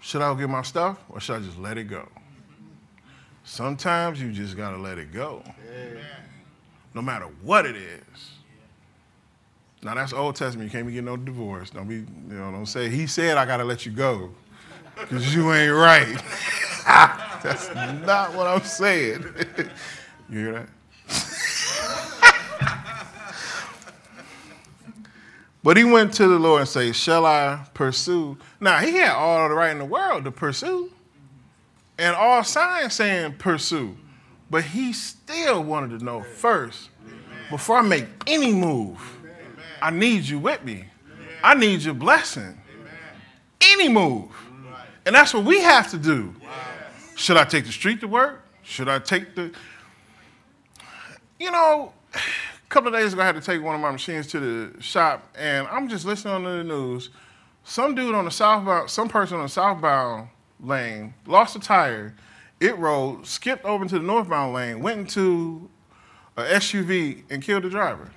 should 0.00 0.22
I 0.22 0.32
go 0.32 0.34
get 0.34 0.48
my 0.48 0.62
stuff 0.62 0.98
or 1.10 1.20
should 1.20 1.36
I 1.36 1.44
just 1.44 1.58
let 1.58 1.76
it 1.76 1.84
go? 1.84 2.08
Sometimes 3.44 4.22
you 4.22 4.32
just 4.32 4.56
got 4.56 4.70
to 4.70 4.78
let 4.78 4.96
it 4.96 5.12
go, 5.12 5.42
no 6.94 7.02
matter 7.02 7.26
what 7.42 7.66
it 7.66 7.76
is. 7.76 8.30
Now, 9.82 9.94
that's 9.94 10.14
Old 10.14 10.36
Testament. 10.36 10.70
You 10.70 10.72
can't 10.72 10.86
be 10.86 10.94
getting 10.94 11.04
no 11.04 11.18
divorce. 11.18 11.68
Don't 11.68 11.86
be, 11.88 11.96
you 11.96 12.06
know, 12.28 12.50
don't 12.50 12.64
say, 12.64 12.88
He 12.88 13.06
said 13.06 13.36
I 13.36 13.44
got 13.44 13.58
to 13.58 13.64
let 13.64 13.84
you 13.84 13.92
go 13.92 14.30
because 14.96 15.34
you 15.34 15.52
ain't 15.52 15.74
right. 15.74 16.22
that's 17.42 17.68
not 18.06 18.32
what 18.32 18.46
I'm 18.46 18.62
saying. 18.62 19.26
you 20.30 20.38
hear 20.38 20.52
that? 20.52 20.68
But 25.62 25.76
he 25.76 25.84
went 25.84 26.12
to 26.14 26.26
the 26.26 26.38
Lord 26.38 26.60
and 26.60 26.68
said, 26.68 26.96
Shall 26.96 27.24
I 27.24 27.66
pursue? 27.72 28.36
Now, 28.60 28.78
he 28.78 28.96
had 28.96 29.12
all 29.12 29.48
the 29.48 29.54
right 29.54 29.70
in 29.70 29.78
the 29.78 29.84
world 29.84 30.24
to 30.24 30.32
pursue 30.32 30.90
and 31.98 32.16
all 32.16 32.42
signs 32.42 32.94
saying 32.94 33.34
pursue. 33.34 33.96
But 34.50 34.64
he 34.64 34.92
still 34.92 35.62
wanted 35.62 35.98
to 35.98 36.04
know 36.04 36.22
first, 36.22 36.90
before 37.48 37.78
I 37.78 37.82
make 37.82 38.06
any 38.26 38.52
move, 38.52 38.98
I 39.80 39.90
need 39.90 40.24
you 40.24 40.38
with 40.38 40.64
me. 40.64 40.84
I 41.44 41.54
need 41.54 41.82
your 41.82 41.94
blessing. 41.94 42.58
Any 43.60 43.88
move. 43.88 44.30
And 45.06 45.14
that's 45.14 45.32
what 45.32 45.44
we 45.44 45.60
have 45.60 45.90
to 45.90 45.98
do. 45.98 46.34
Should 47.16 47.36
I 47.36 47.44
take 47.44 47.66
the 47.66 47.72
street 47.72 48.00
to 48.00 48.08
work? 48.08 48.44
Should 48.62 48.88
I 48.88 48.98
take 48.98 49.34
the. 49.34 49.52
You 51.38 51.50
know, 51.50 51.92
couple 52.72 52.92
of 52.92 52.98
days 52.98 53.12
ago, 53.12 53.20
I 53.20 53.26
had 53.26 53.34
to 53.34 53.42
take 53.42 53.62
one 53.62 53.74
of 53.74 53.82
my 53.82 53.90
machines 53.90 54.26
to 54.28 54.40
the 54.40 54.82
shop, 54.82 55.28
and 55.36 55.68
I'm 55.68 55.88
just 55.88 56.06
listening 56.06 56.32
on 56.34 56.44
the 56.44 56.64
news. 56.64 57.10
Some 57.64 57.94
dude 57.94 58.14
on 58.14 58.24
the 58.24 58.30
southbound, 58.30 58.88
some 58.88 59.10
person 59.10 59.36
on 59.36 59.42
the 59.42 59.48
southbound 59.50 60.28
lane 60.58 61.12
lost 61.26 61.54
a 61.54 61.60
tire. 61.60 62.14
It 62.60 62.78
rolled, 62.78 63.26
skipped 63.26 63.66
over 63.66 63.82
into 63.82 63.98
the 63.98 64.04
northbound 64.04 64.54
lane, 64.54 64.80
went 64.80 65.00
into 65.00 65.68
a 66.38 66.44
SUV, 66.44 67.24
and 67.28 67.42
killed 67.42 67.64
the 67.64 67.68
driver. 67.68 68.10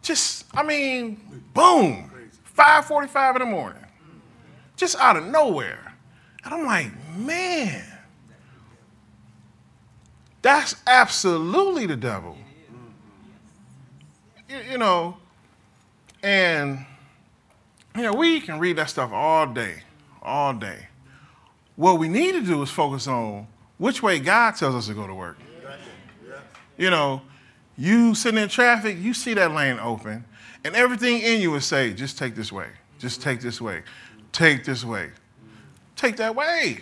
Just, 0.00 0.46
I 0.54 0.62
mean, 0.62 1.20
boom, 1.52 2.10
5:45 2.56 3.36
in 3.36 3.40
the 3.40 3.46
morning, 3.46 3.84
just 4.76 4.96
out 4.96 5.18
of 5.18 5.26
nowhere. 5.26 5.92
And 6.42 6.54
I'm 6.54 6.64
like, 6.64 6.90
man, 7.18 7.84
That's 10.40 10.76
absolutely 10.86 11.84
the 11.86 11.96
devil. 11.96 12.38
You, 14.48 14.56
you 14.72 14.78
know, 14.78 15.16
and 16.22 16.84
you 17.94 18.02
know, 18.02 18.12
we 18.14 18.40
can 18.40 18.58
read 18.58 18.76
that 18.76 18.90
stuff 18.90 19.12
all 19.12 19.46
day, 19.46 19.82
all 20.22 20.54
day. 20.54 20.86
What 21.76 21.98
we 21.98 22.08
need 22.08 22.32
to 22.32 22.40
do 22.40 22.62
is 22.62 22.70
focus 22.70 23.06
on 23.06 23.46
which 23.76 24.02
way 24.02 24.18
God 24.18 24.52
tells 24.52 24.74
us 24.74 24.86
to 24.86 24.94
go 24.94 25.06
to 25.06 25.14
work. 25.14 25.38
You 26.76 26.90
know, 26.90 27.22
you 27.76 28.14
sitting 28.14 28.40
in 28.40 28.48
traffic, 28.48 28.98
you 28.98 29.14
see 29.14 29.34
that 29.34 29.52
lane 29.52 29.78
open, 29.80 30.24
and 30.64 30.74
everything 30.76 31.20
in 31.20 31.40
you 31.40 31.50
would 31.50 31.62
say, 31.62 31.92
just 31.92 32.18
take 32.18 32.34
this 32.34 32.52
way, 32.52 32.68
just 32.98 33.20
take 33.20 33.40
this 33.40 33.60
way, 33.60 33.82
take 34.32 34.64
this 34.64 34.84
way, 34.84 35.10
take 35.96 36.16
that 36.16 36.34
way. 36.34 36.78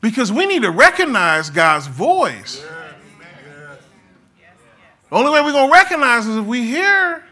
Because 0.00 0.32
we 0.32 0.46
need 0.46 0.62
to 0.62 0.70
recognize 0.70 1.50
God's 1.50 1.86
voice. 1.86 2.64
The 5.10 5.16
only 5.16 5.32
way 5.32 5.42
we're 5.42 5.52
going 5.52 5.68
to 5.68 5.72
recognize 5.72 6.26
is 6.26 6.36
if 6.36 6.46
we 6.46 6.62
hear 6.62 7.24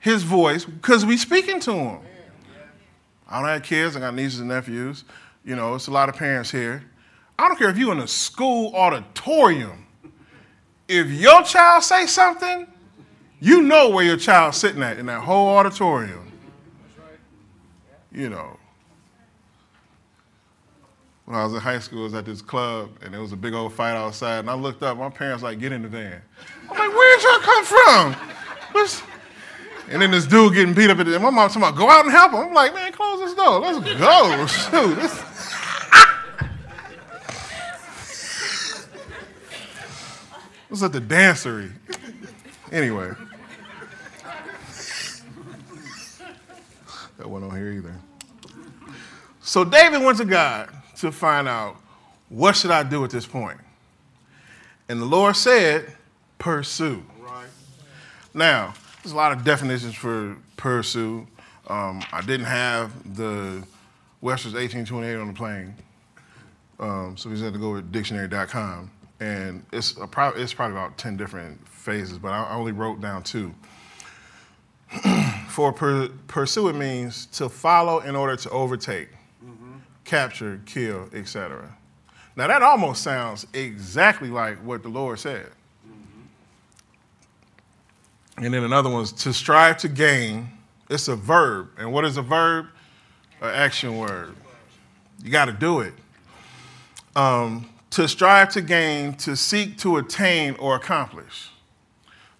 his 0.00 0.24
voice 0.24 0.64
because 0.64 1.06
we're 1.06 1.16
speaking 1.16 1.60
to 1.60 1.72
him. 1.72 1.98
I 3.28 3.40
don't 3.40 3.48
have 3.48 3.62
kids, 3.62 3.94
I 3.94 4.00
got 4.00 4.14
nieces 4.14 4.40
and 4.40 4.48
nephews. 4.48 5.04
You 5.44 5.54
know, 5.54 5.74
it's 5.74 5.86
a 5.86 5.92
lot 5.92 6.08
of 6.08 6.16
parents 6.16 6.50
here. 6.50 6.82
I 7.38 7.46
don't 7.46 7.56
care 7.56 7.70
if 7.70 7.78
you're 7.78 7.92
in 7.92 8.00
a 8.00 8.08
school 8.08 8.74
auditorium. 8.74 9.86
If 10.88 11.08
your 11.08 11.42
child 11.42 11.84
say 11.84 12.06
something, 12.06 12.66
you 13.38 13.62
know 13.62 13.90
where 13.90 14.04
your 14.04 14.16
child's 14.16 14.56
sitting 14.56 14.82
at 14.82 14.98
in 14.98 15.06
that 15.06 15.20
whole 15.20 15.48
auditorium. 15.48 16.32
You 18.10 18.30
know. 18.30 18.56
When 21.28 21.36
I 21.36 21.44
was 21.44 21.52
in 21.52 21.60
high 21.60 21.78
school, 21.78 22.00
I 22.00 22.04
was 22.04 22.14
at 22.14 22.24
this 22.24 22.40
club, 22.40 22.88
and 23.02 23.12
there 23.12 23.20
was 23.20 23.32
a 23.32 23.36
big 23.36 23.52
old 23.52 23.74
fight 23.74 23.94
outside, 23.94 24.38
and 24.38 24.48
I 24.48 24.54
looked 24.54 24.82
up, 24.82 24.96
my 24.96 25.10
parents 25.10 25.42
like, 25.42 25.58
get 25.58 25.72
in 25.72 25.82
the 25.82 25.88
van. 25.88 26.22
I'm 26.62 26.78
like, 26.78 26.88
where'd 26.88 27.22
y'all 27.22 27.38
come 27.40 27.64
from? 27.66 28.14
What's... 28.72 29.02
And 29.90 30.00
then 30.00 30.10
this 30.10 30.24
dude 30.24 30.54
getting 30.54 30.72
beat 30.72 30.88
up 30.88 31.00
at 31.00 31.04
the, 31.04 31.18
my 31.18 31.28
mom 31.28 31.48
talking 31.48 31.60
about, 31.60 31.76
go 31.76 31.90
out 31.90 32.06
and 32.06 32.14
help 32.14 32.32
him. 32.32 32.38
I'm 32.38 32.54
like, 32.54 32.72
man, 32.72 32.92
close 32.92 33.20
this 33.20 33.34
door. 33.34 33.60
Let's 33.60 33.78
go. 33.98 34.46
Shoot. 34.46 34.94
This... 34.94 35.22
was 40.70 40.82
at 40.82 40.92
the 40.92 41.00
dancery. 41.02 41.70
Anyway. 42.72 43.10
That 47.18 47.28
wasn't 47.28 47.52
on 47.52 47.58
here 47.58 47.72
either. 47.72 47.94
So 49.42 49.62
David 49.62 50.02
went 50.02 50.16
to 50.16 50.24
God 50.24 50.70
to 50.98 51.12
find 51.12 51.48
out 51.48 51.76
what 52.28 52.56
should 52.56 52.70
I 52.70 52.82
do 52.82 53.04
at 53.04 53.10
this 53.10 53.26
point. 53.26 53.58
And 54.88 55.00
the 55.00 55.06
Lord 55.06 55.36
said, 55.36 55.92
pursue. 56.38 57.02
Right. 57.20 57.46
Now, 58.34 58.74
there's 59.02 59.12
a 59.12 59.16
lot 59.16 59.32
of 59.32 59.44
definitions 59.44 59.94
for 59.94 60.36
pursue. 60.56 61.26
Um, 61.68 62.02
I 62.12 62.20
didn't 62.22 62.46
have 62.46 63.16
the 63.16 63.62
Webster's 64.20 64.54
1828 64.54 65.16
on 65.16 65.28
the 65.28 65.34
plane, 65.34 65.74
um, 66.80 67.16
so 67.16 67.28
we 67.28 67.34
just 67.34 67.44
had 67.44 67.52
to 67.52 67.58
go 67.58 67.72
with 67.72 67.92
dictionary.com. 67.92 68.90
And 69.20 69.64
it's, 69.72 69.96
a 69.96 70.08
it's 70.36 70.54
probably 70.54 70.76
about 70.76 70.96
10 70.96 71.16
different 71.16 71.66
phases, 71.68 72.18
but 72.18 72.32
I, 72.32 72.44
I 72.44 72.54
only 72.54 72.72
wrote 72.72 73.00
down 73.00 73.22
two. 73.22 73.54
for 75.48 75.72
per- 75.72 76.08
pursue, 76.28 76.68
it 76.68 76.76
means 76.76 77.26
to 77.26 77.48
follow 77.48 78.00
in 78.00 78.16
order 78.16 78.36
to 78.36 78.50
overtake, 78.50 79.08
capture, 80.08 80.60
kill, 80.64 81.08
etc. 81.12 81.76
Now, 82.34 82.48
that 82.48 82.62
almost 82.62 83.02
sounds 83.02 83.46
exactly 83.52 84.30
like 84.30 84.56
what 84.64 84.82
the 84.82 84.88
Lord 84.88 85.18
said. 85.18 85.50
And 88.38 88.54
then 88.54 88.64
another 88.64 88.88
one's 88.88 89.12
to 89.12 89.32
strive 89.32 89.76
to 89.78 89.88
gain. 89.88 90.48
It's 90.88 91.08
a 91.08 91.16
verb. 91.16 91.70
And 91.76 91.92
what 91.92 92.04
is 92.04 92.16
a 92.16 92.22
verb? 92.22 92.66
An 93.42 93.50
action 93.50 93.98
word. 93.98 94.34
You 95.22 95.30
got 95.30 95.46
to 95.46 95.52
do 95.52 95.80
it. 95.80 95.92
Um, 97.14 97.68
to 97.90 98.08
strive 98.08 98.50
to 98.50 98.62
gain, 98.62 99.14
to 99.14 99.36
seek 99.36 99.76
to 99.78 99.96
attain 99.96 100.54
or 100.54 100.76
accomplish. 100.76 101.50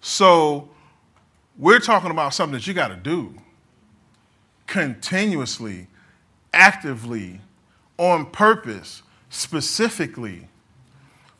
So 0.01 0.69
we're 1.57 1.79
talking 1.79 2.11
about 2.11 2.33
something 2.33 2.53
that 2.53 2.65
you 2.65 2.73
got 2.73 2.87
to 2.87 2.95
do 2.95 3.33
continuously, 4.65 5.87
actively, 6.53 7.41
on 7.99 8.25
purpose, 8.25 9.03
specifically. 9.29 10.47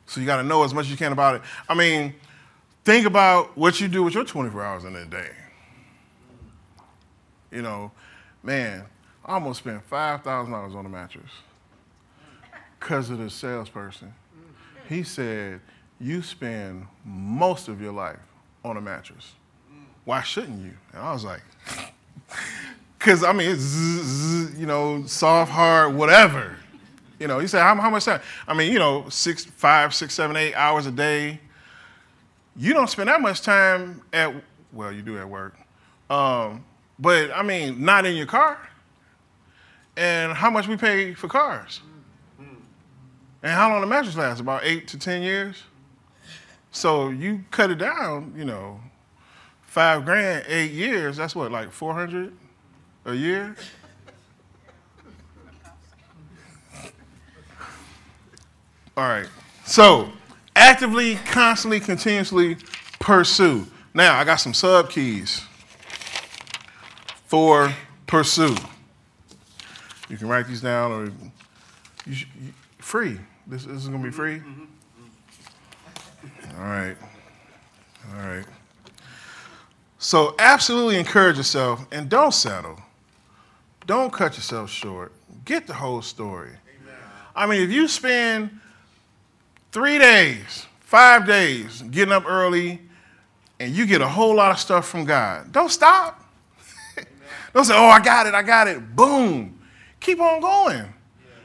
So 0.06 0.20
you 0.20 0.28
got 0.28 0.38
to 0.38 0.44
know 0.44 0.64
as 0.64 0.74
much 0.74 0.86
as 0.86 0.92
you 0.92 0.98
can 0.98 1.14
about 1.14 1.36
it. 1.36 1.42
I 1.68 1.74
mean, 1.74 2.14
think 2.84 3.08
about 3.08 3.58
what 3.58 3.80
you 3.80 3.88
do 3.88 4.04
with 4.04 4.14
your 4.14 4.26
24 4.26 4.64
hours 4.64 4.84
in 4.84 4.96
a 4.96 5.06
day. 5.06 5.30
You 7.52 7.62
know, 7.64 7.92
man, 8.44 8.86
I 9.26 9.34
almost 9.34 9.60
spent 9.60 9.90
$5,000 9.90 10.76
on 10.76 10.86
a 10.86 10.90
mattress 10.90 11.32
because 12.80 13.10
of 13.10 13.20
the 13.20 13.30
salesperson. 13.30 14.14
He 14.88 15.04
said, 15.04 15.62
You 16.00 16.22
spend 16.22 16.88
most 17.06 17.68
of 17.68 17.82
your 17.82 17.94
life 17.94 18.20
on 18.66 18.78
a 18.78 18.82
mattress. 18.82 19.34
Why 20.04 20.22
shouldn't 20.24 20.62
you? 20.64 20.74
And 20.94 21.02
I 21.02 21.14
was 21.14 21.24
like, 21.24 21.42
Because, 23.00 23.24
I 23.24 23.32
mean, 23.32 23.50
it's, 23.50 23.62
zzz, 23.62 24.04
zzz, 24.04 24.60
you 24.60 24.66
know, 24.66 25.06
soft, 25.06 25.50
hard, 25.50 25.96
whatever. 25.96 26.58
You 27.18 27.28
know, 27.28 27.40
you 27.40 27.48
said, 27.48 27.62
how, 27.62 27.74
how 27.76 27.90
much 27.90 28.04
time? 28.04 28.20
I 28.46 28.54
mean, 28.54 28.74
you 28.74 28.80
know, 28.80 29.08
six, 29.08 29.46
five, 29.46 29.96
six, 29.96 30.14
seven, 30.14 30.36
eight 30.36 30.54
hours 30.54 30.86
a 30.86 30.92
day. 30.92 31.40
You 32.58 32.74
don't 32.74 32.90
spend 32.90 33.08
that 33.08 33.22
much 33.22 33.42
time 33.42 34.02
at, 34.12 34.34
well, 34.74 34.92
you 34.92 35.02
do 35.02 35.18
at 35.18 35.30
work. 35.30 35.58
Um, 36.10 36.66
but, 37.00 37.32
I 37.32 37.42
mean, 37.42 37.84
not 37.86 38.06
in 38.06 38.18
your 38.18 38.26
car. 38.26 38.70
And 39.96 40.34
how 40.34 40.50
much 40.50 40.68
we 40.68 40.76
pay 40.76 41.14
for 41.14 41.30
cars? 41.30 41.80
And 42.38 43.52
how 43.54 43.70
long 43.70 43.80
the 43.80 43.88
mattress 43.88 44.18
lasts? 44.18 44.42
About 44.42 44.64
eight 44.66 44.90
to 44.90 45.00
10 45.00 45.22
years? 45.22 45.64
So 46.72 47.10
you 47.10 47.46
cut 47.50 47.72
it 47.72 47.78
down, 47.78 48.34
you 48.36 48.44
know, 48.44 48.82
five 49.62 50.04
grand, 50.04 50.44
eight 50.50 50.72
years, 50.72 51.16
that's 51.16 51.34
what, 51.34 51.50
like 51.50 51.72
400 51.72 52.34
a 53.06 53.14
year? 53.14 53.56
All 59.00 59.08
right. 59.08 59.28
So 59.66 60.12
actively, 60.56 61.16
constantly, 61.16 61.80
continuously 61.80 62.58
pursue. 63.00 63.66
Now, 63.94 64.20
I 64.20 64.26
got 64.26 64.38
some 64.38 64.54
sub 64.54 64.90
keys 64.90 65.42
for 67.26 67.74
pursue. 68.08 68.56
You 70.10 70.18
can 70.18 70.28
write 70.28 70.48
these 70.48 70.62
down 70.62 70.92
or 70.92 71.06
you, 72.06 72.14
sh- 72.14 72.28
you, 72.42 72.52
free. 72.80 73.20
This, 73.48 73.64
this 73.64 73.78
is 73.78 73.88
going 73.88 74.02
to 74.02 74.08
be 74.10 74.12
free? 74.12 74.40
Mm-hmm. 74.40 74.66
All 76.60 76.68
right. 76.68 76.98
All 78.12 78.28
right. 78.28 78.46
So, 79.98 80.36
absolutely 80.40 80.98
encourage 80.98 81.38
yourself 81.38 81.86
and 81.92 82.10
don't 82.10 82.34
settle. 82.34 82.80
Don't 83.90 84.14
cut 84.14 84.36
yourself 84.36 84.70
short. 84.70 85.12
Get 85.46 85.66
the 85.66 85.74
whole 85.74 86.04
story. 86.04 86.52
I 87.36 87.48
mean, 87.48 87.64
if 87.64 87.72
you 87.72 87.88
spend 87.88 88.52
three 89.72 89.98
days, 89.98 90.68
five 90.80 91.26
days 91.26 91.82
getting 91.90 92.14
up 92.14 92.26
early, 92.28 92.82
and 93.60 93.76
you 93.76 93.88
get 93.88 94.02
a 94.02 94.08
whole 94.08 94.36
lot 94.36 94.52
of 94.52 94.60
stuff 94.60 94.88
from 94.88 95.06
God, 95.06 95.52
don't 95.52 95.72
stop. 95.72 96.24
don't 97.56 97.66
say, 97.66 97.74
oh, 97.76 97.88
I 97.88 98.00
got 98.00 98.28
it, 98.28 98.36
I 98.36 98.44
got 98.44 98.68
it. 98.68 98.96
Boom. 98.96 99.60
Keep 100.00 100.20
on 100.20 100.40
going. 100.40 100.94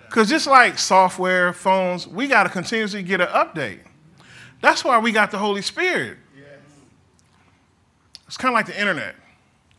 Because 0.06 0.28
just 0.28 0.46
like 0.46 0.78
software, 0.78 1.54
phones, 1.54 2.06
we 2.06 2.28
got 2.28 2.42
to 2.42 2.50
continuously 2.50 3.02
get 3.02 3.22
an 3.22 3.28
update. 3.28 3.80
That's 4.60 4.84
why 4.84 4.98
we 4.98 5.12
got 5.12 5.30
the 5.30 5.38
Holy 5.38 5.62
Spirit. 5.62 6.18
It's 8.26 8.36
kind 8.36 8.52
of 8.52 8.54
like 8.54 8.66
the 8.66 8.78
internet. 8.78 9.14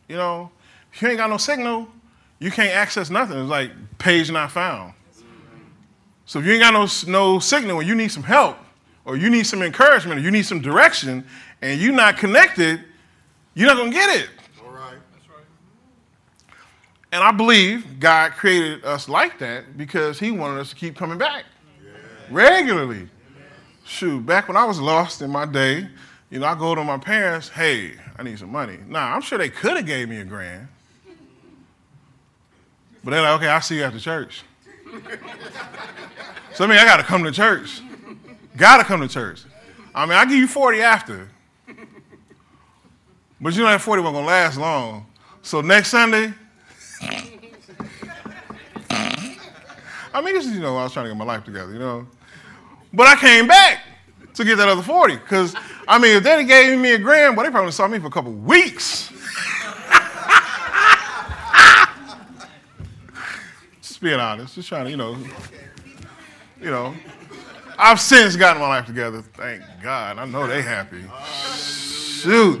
You 0.08 0.16
know, 0.16 0.50
if 0.92 1.00
you 1.00 1.06
ain't 1.06 1.18
got 1.18 1.30
no 1.30 1.36
signal, 1.36 1.90
you 2.38 2.50
can't 2.50 2.74
access 2.74 3.10
nothing. 3.10 3.38
It's 3.38 3.48
like 3.48 3.70
page 3.98 4.30
not 4.30 4.50
found. 4.52 4.92
So 6.26 6.40
if 6.40 6.44
you 6.44 6.52
ain't 6.52 6.62
got 6.62 6.72
no, 6.72 6.86
no 7.10 7.38
signal 7.38 7.78
and 7.78 7.88
you 7.88 7.94
need 7.94 8.08
some 8.08 8.22
help, 8.22 8.58
or 9.04 9.16
you 9.16 9.30
need 9.30 9.44
some 9.44 9.62
encouragement, 9.62 10.18
or 10.18 10.22
you 10.22 10.32
need 10.32 10.44
some 10.44 10.60
direction, 10.60 11.24
and 11.62 11.80
you're 11.80 11.92
not 11.92 12.16
connected, 12.16 12.84
you're 13.54 13.68
not 13.68 13.76
going 13.76 13.90
to 13.92 13.96
get 13.96 14.18
it. 14.18 14.28
All 14.64 14.72
right. 14.72 14.98
And 17.12 17.22
I 17.22 17.30
believe 17.30 18.00
God 18.00 18.32
created 18.32 18.84
us 18.84 19.08
like 19.08 19.38
that 19.38 19.78
because 19.78 20.18
He 20.18 20.32
wanted 20.32 20.60
us 20.60 20.70
to 20.70 20.76
keep 20.76 20.96
coming 20.96 21.18
back 21.18 21.44
regularly. 22.30 23.08
Shoot, 23.84 24.26
back 24.26 24.48
when 24.48 24.56
I 24.56 24.64
was 24.64 24.80
lost 24.80 25.22
in 25.22 25.30
my 25.30 25.46
day, 25.46 25.88
you 26.28 26.40
know, 26.40 26.46
I 26.46 26.58
go 26.58 26.74
to 26.74 26.82
my 26.82 26.98
parents, 26.98 27.48
hey, 27.48 27.92
I 28.18 28.24
need 28.24 28.38
some 28.40 28.50
money. 28.50 28.78
Nah, 28.88 29.14
I'm 29.14 29.20
sure 29.20 29.38
they 29.38 29.48
could 29.48 29.76
have 29.76 29.86
gave 29.86 30.08
me 30.08 30.16
a 30.16 30.24
grand. 30.24 30.66
But 33.06 33.12
they're 33.12 33.22
like, 33.22 33.36
okay, 33.36 33.46
I'll 33.46 33.60
see 33.60 33.76
you 33.76 33.84
after 33.84 34.00
church. 34.00 34.42
so 36.54 36.64
I 36.64 36.66
mean, 36.66 36.76
I 36.76 36.84
got 36.84 36.96
to 36.96 37.04
come 37.04 37.22
to 37.22 37.30
church. 37.30 37.80
Gotta 38.56 38.82
come 38.82 39.00
to 39.00 39.06
church. 39.06 39.44
I 39.94 40.06
mean, 40.06 40.18
I 40.18 40.24
give 40.24 40.34
you 40.34 40.48
40 40.48 40.82
after. 40.82 41.28
But 43.40 43.54
you 43.54 43.62
know 43.62 43.68
that 43.68 43.80
40 43.80 44.02
wasn't 44.02 44.16
gonna 44.16 44.26
last 44.26 44.58
long. 44.58 45.06
So 45.42 45.60
next 45.60 45.90
Sunday, 45.90 46.34
I 50.12 50.20
mean, 50.20 50.34
this 50.34 50.46
is, 50.46 50.54
you 50.54 50.60
know, 50.60 50.76
I 50.76 50.82
was 50.82 50.92
trying 50.92 51.04
to 51.04 51.10
get 51.10 51.16
my 51.16 51.24
life 51.24 51.44
together, 51.44 51.72
you 51.72 51.78
know. 51.78 52.08
But 52.92 53.06
I 53.06 53.14
came 53.14 53.46
back 53.46 53.84
to 54.34 54.44
get 54.44 54.56
that 54.56 54.66
other 54.68 54.82
40. 54.82 55.14
Because, 55.14 55.54
I 55.86 56.00
mean, 56.00 56.16
if 56.16 56.24
they 56.24 56.44
gave 56.44 56.76
me 56.76 56.94
a 56.94 56.98
grand, 56.98 57.36
well, 57.36 57.46
they 57.46 57.52
probably 57.52 57.70
saw 57.70 57.86
me 57.86 58.00
for 58.00 58.08
a 58.08 58.10
couple 58.10 58.32
weeks. 58.32 59.12
Being 64.06 64.20
honest, 64.20 64.54
just 64.54 64.68
trying 64.68 64.84
to, 64.84 64.90
you 64.92 64.96
know, 64.96 65.18
you 66.60 66.70
know. 66.70 66.94
I've 67.76 68.00
since 68.00 68.36
gotten 68.36 68.62
my 68.62 68.68
life 68.68 68.86
together, 68.86 69.20
thank 69.20 69.62
God. 69.82 70.18
I 70.18 70.24
know 70.26 70.46
they 70.46 70.62
happy. 70.62 71.02
Shoot. 71.56 72.60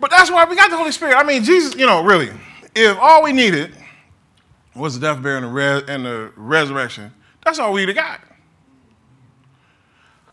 but 0.00 0.10
that's 0.10 0.30
why 0.30 0.46
we 0.46 0.56
got 0.56 0.70
the 0.70 0.76
Holy 0.78 0.90
Spirit. 0.90 1.16
I 1.16 1.22
mean, 1.22 1.44
Jesus, 1.44 1.76
you 1.76 1.84
know, 1.84 2.02
really, 2.02 2.30
if 2.74 2.96
all 2.96 3.22
we 3.22 3.34
needed 3.34 3.74
was 4.74 4.98
the 4.98 5.06
death, 5.06 5.22
burial, 5.22 5.44
and 5.44 5.52
the, 5.52 5.54
res- 5.54 5.84
and 5.86 6.06
the 6.06 6.32
resurrection, 6.34 7.12
that's 7.44 7.58
all 7.58 7.74
we 7.74 7.82
would 7.84 7.94
have 7.94 8.04
got. 8.04 8.20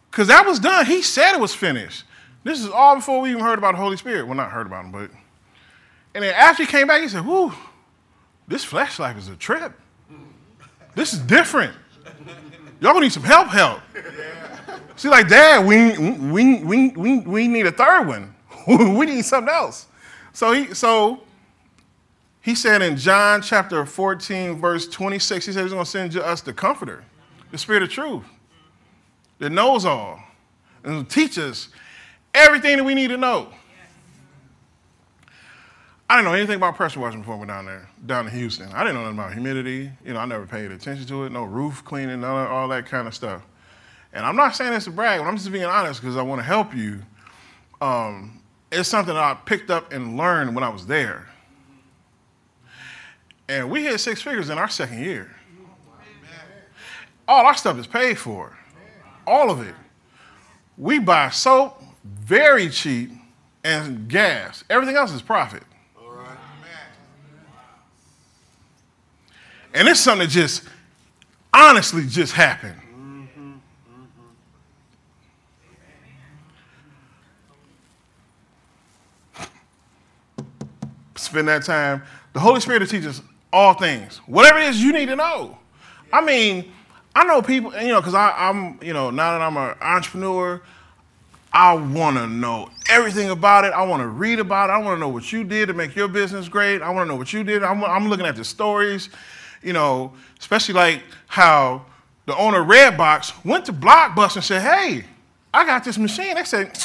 Because 0.10 0.30
that 0.30 0.46
was 0.46 0.60
done. 0.60 0.86
He 0.86 1.02
said 1.02 1.34
it 1.34 1.42
was 1.42 1.54
finished. 1.54 2.06
This 2.46 2.62
is 2.62 2.70
all 2.70 2.96
before 2.96 3.20
we 3.20 3.32
even 3.32 3.44
heard 3.44 3.58
about 3.58 3.74
the 3.74 3.82
Holy 3.82 3.98
Spirit. 3.98 4.26
Well, 4.28 4.36
not 4.36 4.50
heard 4.50 4.66
about 4.66 4.86
him, 4.86 4.92
but. 4.94 5.12
And 6.14 6.24
then 6.24 6.34
after 6.34 6.64
he 6.64 6.68
came 6.68 6.88
back, 6.88 7.02
he 7.02 7.08
said, 7.08 7.26
Whoo, 7.26 7.54
this 8.48 8.64
flesh 8.64 9.00
life 9.00 9.18
is 9.18 9.28
a 9.28 9.36
trip. 9.36 9.74
This 10.96 11.14
is 11.14 11.20
different. 11.20 11.74
Y'all 12.82 12.94
gonna 12.94 13.02
need 13.02 13.14
some 13.14 13.24
help, 13.24 13.48
help. 13.48 13.82
See, 14.96 15.08
like, 15.08 15.30
Dad, 15.30 15.66
we, 15.66 15.98
we, 15.98 16.64
we, 16.64 16.90
we, 16.90 17.20
we 17.20 17.48
need 17.48 17.66
a 17.66 17.72
third 17.72 18.08
one. 18.08 18.36
we 18.68 19.06
need 19.06 19.24
something 19.24 19.54
else. 19.54 19.88
So 20.34 20.52
he, 20.52 20.74
so 20.74 21.22
he 22.42 22.56
said 22.56 22.82
in 22.82 22.98
John 22.98 23.42
chapter 23.42 23.86
14, 23.86 24.56
verse 24.56 24.88
26, 24.88 25.46
he 25.46 25.52
said 25.54 25.64
he's 25.64 25.72
gonna 25.72 25.86
send 25.86 26.16
us 26.18 26.42
the 26.42 26.54
comforter, 26.54 27.04
the 27.52 27.58
spirit 27.58 27.84
of 27.84 27.90
truth, 27.90 28.24
that 29.40 29.52
knows 29.52 29.86
all, 29.86 30.22
and 30.84 30.96
will 30.96 31.04
teach 31.04 31.38
us 31.38 31.70
everything 32.34 32.78
that 32.78 32.84
we 32.84 32.94
need 32.94 33.08
to 33.08 33.18
know. 33.18 33.50
I 36.10 36.16
didn't 36.16 36.26
know 36.26 36.34
anything 36.34 36.56
about 36.56 36.76
pressure 36.76 37.00
washing 37.00 37.20
before 37.20 37.36
we 37.36 37.42
went 37.42 37.50
down 37.50 37.66
there, 37.66 37.88
down 38.06 38.28
in 38.28 38.34
Houston. 38.34 38.72
I 38.72 38.80
didn't 38.80 38.96
know 38.96 39.04
nothing 39.04 39.20
about 39.20 39.34
humidity. 39.34 39.92
You 40.04 40.14
know, 40.14 40.20
I 40.20 40.26
never 40.26 40.48
paid 40.48 40.72
attention 40.72 41.06
to 41.06 41.26
it. 41.26 41.32
No 41.32 41.44
roof 41.44 41.86
cleaning, 41.86 42.22
none 42.22 42.48
all 42.48 42.68
that 42.70 42.88
kind 42.88 43.08
of 43.08 43.14
stuff. 43.14 43.44
And 44.12 44.26
I'm 44.26 44.36
not 44.36 44.56
saying 44.56 44.74
this 44.74 44.86
to 44.86 44.92
brag, 44.92 45.20
but 45.20 45.28
I'm 45.28 45.38
just 45.38 45.52
being 45.52 45.66
honest 45.66 46.02
because 46.02 46.18
I 46.18 46.24
want 46.24 46.40
to 46.40 46.44
help 46.44 46.76
you. 46.76 47.02
Um, 47.80 48.42
it's 48.72 48.90
something 48.90 49.14
that 49.14 49.24
I 49.24 49.36
picked 49.36 49.70
up 49.70 49.94
and 49.94 50.18
learned 50.18 50.56
when 50.56 50.64
I 50.64 50.70
was 50.70 50.88
there. 50.88 51.28
And 53.48 53.70
we 53.70 53.84
hit 53.84 54.00
six 54.00 54.22
figures 54.22 54.50
in 54.50 54.58
our 54.58 54.70
second 54.70 55.04
year. 55.04 55.36
All 57.28 57.46
our 57.46 57.56
stuff 57.56 57.78
is 57.78 57.86
paid 57.86 58.18
for, 58.18 58.58
all 59.28 59.52
of 59.52 59.62
it. 59.62 59.76
We 60.78 60.98
buy 60.98 61.30
soap 61.30 61.84
very 62.04 62.70
cheap 62.70 63.12
and 63.64 64.08
gas. 64.08 64.64
Everything 64.70 64.96
else 64.96 65.12
is 65.12 65.22
profit. 65.22 65.64
All 66.02 66.12
right. 66.12 66.38
And 69.74 69.88
it's 69.88 70.00
something 70.00 70.28
that 70.28 70.32
just 70.32 70.64
honestly 71.54 72.06
just 72.08 72.34
happened. 72.34 72.76
Spend 81.16 81.48
that 81.48 81.64
time. 81.64 82.04
The 82.34 82.40
Holy 82.40 82.60
Spirit 82.62 82.82
will 82.82 82.88
teach 82.88 83.06
us 83.06 83.22
all 83.52 83.74
things, 83.74 84.18
whatever 84.28 84.60
it 84.60 84.70
is 84.70 84.82
you 84.82 84.94
need 84.94 85.08
to 85.08 85.16
know. 85.16 85.58
I 86.14 86.22
mean, 86.22 86.72
I 87.16 87.24
know 87.24 87.42
people, 87.42 87.74
you 87.82 87.90
know, 87.90 88.00
because 88.00 88.14
I'm, 88.16 88.80
you 88.82 88.94
know, 88.94 89.10
now 89.10 89.32
that 89.32 89.42
I'm 89.42 89.58
an 89.58 89.76
entrepreneur, 89.82 90.62
I 91.52 91.74
want 91.74 92.18
to 92.18 92.28
know 92.28 92.70
everything 92.90 93.32
about 93.32 93.66
it. 93.66 93.74
I 93.74 93.84
want 93.84 94.02
to 94.02 94.08
read 94.08 94.40
about 94.40 94.70
it. 94.70 94.74
I 94.74 94.78
want 94.78 94.98
to 94.98 95.00
know 95.00 95.10
what 95.10 95.32
you 95.32 95.44
did 95.44 95.68
to 95.68 95.74
make 95.74 95.96
your 95.96 96.08
business 96.08 96.48
great. 96.48 96.82
I 96.82 96.90
want 96.92 97.08
to 97.08 97.12
know 97.12 97.18
what 97.18 97.34
you 97.34 97.44
did. 97.44 97.64
I'm, 97.64 97.84
I'm 97.84 98.08
looking 98.08 98.28
at 98.28 98.36
the 98.36 98.46
stories, 98.46 99.10
you 99.62 99.74
know, 99.74 100.14
especially 100.40 100.76
like 100.76 101.04
how 101.28 101.86
the 102.26 102.36
owner 102.38 102.64
Redbox 102.64 103.44
went 103.46 103.66
to 103.66 103.74
Blockbuster 103.74 104.38
and 104.38 104.46
said, 104.46 104.62
"Hey, 104.62 105.06
I 105.54 105.66
got 105.66 105.84
this 105.84 105.98
machine." 105.98 106.36
They 106.36 106.44
said, 106.44 106.78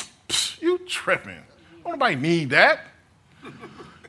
"You 0.60 0.78
tripping? 0.78 1.42
Don't 1.82 1.92
nobody 1.92 2.16
need 2.16 2.50
that." 2.50 2.80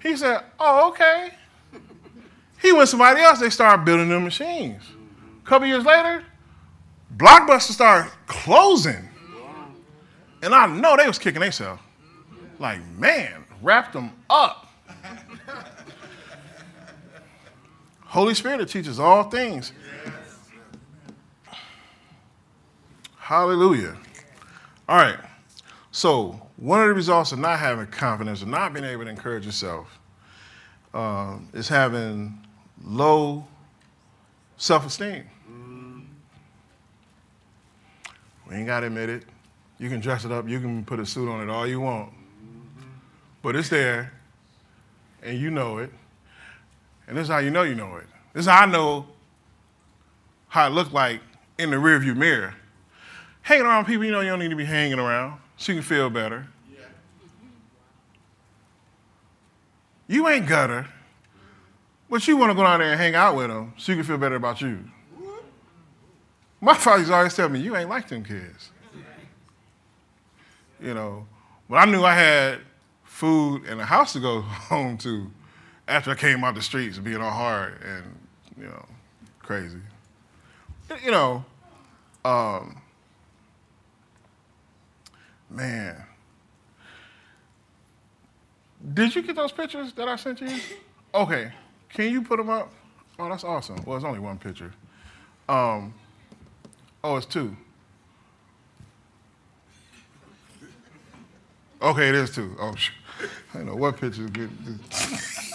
He 0.02 0.16
said, 0.16 0.44
"Oh, 0.60 0.90
okay." 0.90 1.32
He 2.62 2.72
went 2.72 2.90
somebody 2.90 3.22
else. 3.22 3.40
They 3.40 3.50
started 3.50 3.86
building 3.86 4.10
them 4.10 4.24
machines. 4.24 4.84
A 5.44 5.48
couple 5.48 5.68
years 5.68 5.86
later, 5.86 6.24
Blockbuster 7.16 7.72
started 7.72 8.12
closing. 8.28 9.10
And 10.42 10.54
I 10.54 10.68
know 10.68 10.96
they 10.96 11.08
was 11.08 11.20
kicking 11.20 11.42
themselves. 11.42 11.82
Like, 12.60 12.86
man, 12.98 13.46
wrap 13.62 13.92
them 13.92 14.12
up. 14.30 14.65
Holy 18.16 18.34
Spirit 18.34 18.60
that 18.60 18.70
teaches 18.70 18.98
all 18.98 19.24
things. 19.24 19.74
Hallelujah. 23.18 23.98
All 24.88 24.96
right. 24.96 25.20
So, 25.92 26.40
one 26.56 26.80
of 26.80 26.88
the 26.88 26.94
results 26.94 27.34
of 27.34 27.40
not 27.40 27.60
having 27.60 27.88
confidence 27.88 28.42
or 28.42 28.46
not 28.46 28.72
being 28.72 28.86
able 28.86 29.04
to 29.04 29.10
encourage 29.10 29.46
yourself 29.46 30.00
um, 30.94 31.50
is 31.54 31.68
having 31.68 32.40
low 32.86 33.46
self 34.56 34.86
esteem. 34.86 35.26
We 38.50 38.56
ain't 38.56 38.68
got 38.68 38.80
to 38.80 38.88
admit 38.88 39.10
it. 39.10 39.24
You 39.78 39.90
can 39.90 40.00
dress 40.00 40.24
it 40.24 40.32
up, 40.32 40.48
you 40.48 40.62
can 40.62 40.86
put 40.86 41.02
a 41.02 41.06
suit 41.06 41.28
on 41.28 41.42
it 41.42 41.52
all 41.52 41.68
you 41.68 41.82
want. 41.82 42.14
But 43.42 43.58
it's 43.58 43.68
there, 43.68 44.14
and 45.22 45.38
you 45.38 45.52
know 45.52 45.80
it. 45.80 45.92
And 47.08 47.18
this 47.18 47.24
is 47.24 47.30
how 47.30 47.38
you 47.38 47.52
know 47.52 47.64
you 47.64 47.76
know 47.76 47.96
it. 47.98 48.08
This 48.34 48.46
is 48.46 48.52
how 48.52 48.64
I 48.64 48.66
know 48.66 49.06
how 50.48 50.68
it 50.68 50.72
looked 50.72 50.94
like 50.94 51.22
in 51.58 51.72
the 51.72 51.78
rearview 51.78 52.16
mirror. 52.16 52.56
Hanging 53.42 53.66
around 53.66 53.86
people 53.86 54.06
you 54.06 54.12
know 54.12 54.22
you 54.22 54.30
don't 54.30 54.40
need 54.40 54.50
to 54.50 54.56
be 54.56 54.66
hanging 54.66 55.00
around 55.00 55.40
so 55.58 55.72
you 55.72 55.80
can 55.80 55.88
feel 55.88 56.10
better. 56.10 56.48
Yeah. 56.72 56.86
You 60.08 60.28
ain't 60.28 60.48
gutter, 60.48 60.88
but 62.10 62.28
you 62.28 62.38
want 62.38 62.52
to 62.52 62.56
go 62.56 62.64
down 62.64 62.80
there 62.80 62.92
and 62.92 63.00
hang 63.00 63.16
out 63.16 63.36
with 63.36 63.48
them 63.48 63.74
so 63.78 63.92
you 63.92 63.98
can 63.98 64.06
feel 64.06 64.18
better 64.18 64.36
about 64.36 64.62
you. 64.62 64.80
My 66.60 66.74
father's 66.74 67.10
always 67.12 67.36
tell 67.36 67.50
me, 67.50 67.60
you 67.60 67.76
ain't 67.76 67.90
like 67.90 68.08
them 68.08 68.24
kids. 68.24 68.72
You 70.82 70.94
know, 70.94 71.28
but 71.70 71.76
I 71.76 71.86
knew 71.86 72.04
I 72.04 72.14
had 72.16 72.60
food 73.04 73.66
and 73.66 73.80
a 73.80 73.86
house 73.86 74.14
to 74.14 74.20
go 74.20 74.42
home 74.42 74.98
to 75.00 75.32
after 75.88 76.12
I 76.12 76.16
came 76.16 76.44
out 76.44 76.56
the 76.56 76.62
streets 76.62 76.98
being 76.98 77.22
all 77.22 77.32
hard 77.32 77.82
and, 77.84 78.04
you 78.58 78.66
know, 78.66 78.86
crazy. 79.40 79.80
You 81.04 81.12
know, 81.12 81.46
um, 82.24 82.82
man. 85.50 86.04
Did 88.94 89.16
you 89.16 89.24
get 89.24 89.36
those 89.36 89.52
pictures 89.52 89.94
that 89.94 90.08
I 90.08 90.16
sent 90.16 90.42
you? 90.42 90.50
Okay. 91.14 91.50
Can 91.88 92.12
you 92.12 92.22
put 92.22 92.36
them 92.36 92.50
up? 92.50 92.74
Oh, 93.18 93.30
that's 93.30 93.46
awesome. 93.46 93.82
Well, 93.86 93.96
it's 93.96 94.04
only 94.04 94.20
one 94.20 94.38
picture. 94.38 94.74
Um, 95.48 95.94
oh, 97.06 97.16
it's 97.16 97.26
two. 97.26 97.56
Okay, 101.82 102.10
it 102.10 102.16
is 102.16 102.32
two. 102.32 102.54
Oh, 102.60 102.76
sh- 102.76 102.92
I 103.54 103.60
don't 103.60 103.68
know 103.68 103.76
what 103.76 103.96
pictures 103.96 104.30
is 104.30 105.55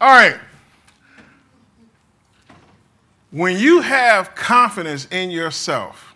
All 0.00 0.08
right. 0.08 0.38
When 3.30 3.56
you 3.56 3.80
have 3.80 4.34
confidence 4.34 5.06
in 5.10 5.30
yourself, 5.30 6.14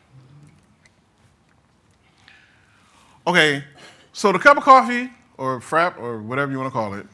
okay, 3.26 3.64
so 4.12 4.30
the 4.30 4.38
cup 4.38 4.56
of 4.56 4.62
coffee 4.62 5.10
or 5.36 5.60
frap 5.60 5.98
or 5.98 6.22
whatever 6.22 6.52
you 6.52 6.58
want 6.58 6.68
to 6.68 6.72
call 6.72 6.94
it, 6.94 7.06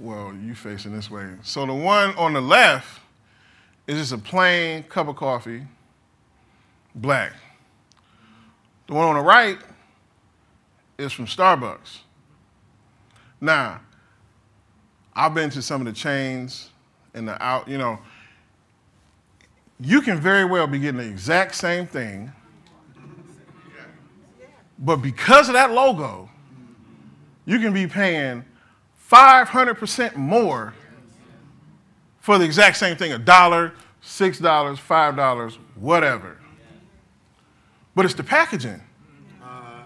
well, 0.00 0.34
you 0.34 0.54
facing 0.54 0.94
this 0.94 1.10
way. 1.10 1.28
So 1.42 1.66
the 1.66 1.74
one 1.74 2.14
on 2.16 2.32
the 2.32 2.40
left 2.40 3.00
is 3.86 3.98
just 3.98 4.12
a 4.12 4.18
plain 4.18 4.82
cup 4.84 5.08
of 5.08 5.16
coffee, 5.16 5.66
black. 6.94 7.32
The 8.86 8.94
one 8.94 9.04
on 9.04 9.16
the 9.16 9.20
right 9.20 9.58
is 10.96 11.12
from 11.12 11.26
Starbucks. 11.26 11.98
Now, 13.40 13.80
I've 15.20 15.34
been 15.34 15.50
to 15.50 15.60
some 15.60 15.82
of 15.82 15.86
the 15.86 15.92
chains 15.92 16.70
and 17.12 17.28
the 17.28 17.42
out, 17.44 17.68
you 17.68 17.76
know, 17.76 17.98
you 19.78 20.00
can 20.00 20.18
very 20.18 20.46
well 20.46 20.66
be 20.66 20.78
getting 20.78 20.96
the 20.96 21.06
exact 21.06 21.56
same 21.56 21.86
thing, 21.86 22.32
but 24.78 24.96
because 24.96 25.48
of 25.48 25.52
that 25.52 25.72
logo, 25.72 26.30
you 27.44 27.58
can 27.58 27.74
be 27.74 27.86
paying 27.86 28.46
500% 29.12 30.16
more 30.16 30.72
for 32.20 32.38
the 32.38 32.46
exact 32.46 32.78
same 32.78 32.96
thing 32.96 33.12
a 33.12 33.18
dollar, 33.18 33.74
six 34.00 34.38
dollars, 34.38 34.78
five 34.78 35.16
dollars, 35.16 35.58
whatever. 35.74 36.38
But 37.94 38.06
it's 38.06 38.14
the 38.14 38.24
packaging. 38.24 38.80
Uh-huh. 39.42 39.82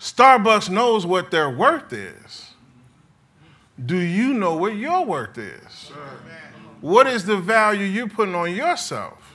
Starbucks 0.00 0.70
knows 0.70 1.06
what 1.06 1.30
their 1.30 1.48
worth 1.48 1.92
is. 1.92 2.47
Do 3.84 3.96
you 3.96 4.34
know 4.34 4.56
what 4.56 4.76
your 4.76 5.04
worth 5.04 5.38
is? 5.38 5.92
What 6.80 7.06
is 7.06 7.24
the 7.24 7.36
value 7.36 7.84
you're 7.84 8.08
putting 8.08 8.34
on 8.34 8.54
yourself? 8.54 9.34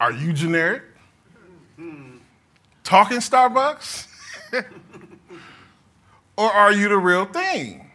Are 0.00 0.12
you 0.12 0.32
generic? 0.32 0.82
Talking 2.82 3.18
Starbucks? 3.18 4.08
or 6.36 6.50
are 6.50 6.72
you 6.72 6.88
the 6.88 6.98
real 6.98 7.24
thing? 7.24 7.90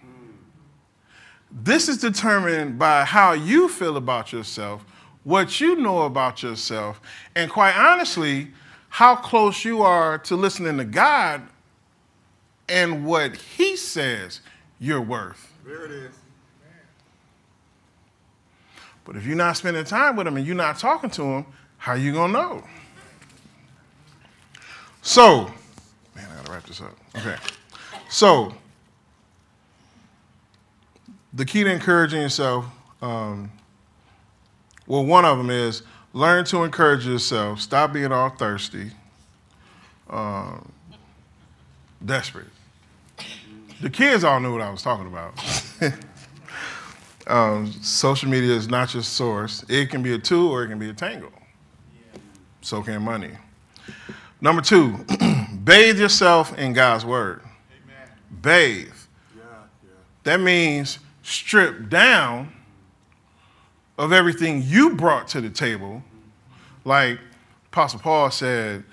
This 1.51 1.89
is 1.89 1.97
determined 1.97 2.79
by 2.79 3.03
how 3.03 3.33
you 3.33 3.67
feel 3.67 3.97
about 3.97 4.31
yourself, 4.31 4.85
what 5.23 5.59
you 5.59 5.75
know 5.75 6.03
about 6.03 6.43
yourself, 6.43 7.01
and 7.35 7.51
quite 7.51 7.75
honestly, 7.75 8.51
how 8.89 9.15
close 9.15 9.65
you 9.65 9.81
are 9.81 10.17
to 10.19 10.35
listening 10.35 10.77
to 10.77 10.85
God 10.85 11.41
and 12.69 13.05
what 13.05 13.35
He 13.35 13.75
says 13.75 14.41
you're 14.79 15.01
worth. 15.01 15.53
There 15.65 15.85
it 15.85 15.91
is. 15.91 16.15
But 19.07 19.15
if 19.15 19.25
you're 19.25 19.37
not 19.37 19.55
spending 19.55 19.85
time 19.85 20.17
with 20.17 20.27
Him 20.27 20.35
and 20.35 20.45
you're 20.45 20.55
not 20.55 20.77
talking 20.77 21.09
to 21.11 21.23
Him, 21.23 21.45
how 21.77 21.93
you 21.93 22.11
gonna 22.11 22.33
know? 22.33 22.63
So, 25.01 25.45
man, 26.13 26.27
I 26.29 26.35
gotta 26.35 26.51
wrap 26.51 26.65
this 26.65 26.81
up. 26.81 26.93
Okay. 27.15 27.37
So, 28.09 28.53
the 31.33 31.45
key 31.45 31.63
to 31.63 31.71
encouraging 31.71 32.21
yourself, 32.21 32.65
um, 33.01 33.49
well, 34.87 35.05
one 35.05 35.23
of 35.23 35.37
them 35.37 35.49
is 35.49 35.83
learn 36.11 36.43
to 36.45 36.63
encourage 36.63 37.05
yourself. 37.05 37.61
Stop 37.61 37.93
being 37.93 38.11
all 38.11 38.29
thirsty, 38.29 38.91
um, 40.09 40.69
desperate. 42.05 42.47
The 43.79 43.89
kids 43.89 44.23
all 44.23 44.39
knew 44.39 44.51
what 44.51 44.61
I 44.61 44.71
was 44.71 44.81
talking 44.81 45.05
about. 45.05 45.33
um, 47.27 47.71
social 47.83 48.27
media 48.27 48.53
is 48.53 48.67
not 48.67 48.93
your 48.93 49.03
source. 49.03 49.63
It 49.69 49.91
can 49.91 50.01
be 50.01 50.13
a 50.13 50.17
tool 50.17 50.49
or 50.49 50.63
it 50.63 50.69
can 50.69 50.79
be 50.79 50.89
a 50.89 50.93
tangle. 50.93 51.31
So 52.61 52.81
can 52.81 53.03
money. 53.03 53.31
Number 54.41 54.61
two, 54.61 55.05
bathe 55.63 55.99
yourself 55.99 56.57
in 56.57 56.73
God's 56.73 57.05
word. 57.05 57.41
Amen. 57.71 58.41
Bathe. 58.41 58.87
Yeah, 59.35 59.43
yeah. 59.83 59.89
That 60.23 60.39
means 60.41 60.97
strip 61.21 61.89
down 61.89 62.51
of 63.97 64.11
everything 64.11 64.63
you 64.65 64.95
brought 64.95 65.27
to 65.29 65.41
the 65.41 65.49
table. 65.49 66.03
Like 66.83 67.19
Apostle 67.67 67.99
Paul 67.99 68.31
said, 68.31 68.83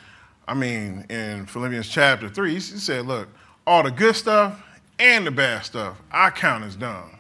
I 0.47 0.53
mean, 0.53 1.07
in 1.09 1.47
Philippians 1.47 1.89
chapter 1.89 2.28
3, 2.28 2.53
he 2.53 2.61
said, 2.61 3.07
Look, 3.07 3.28
all 3.66 3.82
the 3.82 3.91
good 3.91 4.14
stuff 4.14 4.62
and 4.99 5.26
the 5.26 5.30
bad 5.30 5.64
stuff, 5.64 6.01
I 6.11 6.30
count 6.30 6.64
as 6.64 6.76
done. 6.76 7.11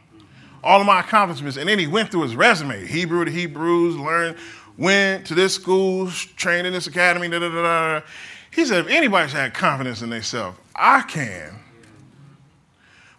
All 0.62 0.80
of 0.80 0.86
my 0.86 1.00
accomplishments, 1.00 1.56
and 1.56 1.68
then 1.68 1.78
he 1.78 1.86
went 1.86 2.10
through 2.10 2.22
his 2.22 2.36
resume 2.36 2.86
Hebrew 2.86 3.24
to 3.24 3.30
Hebrews, 3.30 3.96
learned, 3.96 4.36
went 4.78 5.26
to 5.26 5.34
this 5.34 5.54
school, 5.54 6.08
trained 6.36 6.66
in 6.66 6.72
this 6.72 6.86
academy, 6.86 7.28
da 7.28 7.38
da 7.38 7.48
da 7.48 7.62
da. 7.62 8.06
He 8.50 8.64
said, 8.64 8.86
If 8.86 8.88
anybody's 8.88 9.32
had 9.32 9.52
confidence 9.52 10.02
in 10.02 10.10
themselves, 10.10 10.58
I 10.74 11.02
can. 11.02 11.58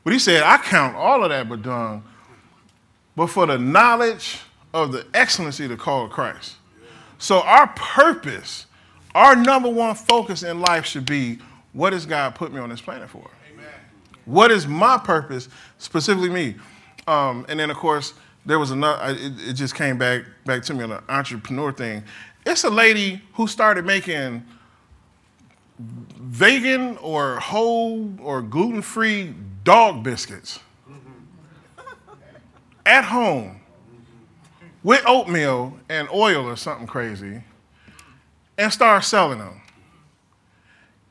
But 0.03 0.14
he 0.14 0.20
said, 0.20 0.43
I 0.43 0.58
count 0.58 0.95
all 0.95 1.24
of 1.24 1.30
that 1.30 1.49
but 1.49 1.62
done, 1.62 2.03
but 3.16 3.28
for 3.28 3.45
the 3.45 3.58
knowledge 3.58 4.39
of 4.74 4.91
the 4.91 5.06
excellency 5.14 5.64
of 5.66 5.72
the 5.72 5.78
call 5.78 6.06
of 6.06 6.12
Christ. 6.12 6.56
So 7.18 7.41
our 7.41 7.68
purpose, 7.76 8.66
our 9.14 9.36
number 9.36 9.70
one 9.70 9.95
focus 9.95 10.43
in 10.43 10.60
life 10.60 10.86
should 10.86 11.06
be 11.06 11.39
what 11.74 11.93
has 11.93 12.06
God 12.06 12.36
put 12.36 12.53
me 12.53 12.60
on 12.60 12.70
this 12.70 12.82
planet 12.82 13.10
for? 13.10 13.30
What 14.26 14.51
is 14.51 14.67
my 14.67 14.97
purpose, 14.97 15.49
specifically 15.78 16.30
me? 16.30 16.55
Um, 17.07 17.45
and 17.47 17.59
then, 17.59 17.69
of 17.69 17.78
course, 17.78 18.13
there 18.45 18.59
was 18.59 18.71
another. 18.71 19.01
I- 19.01 19.11
It, 19.11 19.49
it 19.49 19.53
just 19.53 19.76
came 19.76 19.97
back 19.97 20.23
back 20.45 20.63
to 20.63 20.73
me 20.73 20.84
on 20.84 20.89
the 20.89 21.03
entrepreneur 21.09 21.71
thing. 21.71 22.03
It's 22.45 22.63
a 22.63 22.69
lady 22.69 23.21
who 23.34 23.47
started 23.47 23.86
making 23.86 24.43
vegan 25.80 26.97
or 26.97 27.39
whole 27.39 28.09
or 28.19 28.41
gluten-free 28.41 29.34
dog 29.63 30.03
biscuits 30.03 30.59
at 32.86 33.03
home 33.03 33.59
with 34.84 35.03
oatmeal 35.07 35.78
and 35.89 36.07
oil 36.13 36.45
or 36.45 36.55
something 36.55 36.86
crazy, 36.86 37.41
and 38.57 38.71
start 38.71 39.03
selling 39.03 39.39
them. 39.39 39.59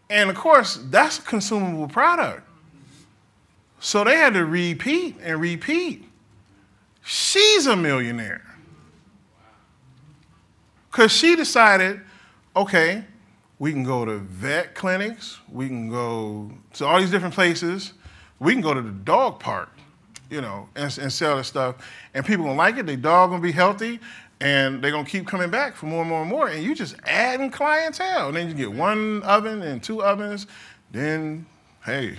And 0.08 0.30
of 0.30 0.36
course, 0.36 0.76
that's 0.90 1.18
a 1.18 1.22
consumable 1.22 1.88
product. 1.88 2.48
So 3.84 4.02
they 4.02 4.16
had 4.16 4.32
to 4.32 4.46
repeat 4.46 5.16
and 5.22 5.38
repeat. 5.38 6.08
She's 7.02 7.66
a 7.66 7.76
millionaire. 7.76 8.40
Because 10.90 11.12
she 11.12 11.36
decided, 11.36 12.00
okay, 12.56 13.04
we 13.58 13.72
can 13.72 13.84
go 13.84 14.06
to 14.06 14.20
vet 14.20 14.74
clinics, 14.74 15.38
we 15.52 15.68
can 15.68 15.90
go 15.90 16.50
to 16.72 16.86
all 16.86 16.98
these 16.98 17.10
different 17.10 17.34
places, 17.34 17.92
we 18.38 18.54
can 18.54 18.62
go 18.62 18.72
to 18.72 18.80
the 18.80 18.90
dog 18.90 19.38
park, 19.38 19.68
you 20.30 20.40
know, 20.40 20.66
and, 20.76 20.96
and 20.96 21.12
sell 21.12 21.36
this 21.36 21.48
stuff. 21.48 21.76
And 22.14 22.24
people 22.24 22.46
gonna 22.46 22.56
like 22.56 22.78
it, 22.78 22.86
their 22.86 22.96
dog 22.96 23.32
gonna 23.32 23.42
be 23.42 23.52
healthy, 23.52 24.00
and 24.40 24.82
they're 24.82 24.92
gonna 24.92 25.04
keep 25.04 25.26
coming 25.26 25.50
back 25.50 25.76
for 25.76 25.84
more 25.84 26.00
and 26.00 26.08
more 26.08 26.22
and 26.22 26.30
more. 26.30 26.48
And 26.48 26.64
you 26.64 26.74
just 26.74 26.96
adding 27.04 27.50
clientele. 27.50 28.28
And 28.28 28.36
then 28.38 28.48
you 28.48 28.54
get 28.54 28.72
one 28.72 29.22
oven 29.24 29.60
and 29.60 29.82
two 29.82 30.02
ovens, 30.02 30.46
then, 30.90 31.44
hey, 31.84 32.16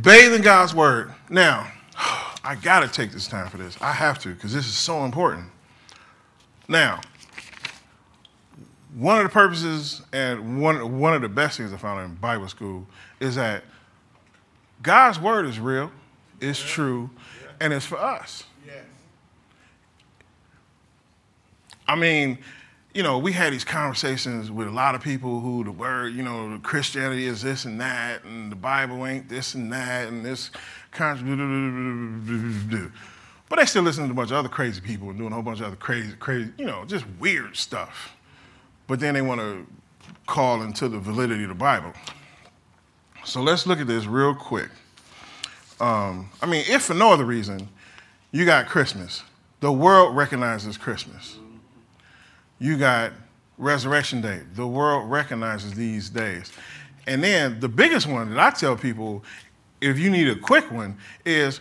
Bathe 0.00 0.34
in 0.34 0.42
God's 0.42 0.74
word. 0.74 1.12
Now, 1.30 1.70
I 2.44 2.56
gotta 2.60 2.88
take 2.88 3.12
this 3.12 3.26
time 3.26 3.48
for 3.48 3.58
this. 3.58 3.76
I 3.80 3.92
have 3.92 4.18
to, 4.20 4.34
because 4.34 4.52
this 4.52 4.66
is 4.66 4.74
so 4.74 5.04
important. 5.04 5.46
Now, 6.68 7.00
one 8.94 9.18
of 9.18 9.24
the 9.24 9.30
purposes 9.30 10.02
and 10.12 10.60
one, 10.60 10.98
one 10.98 11.14
of 11.14 11.22
the 11.22 11.28
best 11.28 11.58
things 11.58 11.72
I 11.72 11.76
found 11.76 12.04
in 12.04 12.14
Bible 12.16 12.48
school 12.48 12.86
is 13.20 13.34
that 13.36 13.64
God's 14.82 15.18
word 15.18 15.46
is 15.46 15.58
real, 15.58 15.90
it's 16.40 16.60
true, 16.60 17.10
and 17.60 17.72
it's 17.72 17.86
for 17.86 17.98
us. 17.98 18.44
Yes. 18.66 18.84
I 21.88 21.96
mean, 21.96 22.38
you 22.94 23.02
know, 23.02 23.18
we 23.18 23.32
had 23.32 23.52
these 23.52 23.64
conversations 23.64 24.52
with 24.52 24.68
a 24.68 24.70
lot 24.70 24.94
of 24.94 25.02
people 25.02 25.40
who 25.40 25.64
the 25.64 25.72
word, 25.72 26.14
you 26.14 26.22
know, 26.22 26.60
Christianity 26.62 27.26
is 27.26 27.42
this 27.42 27.64
and 27.64 27.80
that, 27.80 28.22
and 28.22 28.52
the 28.52 28.56
Bible 28.56 29.04
ain't 29.04 29.28
this 29.28 29.54
and 29.54 29.72
that, 29.72 30.06
and 30.06 30.24
this 30.24 30.50
con- 30.92 32.22
but 33.48 33.58
they 33.58 33.66
still 33.66 33.82
listen 33.82 34.04
to 34.06 34.10
a 34.10 34.14
bunch 34.14 34.30
of 34.30 34.36
other 34.36 34.48
crazy 34.48 34.80
people 34.80 35.10
and 35.10 35.18
doing 35.18 35.32
a 35.32 35.34
whole 35.34 35.42
bunch 35.42 35.58
of 35.60 35.66
other 35.66 35.76
crazy, 35.76 36.14
crazy, 36.18 36.52
you 36.56 36.64
know, 36.64 36.84
just 36.84 37.04
weird 37.18 37.56
stuff. 37.56 38.16
But 38.86 39.00
then 39.00 39.14
they 39.14 39.22
want 39.22 39.40
to 39.40 39.66
call 40.26 40.62
into 40.62 40.88
the 40.88 40.98
validity 40.98 41.42
of 41.42 41.48
the 41.48 41.54
Bible. 41.54 41.92
So 43.24 43.42
let's 43.42 43.66
look 43.66 43.80
at 43.80 43.88
this 43.88 44.06
real 44.06 44.34
quick. 44.34 44.70
Um, 45.80 46.30
I 46.40 46.46
mean, 46.46 46.64
if 46.68 46.82
for 46.82 46.94
no 46.94 47.12
other 47.12 47.24
reason, 47.24 47.68
you 48.30 48.44
got 48.44 48.66
Christmas. 48.66 49.22
The 49.60 49.72
world 49.72 50.14
recognizes 50.14 50.78
Christmas. 50.78 51.38
You 52.58 52.76
got 52.76 53.12
Resurrection 53.58 54.20
Day. 54.20 54.40
The 54.54 54.66
world 54.66 55.10
recognizes 55.10 55.74
these 55.74 56.10
days. 56.10 56.52
And 57.06 57.22
then 57.22 57.60
the 57.60 57.68
biggest 57.68 58.06
one 58.06 58.30
that 58.30 58.38
I 58.38 58.50
tell 58.50 58.76
people, 58.76 59.22
if 59.80 59.98
you 59.98 60.10
need 60.10 60.28
a 60.28 60.36
quick 60.36 60.70
one, 60.70 60.96
is 61.24 61.60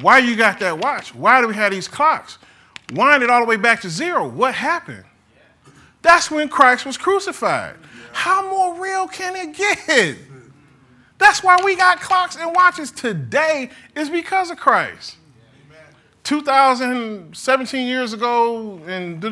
why 0.00 0.18
you 0.18 0.36
got 0.36 0.60
that 0.60 0.78
watch? 0.78 1.14
Why 1.14 1.40
do 1.40 1.48
we 1.48 1.54
have 1.54 1.72
these 1.72 1.88
clocks? 1.88 2.38
Wind 2.92 3.22
it 3.22 3.30
all 3.30 3.40
the 3.40 3.46
way 3.46 3.56
back 3.56 3.80
to 3.82 3.90
zero. 3.90 4.28
What 4.28 4.54
happened? 4.54 5.04
That's 6.02 6.30
when 6.30 6.48
Christ 6.48 6.86
was 6.86 6.96
crucified. 6.96 7.76
How 8.12 8.48
more 8.48 8.80
real 8.80 9.08
can 9.08 9.36
it 9.36 9.56
get? 9.56 10.18
That's 11.18 11.42
why 11.42 11.58
we 11.64 11.76
got 11.76 12.00
clocks 12.00 12.36
and 12.36 12.54
watches 12.54 12.90
today 12.92 13.70
is 13.96 14.08
because 14.08 14.50
of 14.50 14.58
Christ. 14.58 15.16
2017 16.28 17.88
years 17.88 18.12
ago, 18.12 18.78
and 18.86 19.22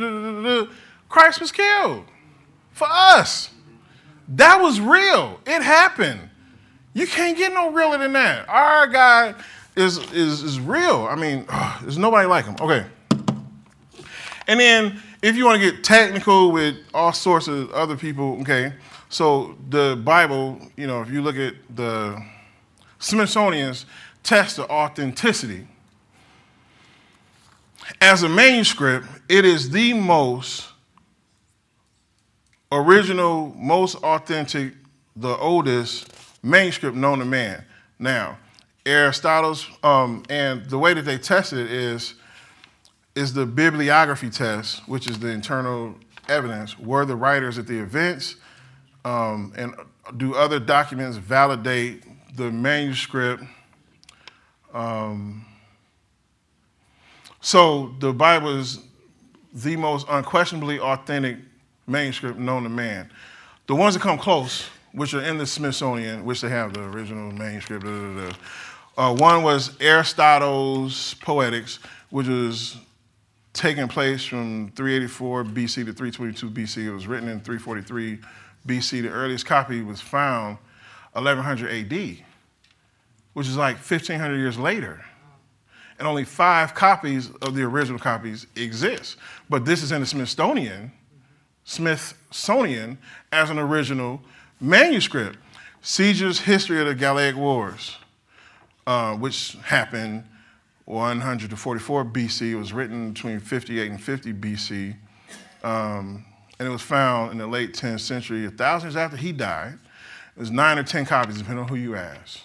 Christ 1.11 1.43
was 1.43 1.53
killed 1.53 2.07
for 2.73 2.87
us. 2.91 3.51
That 4.29 4.63
was 4.63 4.81
real. 4.81 5.39
It 5.47 5.63
happened. 5.63 6.31
You 6.95 7.07
can't 7.07 7.37
get 7.37 7.53
no 7.53 7.71
realer 7.71 7.99
than 7.99 8.15
that. 8.15 8.49
Our 8.49 8.87
God 8.87 9.37
is, 9.77 9.99
is, 10.11 10.43
is 10.43 10.59
real. 10.59 11.07
I 11.07 11.17
mean, 11.17 11.45
ugh, 11.51 11.83
there's 11.83 11.99
nobody 11.99 12.27
like 12.27 12.47
him. 12.47 12.57
Okay. 12.59 12.87
And 14.49 14.59
then 14.59 15.03
if 15.21 15.37
you 15.37 15.45
want 15.45 15.61
to 15.61 15.71
get 15.71 15.85
technical 15.85 16.51
with 16.51 16.77
all 16.95 17.13
sorts 17.13 17.47
of 17.47 17.71
other 17.73 17.99
people, 17.99 18.41
okay, 18.41 18.73
so 19.11 19.55
the 19.69 20.01
Bible, 20.03 20.59
you 20.77 20.87
know, 20.87 21.03
if 21.03 21.11
you 21.11 21.21
look 21.21 21.37
at 21.37 21.57
the 21.69 22.19
Smithsonian's 23.01 23.85
test 24.23 24.59
of 24.59 24.71
authenticity, 24.71 25.67
as 28.01 28.23
a 28.23 28.29
manuscript, 28.29 29.07
it 29.29 29.45
is 29.45 29.71
the 29.71 29.93
most 29.93 30.69
original, 32.73 33.55
most 33.57 33.97
authentic, 33.97 34.75
the 35.15 35.37
oldest 35.37 36.13
manuscript 36.43 36.97
known 36.97 37.19
to 37.21 37.25
man. 37.25 37.65
Now, 37.99 38.39
Aristotle's, 38.85 39.69
um, 39.83 40.25
and 40.29 40.65
the 40.67 40.79
way 40.79 40.95
that 40.95 41.03
they 41.03 41.19
tested 41.19 41.59
it 41.59 41.71
is, 41.71 42.15
is 43.15 43.33
the 43.33 43.47
bibliography 43.47 44.31
test, 44.31 44.87
which 44.89 45.09
is 45.09 45.19
the 45.19 45.29
internal 45.29 45.95
evidence. 46.29 46.79
Were 46.79 47.05
the 47.05 47.17
writers 47.17 47.59
at 47.59 47.67
the 47.67 47.79
events, 47.79 48.37
um, 49.05 49.53
and 49.57 49.75
do 50.19 50.35
other 50.35 50.61
documents 50.61 51.17
validate 51.17 52.05
the 52.37 52.51
manuscript? 52.51 53.43
Um, 54.75 55.46
so 57.47 57.95
the 58.01 58.13
Bible 58.13 58.59
is 58.59 58.81
the 59.55 59.77
most 59.77 60.05
unquestionably 60.11 60.81
authentic 60.81 61.37
manuscript 61.87 62.41
known 62.41 62.65
to 62.65 62.69
man. 62.69 63.09
The 63.69 63.77
ones 63.77 63.95
that 63.95 64.01
come 64.01 64.19
close, 64.19 64.67
which 64.91 65.15
are 65.15 65.23
in 65.23 65.39
the 65.39 65.47
Smithsonian, 65.47 66.25
which 66.25 66.41
they 66.41 66.49
have 66.49 66.75
the 66.75 66.83
original 66.83 67.31
manuscript, 67.31 67.85
da, 67.85 67.91
da, 67.91 68.31
da, 68.31 68.37
uh, 68.99 69.15
one 69.15 69.45
was 69.45 69.81
Aristotle's 69.81 71.15
Poetics, 71.21 71.79
which 72.11 72.27
was 72.27 72.79
taking 73.53 73.87
place 73.87 74.25
from 74.25 74.73
384 74.73 75.45
BC 75.45 75.87
to 75.87 75.93
322 75.93 76.51
BC. 76.51 76.87
It 76.87 76.91
was 76.91 77.07
written 77.07 77.29
in 77.29 77.39
343 77.39 78.19
BC. 78.67 79.03
The 79.03 79.09
earliest 79.09 79.47
copy 79.47 79.83
was 79.83 80.01
found 80.01 80.59
1100 81.13 81.71
AD, 81.71 82.25
which 83.35 83.47
is 83.47 83.57
like 83.57 83.77
1500 83.77 84.37
years 84.37 84.59
later. 84.59 85.05
And 85.99 86.07
only 86.07 86.25
five 86.25 86.75
copies 86.75 87.31
of 87.43 87.55
the 87.55 87.63
original 87.63 87.99
copies 87.99 88.47
exist. 88.55 89.17
But 89.49 89.65
this 89.65 89.83
is 89.83 89.93
in 89.93 90.01
the 90.01 90.07
Smithsonian, 90.07 90.93
Smithsonian 91.65 92.99
as 93.33 93.51
an 93.51 93.59
original 93.59 94.21
manuscript. 94.61 95.39
Caesar's 95.83 96.41
History 96.41 96.81
of 96.81 96.87
the 96.87 96.95
Gallic 96.95 97.37
Wars, 97.37 97.97
uh, 98.87 99.15
which 99.15 99.57
happened 99.65 100.25
144 100.87 102.05
BC. 102.05 102.53
It 102.53 102.57
was 102.57 102.73
written 102.73 103.13
between 103.13 103.41
58 103.41 103.91
and 103.91 104.03
50 104.03 104.33
BC. 104.33 104.97
Um, 105.63 106.25
and 106.59 106.69
it 106.69 106.71
was 106.71 106.83
found 106.83 107.33
in 107.33 107.39
the 107.39 107.47
late 107.47 107.75
10th 107.75 108.01
century, 108.01 108.47
a 108.47 108.51
thousand 108.51 108.89
years 108.89 108.97
after 108.97 109.17
he 109.17 109.33
died. 109.33 109.79
There's 110.37 110.51
nine 110.51 110.79
or 110.79 110.83
10 110.83 111.07
copies, 111.07 111.39
depending 111.39 111.65
on 111.65 111.69
who 111.69 111.77
you 111.77 111.97
ask. 111.97 112.41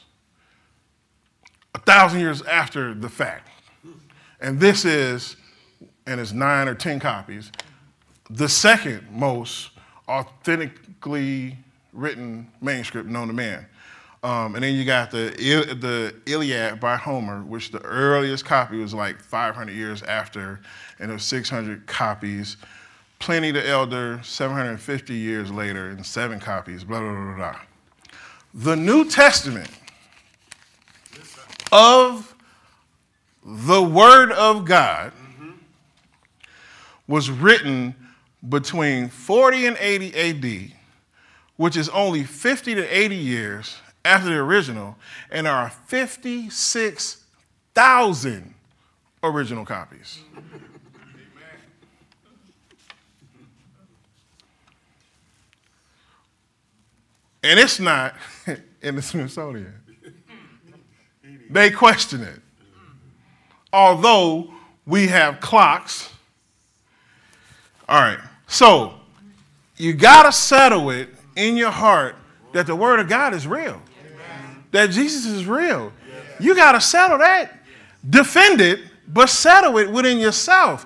Thousand 1.85 2.19
years 2.19 2.41
after 2.43 2.93
the 2.93 3.09
fact. 3.09 3.47
And 4.39 4.59
this 4.59 4.85
is, 4.85 5.35
and 6.07 6.19
it's 6.19 6.31
nine 6.31 6.67
or 6.67 6.75
10 6.75 6.99
copies, 6.99 7.51
the 8.29 8.49
second 8.49 9.07
most 9.11 9.71
authentically 10.07 11.57
written 11.93 12.51
manuscript 12.61 13.07
known 13.07 13.27
to 13.27 13.33
man. 13.33 13.65
Um, 14.23 14.53
and 14.53 14.63
then 14.63 14.75
you 14.75 14.85
got 14.85 15.09
the, 15.09 15.33
the 15.79 16.15
Iliad 16.31 16.79
by 16.79 16.95
Homer, 16.95 17.41
which 17.41 17.71
the 17.71 17.81
earliest 17.81 18.45
copy 18.45 18.77
was 18.77 18.93
like 18.93 19.19
500 19.19 19.71
years 19.71 20.03
after, 20.03 20.61
and 20.99 21.09
it 21.09 21.13
was 21.13 21.23
600 21.23 21.87
copies. 21.87 22.57
Pliny 23.17 23.51
the 23.51 23.67
Elder, 23.67 24.19
750 24.23 25.13
years 25.13 25.51
later, 25.51 25.89
and 25.89 26.05
seven 26.05 26.39
copies, 26.39 26.83
blah, 26.83 26.99
blah, 26.99 27.13
blah, 27.13 27.35
blah. 27.35 27.59
The 28.53 28.75
New 28.75 29.09
Testament 29.09 29.69
of 31.71 32.35
the 33.43 33.81
Word 33.81 34.31
of 34.31 34.65
God 34.65 35.11
was 37.07 37.29
written 37.29 37.95
between 38.47 39.09
40 39.09 39.65
and 39.67 39.77
80 39.79 40.15
AD, 40.15 40.71
which 41.57 41.77
is 41.77 41.89
only 41.89 42.23
50 42.23 42.73
to 42.75 42.83
80 42.83 43.15
years 43.15 43.75
after 44.03 44.29
the 44.29 44.37
original, 44.37 44.95
and 45.29 45.45
there 45.45 45.53
are 45.53 45.69
56,000 45.69 48.55
original 49.23 49.63
copies. 49.65 50.19
And 57.43 57.59
it's 57.59 57.79
not 57.79 58.13
in 58.81 58.95
the 58.95 59.01
Smithsonian. 59.01 59.80
They 61.51 61.69
question 61.69 62.21
it. 62.21 62.39
Although 63.73 64.53
we 64.85 65.07
have 65.07 65.39
clocks. 65.39 66.11
All 67.87 68.01
right. 68.01 68.19
So 68.47 68.93
you 69.77 69.93
got 69.93 70.23
to 70.23 70.31
settle 70.31 70.89
it 70.89 71.09
in 71.35 71.57
your 71.57 71.71
heart 71.71 72.15
that 72.53 72.67
the 72.67 72.75
Word 72.75 72.99
of 72.99 73.07
God 73.07 73.33
is 73.33 73.47
real, 73.47 73.81
that 74.71 74.91
Jesus 74.91 75.25
is 75.25 75.45
real. 75.45 75.91
You 76.39 76.55
got 76.55 76.73
to 76.73 76.81
settle 76.81 77.17
that. 77.19 77.59
Defend 78.09 78.61
it, 78.61 78.79
but 79.07 79.29
settle 79.29 79.77
it 79.77 79.91
within 79.91 80.17
yourself. 80.17 80.85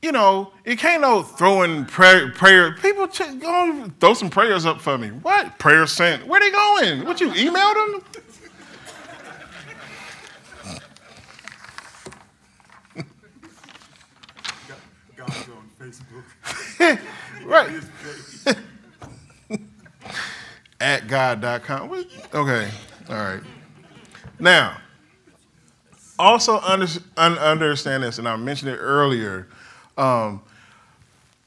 You 0.00 0.12
know, 0.12 0.52
it 0.64 0.78
can't 0.78 1.02
no 1.02 1.22
throwing 1.22 1.84
prayer. 1.84 2.30
prayer. 2.30 2.72
People 2.76 3.08
ch- 3.08 3.38
go 3.40 3.90
throw 3.98 4.14
some 4.14 4.30
prayers 4.30 4.64
up 4.64 4.80
for 4.80 4.96
me. 4.96 5.08
What 5.08 5.58
prayer 5.58 5.86
sent? 5.86 6.26
Where 6.26 6.40
they 6.40 6.50
going? 6.50 7.04
What 7.04 7.20
you 7.20 7.30
emailed 7.30 7.74
them? 7.74 8.17
On 15.28 15.70
Facebook. 15.80 16.98
right. 17.44 17.82
At 20.80 21.08
God.com. 21.08 21.90
Okay. 22.34 22.70
All 23.10 23.16
right. 23.16 23.40
Now, 24.38 24.78
also 26.18 26.60
under, 26.60 26.86
un- 27.16 27.38
understand 27.38 28.02
this, 28.04 28.18
and 28.18 28.28
I 28.28 28.36
mentioned 28.36 28.70
it 28.70 28.76
earlier. 28.76 29.48
Um, 29.96 30.40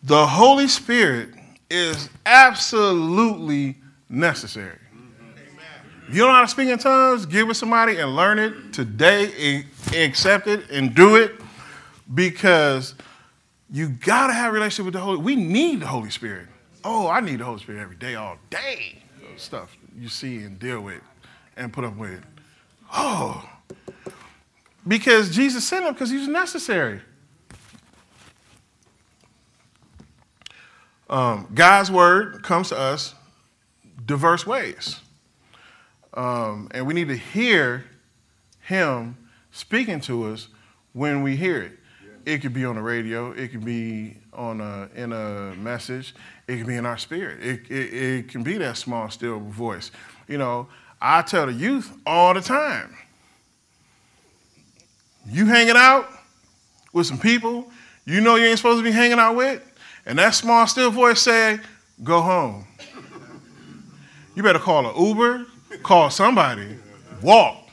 the 0.04 0.26
Holy 0.28 0.68
Spirit 0.68 1.30
is 1.70 2.10
absolutely 2.26 3.78
necessary. 4.10 4.78
You 6.10 6.18
don't 6.18 6.28
know 6.30 6.34
how 6.36 6.42
to 6.42 6.48
speak 6.50 6.68
in 6.68 6.78
tongues, 6.78 7.26
give 7.26 7.50
it 7.50 7.54
somebody 7.54 7.98
and 7.98 8.14
learn 8.18 8.38
it 8.38 8.74
today, 8.74 9.32
e- 9.38 9.64
accept 9.96 10.48
it 10.48 10.70
and 10.70 10.94
do 10.94 11.16
it 11.16 11.32
because 12.14 12.96
you 13.72 13.89
gotta 13.89 14.34
have 14.34 14.51
a 14.51 14.53
relationship 14.53 14.86
with 14.86 14.93
the 14.93 14.99
Holy. 14.99 15.17
We 15.17 15.36
need 15.36 15.82
the 15.82 15.88
Holy 15.88 16.09
Spirit. 16.09 16.47
Oh, 16.84 17.07
I 17.07 17.19
need 17.22 17.39
the 17.39 17.45
Holy 17.45 17.59
Spirit 17.59 17.82
every 17.82 17.95
day, 17.95 18.15
all 18.15 18.38
day. 18.49 18.97
Stuff 19.38 19.78
you 19.97 20.09
see 20.09 20.38
and 20.38 20.59
deal 20.59 20.82
with 20.82 21.01
and 21.55 21.72
put 21.72 21.86
up 21.86 21.95
with. 21.95 22.22
Oh, 22.93 23.47
because 24.88 25.34
Jesus 25.34 25.65
sent 25.65 25.86
him 25.86 25.93
because 25.93 26.09
he 26.09 26.17
was 26.17 26.28
necessary. 26.28 27.01
Um, 31.09 31.47
God's 31.53 31.91
word 31.91 32.43
comes 32.43 32.69
to 32.69 32.78
us 32.78 33.15
diverse 34.05 34.45
ways. 34.45 34.99
Um, 36.13 36.69
and 36.72 36.86
we 36.86 36.93
need 36.93 37.07
to 37.09 37.17
hear 37.17 37.86
him 38.61 39.17
speaking 39.51 39.99
to 40.01 40.26
us 40.26 40.47
when 40.93 41.22
we 41.22 41.36
hear 41.36 41.61
it. 41.61 41.80
It 42.26 42.39
could 42.39 42.53
be 42.53 42.65
on 42.65 42.76
the 42.76 42.82
radio, 42.82 43.32
it 43.32 43.49
could 43.49 43.65
be 43.65 44.17
on 44.34 44.61
a, 44.61 44.89
in 44.95 45.11
a 45.11 45.55
message, 45.55 46.13
it 46.47 46.57
could 46.57 46.67
be 46.67 46.76
in 46.76 46.86
our 46.86 46.97
spirit. 46.97 47.43
It, 47.43 47.72
it, 47.72 47.93
it 47.93 48.30
can 48.30 48.43
be 48.43 48.57
that 48.57 48.78
small, 48.78 49.09
still 49.09 49.39
voice. 49.39 49.91
You 50.28 50.38
know, 50.38 50.67
I 51.01 51.22
tell 51.24 51.47
the 51.47 51.53
youth 51.53 51.91
all 52.05 52.34
the 52.34 52.41
time 52.41 52.95
you 55.28 55.45
hanging 55.45 55.76
out 55.78 56.07
with 56.93 57.05
some 57.05 57.19
people 57.19 57.72
you 58.05 58.22
know 58.22 58.36
you 58.36 58.45
ain't 58.45 58.57
supposed 58.57 58.80
to 58.80 58.84
be 58.84 58.91
hanging 58.91 59.19
out 59.19 59.36
with, 59.36 59.61
and 60.05 60.17
that 60.17 60.32
small, 60.32 60.65
still 60.65 60.89
voice 60.89 61.22
say, 61.22 61.59
go 62.03 62.22
home. 62.22 62.65
You 64.36 64.43
better 64.43 64.59
call 64.59 64.88
an 64.88 64.95
Uber, 65.05 65.45
call 65.84 66.09
somebody, 66.09 66.78
walk, 67.22 67.69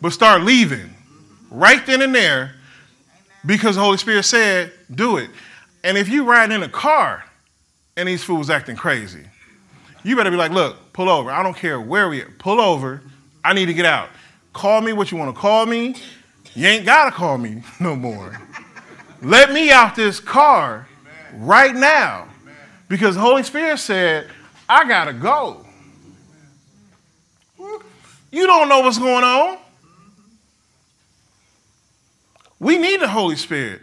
but 0.00 0.12
start 0.12 0.42
leaving 0.42 0.94
right 1.50 1.84
then 1.86 2.02
and 2.02 2.14
there 2.14 2.54
because 3.44 3.76
the 3.76 3.82
Holy 3.82 3.98
Spirit 3.98 4.24
said, 4.24 4.72
do 4.94 5.16
it. 5.16 5.30
And 5.84 5.98
if 5.98 6.08
you 6.08 6.24
ride 6.24 6.52
in 6.52 6.62
a 6.62 6.68
car 6.68 7.24
and 7.96 8.08
these 8.08 8.22
fools 8.22 8.50
acting 8.50 8.76
crazy, 8.76 9.24
you 10.04 10.16
better 10.16 10.30
be 10.30 10.36
like, 10.36 10.52
look, 10.52 10.92
pull 10.92 11.08
over. 11.08 11.30
I 11.30 11.42
don't 11.42 11.56
care 11.56 11.80
where 11.80 12.08
we 12.08 12.22
are. 12.22 12.30
Pull 12.38 12.60
over. 12.60 13.02
I 13.44 13.52
need 13.52 13.66
to 13.66 13.74
get 13.74 13.84
out. 13.84 14.08
Call 14.52 14.80
me 14.80 14.92
what 14.92 15.10
you 15.10 15.18
want 15.18 15.34
to 15.34 15.40
call 15.40 15.66
me. 15.66 15.96
You 16.54 16.66
ain't 16.66 16.84
got 16.84 17.06
to 17.06 17.10
call 17.10 17.38
me 17.38 17.62
no 17.80 17.96
more. 17.96 18.40
Let 19.22 19.52
me 19.52 19.70
out 19.70 19.94
this 19.94 20.20
car 20.20 20.86
right 21.34 21.74
now. 21.74 22.28
Because 22.88 23.14
the 23.14 23.20
Holy 23.20 23.42
Spirit 23.42 23.78
said, 23.78 24.28
I 24.68 24.86
got 24.86 25.06
to 25.06 25.12
go. 25.12 25.64
You 28.30 28.46
don't 28.46 28.68
know 28.68 28.80
what's 28.80 28.98
going 28.98 29.24
on. 29.24 29.58
We 32.62 32.78
need 32.78 33.00
the 33.00 33.08
Holy 33.08 33.34
Spirit. 33.34 33.82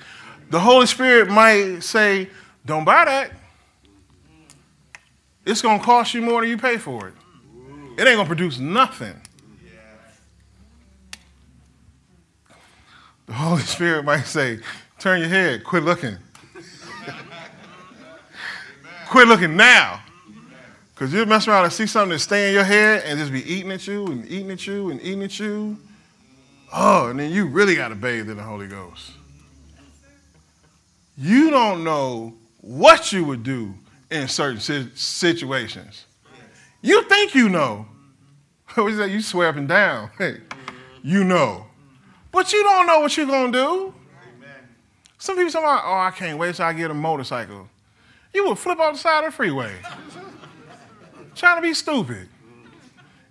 The 0.51 0.59
Holy 0.61 0.86
Spirit 0.86 1.30
might 1.30 1.82
say, 1.82 2.30
Don't 2.65 2.86
buy 2.86 3.03
that. 3.03 3.32
It's 5.45 5.61
going 5.61 5.80
to 5.80 5.86
cost 5.86 6.13
you 6.13 6.21
more 6.21 6.39
than 6.39 6.49
you 6.49 6.57
pay 6.57 6.77
for 6.77 7.09
it. 7.09 7.13
It 7.97 8.07
ain't 8.07 8.15
going 8.15 8.19
to 8.19 8.25
produce 8.25 8.57
nothing. 8.57 9.19
The 13.25 13.34
Holy 13.34 13.61
Spirit 13.63 14.05
might 14.05 14.21
say, 14.21 14.59
Turn 14.97 15.19
your 15.19 15.30
head, 15.30 15.65
quit 15.65 15.84
looking. 15.84 16.15
quit 19.09 19.27
looking 19.27 19.57
now. 19.57 20.01
Because 20.95 21.13
you 21.13 21.25
mess 21.25 21.49
around 21.49 21.65
and 21.65 21.73
see 21.73 21.86
something 21.86 22.11
that 22.11 22.19
stay 22.19 22.47
in 22.47 22.53
your 22.53 22.63
head 22.63 23.03
and 23.05 23.19
just 23.19 23.34
be 23.34 23.43
eating 23.43 23.73
at 23.73 23.86
you 23.86 24.07
and 24.07 24.25
eating 24.25 24.51
at 24.51 24.65
you 24.65 24.89
and 24.89 25.01
eating 25.01 25.23
at 25.23 25.38
you. 25.38 25.77
Oh, 26.72 27.09
and 27.09 27.20
then 27.20 27.32
you 27.32 27.45
really 27.45 27.76
got 27.76 27.89
to 27.89 27.95
bathe 27.95 28.30
in 28.30 28.38
the 28.38 28.43
Holy 28.43 28.67
Ghost. 28.67 29.11
You 31.17 31.49
don't 31.49 31.84
know 31.84 32.34
what 32.61 33.11
you 33.11 33.26
would 33.26 33.43
do 33.43 33.74
in 34.11 34.28
certain 34.28 34.59
situations. 34.95 36.05
You 36.82 37.03
think 37.03 37.36
you 37.36 37.49
know. 37.49 37.86
What 38.76 38.91
is 38.91 38.97
that? 38.99 39.09
You 39.09 39.22
swear 39.22 39.49
up 39.49 39.55
and 39.55 39.67
down. 39.67 40.11
Hey, 40.17 40.38
you 41.01 41.24
know. 41.24 41.65
But 42.32 42.53
you 42.53 42.63
don't 42.63 42.86
know 42.86 42.99
what 42.99 43.17
you're 43.17 43.26
going 43.26 43.51
to 43.51 43.57
do. 43.57 43.93
Some 45.17 45.36
people 45.36 45.51
say, 45.51 45.59
oh, 45.59 45.63
I 45.65 46.11
can't 46.15 46.38
wait 46.38 46.55
till 46.55 46.65
I 46.65 46.74
get 46.74 46.91
a 46.91 46.93
motorcycle. 46.93 47.67
You 48.34 48.47
would 48.47 48.59
flip 48.59 48.80
off 48.80 48.93
the 48.93 48.99
side 48.99 49.26
of 49.26 49.32
the 49.32 49.36
freeway. 49.36 49.74
Trying 51.36 51.57
to 51.57 51.61
be 51.61 51.74
stupid. 51.74 52.30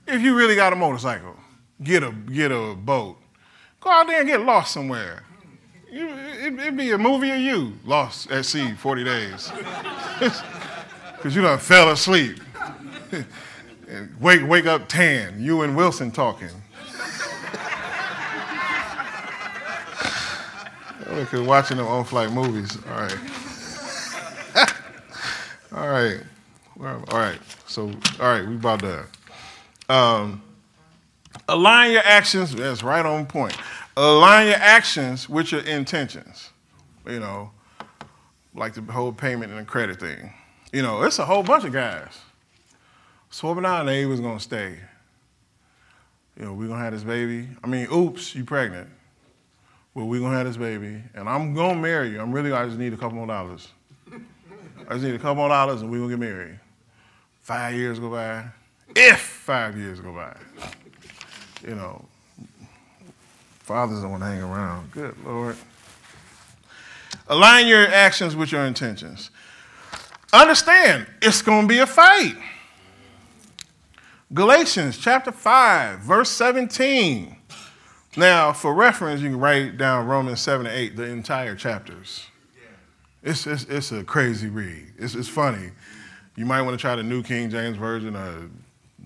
If 0.07 0.20
you 0.22 0.36
really 0.36 0.57
got 0.57 0.72
a 0.72 0.76
motorcycle, 0.76 1.36
get 1.82 2.03
a, 2.03 2.11
get 2.11 2.51
a 2.51 2.74
boat. 2.74 3.16
Go 3.81 3.91
out 3.91 4.07
there 4.07 4.20
and 4.20 4.29
get 4.29 4.41
lost 4.43 4.72
somewhere. 4.72 5.22
You, 5.91 6.09
it, 6.09 6.53
would 6.53 6.76
be 6.76 6.91
a 6.91 6.99
movie 6.99 7.31
of 7.31 7.39
you 7.39 7.72
lost 7.85 8.31
at 8.31 8.45
sea 8.45 8.72
40 8.72 9.05
days. 9.05 9.53
Because 11.16 11.35
you 11.35 11.43
done 11.43 11.59
fell 11.59 11.91
asleep. 11.91 12.39
and 13.89 14.20
wake, 14.20 14.47
wake 14.47 14.66
up 14.66 14.87
tan, 14.87 15.43
you 15.43 15.62
and 15.62 15.76
Wilson 15.76 16.12
talking. 16.12 16.51
Because 21.09 21.41
watching 21.41 21.79
them 21.79 21.87
on 21.89 22.05
flight 22.05 22.31
movies. 22.31 22.79
All 22.87 23.01
right. 23.01 23.18
all 25.72 25.89
right. 25.89 26.20
All 26.81 27.18
right. 27.18 27.39
So, 27.66 27.91
all 28.20 28.29
right, 28.29 28.47
we 28.47 28.55
about 28.55 28.81
done. 28.81 29.07
Um, 29.89 30.43
align 31.49 31.92
your 31.92 32.03
actions. 32.05 32.55
That's 32.55 32.82
right 32.82 33.05
on 33.05 33.26
point. 33.26 33.57
Align 33.96 34.49
your 34.49 34.57
actions 34.57 35.28
with 35.28 35.51
your 35.51 35.62
intentions. 35.62 36.51
You 37.07 37.20
know, 37.20 37.51
like 38.55 38.74
the 38.74 38.82
whole 38.82 39.12
payment 39.12 39.53
and 39.53 39.66
credit 39.66 39.99
thing. 39.99 40.32
You 40.72 40.82
know, 40.82 41.03
it's 41.03 41.18
a 41.18 41.24
whole 41.24 41.42
bunch 41.42 41.64
of 41.64 41.72
guys 41.72 42.20
swapping 43.30 43.64
out 43.64 43.88
and 43.88 44.11
was 44.11 44.20
gonna 44.20 44.40
stay. 44.40 44.78
You 46.38 46.44
know, 46.44 46.53
we're 46.53 46.68
gonna 46.68 46.82
have 46.82 46.92
this 46.92 47.03
baby. 47.03 47.49
I 47.64 47.66
mean, 47.66 47.88
oops, 47.92 48.34
you 48.34 48.44
pregnant. 48.44 48.88
Well, 49.94 50.07
we're 50.07 50.20
gonna 50.20 50.36
have 50.36 50.46
this 50.46 50.57
baby, 50.57 51.03
and 51.14 51.28
I'm 51.28 51.55
gonna 51.55 51.80
marry 51.80 52.11
you. 52.11 52.20
I'm 52.20 52.30
really, 52.30 52.53
I 52.53 52.66
just 52.66 52.78
need 52.78 52.92
a 52.92 52.96
couple 52.96 53.16
more 53.16 53.26
dollars. 53.26 53.68
I 54.88 54.92
just 54.92 55.05
need 55.05 55.14
a 55.14 55.18
couple 55.18 55.36
more 55.36 55.49
dollars 55.49 55.82
and 55.82 55.90
we're 55.90 55.99
gonna 55.99 56.11
get 56.11 56.20
married. 56.20 56.61
Five 57.40 57.74
years 57.74 57.99
go 57.99 58.11
by. 58.11 58.44
If 58.94 59.20
five 59.20 59.76
years 59.76 60.01
go 60.01 60.12
by. 60.12 60.36
You 61.66 61.74
know, 61.74 62.04
fathers 63.61 64.00
don't 64.00 64.11
want 64.11 64.22
to 64.22 64.28
hang 64.28 64.42
around. 64.42 64.90
Good 64.92 65.16
Lord. 65.24 65.56
Align 67.28 67.66
your 67.66 67.86
actions 67.88 68.36
with 68.36 68.52
your 68.52 68.64
intentions. 68.64 69.30
Understand, 70.32 71.06
it's 71.22 71.42
going 71.42 71.62
to 71.62 71.68
be 71.68 71.78
a 71.78 71.86
fight. 71.86 72.36
Galatians 74.32 74.98
chapter 74.98 75.32
5, 75.32 76.00
verse 76.00 76.30
17. 76.30 77.34
Now, 78.16 78.52
for 78.52 78.74
reference, 78.74 79.20
you 79.20 79.30
can 79.30 79.38
write 79.38 79.78
down 79.78 80.06
Romans 80.06 80.40
7 80.40 80.66
and 80.66 80.74
8, 80.74 80.96
the 80.96 81.04
entire 81.04 81.54
chapters. 81.54 82.26
It's, 83.22 83.46
it's, 83.46 83.64
it's 83.64 83.92
a 83.92 84.04
crazy 84.04 84.48
read. 84.48 84.92
It's, 84.98 85.14
it's 85.14 85.28
funny. 85.28 85.70
You 86.36 86.46
might 86.46 86.62
want 86.62 86.78
to 86.78 86.80
try 86.80 86.94
the 86.94 87.02
New 87.02 87.22
King 87.22 87.50
James 87.50 87.76
Version 87.76 88.16
or 88.16 88.50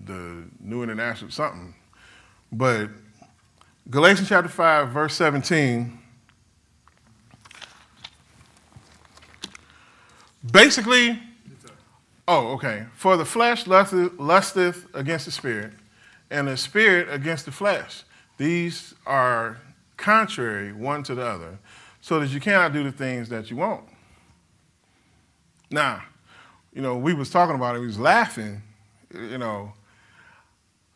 the 0.05 0.43
New 0.59 0.83
International, 0.83 1.31
something. 1.31 1.73
But 2.53 2.91
Galatians 3.89 4.29
chapter 4.29 4.47
5, 4.47 4.89
verse 4.89 5.15
17. 5.15 5.97
Basically, 10.51 11.19
oh, 12.27 12.49
okay. 12.53 12.85
For 12.93 13.17
the 13.17 13.25
flesh 13.25 13.65
lusteth, 13.65 14.19
lusteth 14.19 14.85
against 14.93 15.25
the 15.25 15.31
spirit, 15.31 15.73
and 16.29 16.47
the 16.47 16.55
spirit 16.55 17.11
against 17.11 17.45
the 17.45 17.51
flesh. 17.51 18.03
These 18.37 18.93
are 19.07 19.59
contrary 19.97 20.73
one 20.73 21.01
to 21.03 21.15
the 21.15 21.25
other, 21.25 21.57
so 22.01 22.19
that 22.19 22.29
you 22.29 22.39
cannot 22.39 22.71
do 22.71 22.83
the 22.83 22.91
things 22.91 23.29
that 23.29 23.49
you 23.49 23.57
want. 23.57 23.85
Now, 25.71 26.03
you 26.71 26.83
know, 26.83 26.97
we 26.97 27.15
was 27.15 27.31
talking 27.31 27.55
about 27.55 27.75
it, 27.75 27.79
we 27.79 27.87
was 27.87 27.99
laughing, 27.99 28.61
you 29.11 29.39
know. 29.39 29.73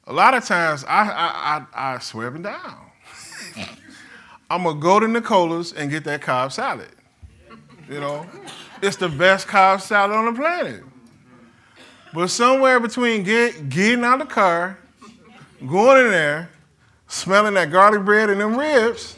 A 0.08 0.14
lot 0.14 0.34
of 0.34 0.46
times 0.46 0.86
I 0.86 1.04
I, 1.10 1.66
I, 1.76 1.96
I 1.96 2.00
swear 2.00 2.30
them 2.30 2.44
down. 2.44 2.78
I'm 4.50 4.64
gonna 4.64 4.80
go 4.80 5.00
to 5.00 5.08
Nicola's 5.08 5.74
and 5.74 5.92
get 5.92 6.06
that 6.06 6.22
Cobb 6.22 6.54
salad. 6.54 6.90
You 7.90 8.00
know, 8.00 8.26
it's 8.82 8.96
the 8.96 9.10
best 9.10 9.48
Cobb 9.48 9.82
salad 9.82 10.16
on 10.16 10.34
the 10.34 10.40
planet. 10.40 10.84
But 12.14 12.30
somewhere 12.30 12.80
between 12.80 13.24
get, 13.24 13.70
getting 13.70 14.04
out 14.04 14.22
of 14.22 14.30
the 14.30 14.34
car, 14.34 14.80
going 15.66 16.06
in 16.06 16.12
there, 16.12 16.50
smelling 17.08 17.54
that 17.56 17.70
garlic 17.70 18.06
bread 18.06 18.30
and 18.30 18.40
them 18.40 18.58
ribs, 18.58 19.18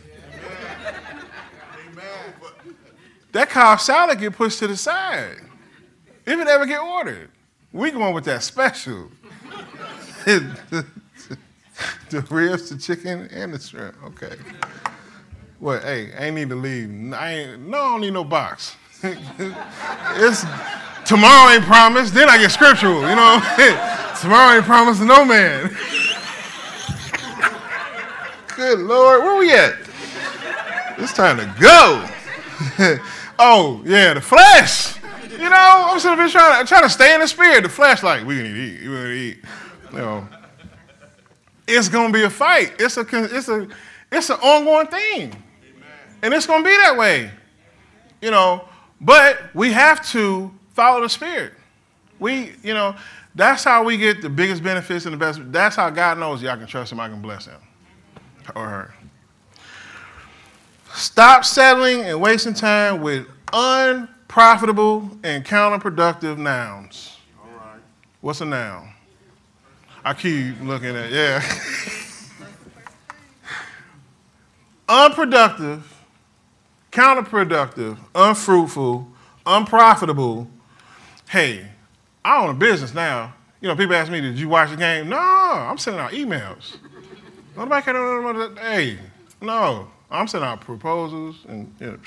that 3.31 3.49
Cobb 3.49 3.79
salad 3.79 4.19
get 4.19 4.33
pushed 4.33 4.57
to 4.59 4.67
the 4.67 4.75
side. 4.75 5.37
If 6.25 6.39
it 6.39 6.47
ever 6.47 6.65
get 6.65 6.81
ordered, 6.81 7.29
we 7.71 7.91
going 7.91 8.13
with 8.13 8.25
that 8.25 8.41
special. 8.41 9.11
The 10.26 12.22
ribs, 12.30 12.70
the 12.70 12.78
chicken, 12.78 13.28
and 13.32 13.53
the 13.53 13.59
shrimp. 13.59 13.95
Okay. 14.03 14.36
Well, 15.59 15.82
hey, 15.82 16.13
I 16.17 16.26
ain't 16.26 16.36
need 16.36 16.49
to 16.49 16.55
leave. 16.55 17.13
I 17.13 17.32
ain't, 17.32 17.61
no, 17.67 17.78
I 17.78 17.91
don't 17.91 18.01
need 18.01 18.13
no 18.13 18.24
box. 18.24 18.76
it's 19.03 20.45
tomorrow 21.05 21.51
ain't 21.53 21.63
promised. 21.63 22.13
Then 22.13 22.30
I 22.30 22.38
get 22.38 22.51
scriptural. 22.51 23.01
You 23.01 23.15
know, 23.15 23.41
tomorrow 24.22 24.55
ain't 24.55 24.65
promised 24.65 25.01
no 25.01 25.26
man. 25.26 25.70
Good 28.55 28.80
Lord, 28.80 29.24
where 29.24 29.39
we 29.39 29.53
at? 29.53 29.76
It's 30.97 31.13
time 31.13 31.38
to 31.38 31.45
go. 31.59 32.05
oh 33.39 33.82
yeah, 33.86 34.13
the 34.13 34.22
flesh. 34.22 34.97
You 35.32 35.49
know, 35.49 35.88
I'm 35.89 35.99
there 36.01 36.28
trying 36.28 36.65
to 36.65 36.67
trying 36.67 36.84
to 36.84 36.89
stay 36.89 37.13
in 37.13 37.22
the 37.22 37.28
spirit. 37.28 37.63
The 37.63 37.70
flesh, 37.70 38.03
like 38.03 38.26
we 38.26 38.36
gonna 38.38 38.49
eat, 38.49 38.82
we 38.82 38.88
gonna 38.88 39.09
eat. 39.09 39.38
You 39.91 39.97
know, 39.97 40.27
it's 41.67 41.89
gonna 41.89 42.13
be 42.13 42.23
a 42.23 42.29
fight. 42.29 42.73
It's 42.79 42.97
a 42.97 43.05
it's 43.11 43.47
a 43.47 43.67
it's 44.11 44.29
an 44.29 44.37
ongoing 44.37 44.87
thing, 44.87 45.21
Amen. 45.21 45.35
and 46.23 46.33
it's 46.33 46.45
gonna 46.45 46.63
be 46.63 46.75
that 46.77 46.97
way. 46.97 47.31
You 48.21 48.31
know, 48.31 48.65
but 49.01 49.53
we 49.53 49.71
have 49.71 50.05
to 50.09 50.51
follow 50.73 51.01
the 51.01 51.09
spirit. 51.09 51.53
We, 52.19 52.53
you 52.63 52.73
know, 52.73 52.95
that's 53.35 53.63
how 53.63 53.83
we 53.83 53.97
get 53.97 54.21
the 54.21 54.29
biggest 54.29 54.61
benefits 54.61 55.05
and 55.05 55.13
the 55.13 55.17
best. 55.17 55.39
That's 55.51 55.75
how 55.75 55.89
God 55.89 56.17
knows 56.17 56.41
y'all 56.41 56.57
can 56.57 56.67
trust 56.67 56.91
Him. 56.91 56.99
I 56.99 57.07
can 57.07 57.21
bless 57.21 57.45
Him 57.45 57.61
or 58.55 58.67
her. 58.67 58.95
Stop 60.93 61.45
settling 61.45 62.01
and 62.01 62.19
wasting 62.19 62.53
time 62.53 63.01
with 63.01 63.27
unprofitable 63.53 65.17
and 65.23 65.45
counterproductive 65.45 66.37
nouns. 66.37 67.17
All 67.41 67.49
right. 67.57 67.79
What's 68.21 68.41
a 68.41 68.45
noun? 68.45 68.91
I 70.03 70.13
keep 70.13 70.61
looking 70.61 70.95
at, 70.95 71.11
yeah. 71.11 71.43
Unproductive, 74.89 75.83
counterproductive, 76.91 77.97
unfruitful, 78.15 79.07
unprofitable. 79.45 80.49
Hey, 81.29 81.67
I 82.25 82.43
own 82.43 82.49
a 82.49 82.53
business 82.53 82.93
now. 82.93 83.35
You 83.61 83.67
know, 83.67 83.75
people 83.75 83.95
ask 83.95 84.11
me, 84.11 84.21
did 84.21 84.39
you 84.39 84.49
watch 84.49 84.71
the 84.71 84.77
game? 84.77 85.09
No, 85.09 85.17
I'm 85.17 85.77
sending 85.77 85.99
out 85.99 86.11
emails. 86.11 86.77
Nobody 87.55 87.91
about 87.91 88.55
that. 88.55 88.63
Hey, 88.63 88.97
no, 89.41 89.89
I'm 90.09 90.27
sending 90.27 90.49
out 90.49 90.61
proposals 90.61 91.45
and, 91.47 91.73
you 91.79 91.87
know, 91.87 91.99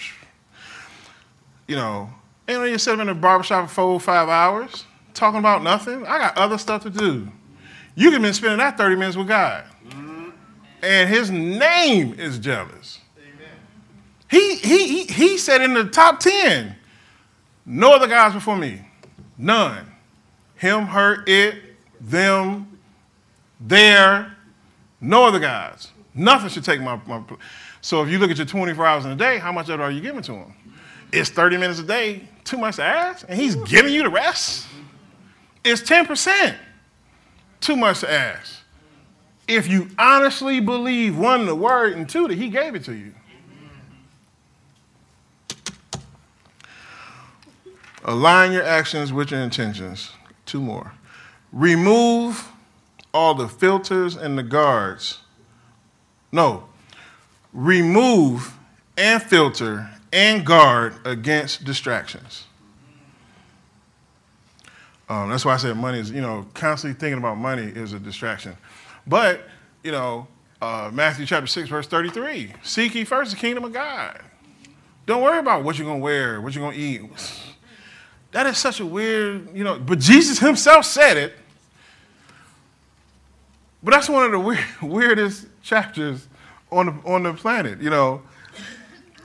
you 1.68 1.76
know, 1.76 2.10
and 2.48 2.70
you 2.70 2.78
sit 2.78 2.98
in 2.98 3.06
the 3.06 3.14
barbershop 3.14 3.68
for 3.68 3.74
four 3.74 3.92
or 3.92 4.00
five 4.00 4.28
hours 4.28 4.86
talking 5.14 5.38
about 5.38 5.62
nothing. 5.62 6.06
I 6.06 6.18
got 6.18 6.36
other 6.36 6.58
stuff 6.58 6.82
to 6.82 6.90
do. 6.90 7.28
You 7.94 8.10
can 8.10 8.22
be 8.22 8.32
spending 8.32 8.58
that 8.58 8.78
30 8.78 8.96
minutes 8.96 9.16
with 9.16 9.28
God. 9.28 9.64
And 10.82 11.08
his 11.08 11.30
name 11.30 12.14
is 12.18 12.38
jealous. 12.38 12.98
He, 14.30 14.56
he, 14.56 14.88
he, 14.88 15.04
he 15.12 15.38
said 15.38 15.60
in 15.60 15.74
the 15.74 15.84
top 15.84 16.18
10, 16.18 16.74
no 17.66 17.92
other 17.92 18.08
gods 18.08 18.34
before 18.34 18.56
me. 18.56 18.80
None. 19.36 19.86
Him, 20.56 20.86
her, 20.86 21.22
it, 21.26 21.56
them, 22.00 22.78
there, 23.60 24.34
no 25.00 25.24
other 25.24 25.38
gods. 25.38 25.90
Nothing 26.14 26.48
should 26.48 26.64
take 26.64 26.80
my, 26.80 26.98
my 27.06 27.22
So 27.80 28.02
if 28.02 28.08
you 28.08 28.18
look 28.18 28.30
at 28.30 28.38
your 28.38 28.46
24 28.46 28.86
hours 28.86 29.04
in 29.04 29.10
a 29.10 29.16
day, 29.16 29.38
how 29.38 29.52
much 29.52 29.68
of 29.68 29.80
it 29.80 29.82
are 29.82 29.90
you 29.90 30.00
giving 30.00 30.22
to 30.22 30.32
him? 30.32 30.54
It's 31.12 31.28
30 31.28 31.58
minutes 31.58 31.78
a 31.78 31.84
day, 31.84 32.26
too 32.44 32.56
much 32.56 32.76
to 32.76 32.84
ask, 32.84 33.26
and 33.28 33.38
he's 33.38 33.54
giving 33.54 33.92
you 33.92 34.02
the 34.02 34.10
rest? 34.10 34.66
It's 35.62 35.82
10%. 35.82 36.56
Too 37.62 37.76
much 37.76 38.00
to 38.00 38.12
ask. 38.12 38.56
If 39.46 39.68
you 39.68 39.88
honestly 39.96 40.58
believe, 40.58 41.16
one, 41.16 41.46
the 41.46 41.54
word, 41.54 41.94
and 41.94 42.08
two, 42.08 42.26
that 42.26 42.36
he 42.36 42.48
gave 42.48 42.74
it 42.74 42.84
to 42.84 42.92
you. 42.92 43.14
Align 48.04 48.50
your 48.50 48.64
actions 48.64 49.12
with 49.12 49.30
your 49.30 49.40
intentions. 49.40 50.10
Two 50.44 50.60
more. 50.60 50.92
Remove 51.52 52.48
all 53.14 53.34
the 53.34 53.48
filters 53.48 54.16
and 54.16 54.36
the 54.36 54.42
guards. 54.42 55.20
No. 56.32 56.64
Remove 57.52 58.58
and 58.96 59.22
filter 59.22 59.88
and 60.12 60.44
guard 60.44 60.94
against 61.04 61.62
distractions. 61.62 62.46
Um, 65.08 65.30
that's 65.30 65.44
why 65.44 65.54
I 65.54 65.56
said 65.56 65.76
money 65.76 65.98
is, 65.98 66.10
you 66.10 66.20
know, 66.20 66.46
constantly 66.54 66.98
thinking 66.98 67.18
about 67.18 67.36
money 67.36 67.64
is 67.64 67.92
a 67.92 67.98
distraction. 67.98 68.56
But, 69.06 69.48
you 69.82 69.92
know, 69.92 70.26
uh, 70.60 70.90
Matthew 70.92 71.26
chapter 71.26 71.46
6, 71.46 71.68
verse 71.68 71.86
33 71.86 72.54
Seek 72.62 72.94
ye 72.94 73.04
first 73.04 73.32
the 73.32 73.36
kingdom 73.36 73.64
of 73.64 73.72
God. 73.72 74.20
Don't 75.06 75.22
worry 75.22 75.38
about 75.38 75.64
what 75.64 75.76
you're 75.76 75.86
going 75.86 75.98
to 75.98 76.04
wear, 76.04 76.40
what 76.40 76.54
you're 76.54 76.64
going 76.64 76.76
to 76.76 76.80
eat. 76.80 77.02
That 78.30 78.46
is 78.46 78.56
such 78.56 78.80
a 78.80 78.86
weird, 78.86 79.54
you 79.54 79.64
know, 79.64 79.78
but 79.78 79.98
Jesus 79.98 80.38
himself 80.38 80.86
said 80.86 81.16
it. 81.16 81.34
But 83.82 83.90
that's 83.90 84.08
one 84.08 84.24
of 84.24 84.30
the 84.30 84.38
weird, 84.38 84.64
weirdest 84.82 85.46
chapters 85.62 86.28
on 86.70 86.86
the, 86.86 86.92
on 87.04 87.24
the 87.24 87.34
planet, 87.34 87.80
you 87.80 87.90
know. 87.90 88.22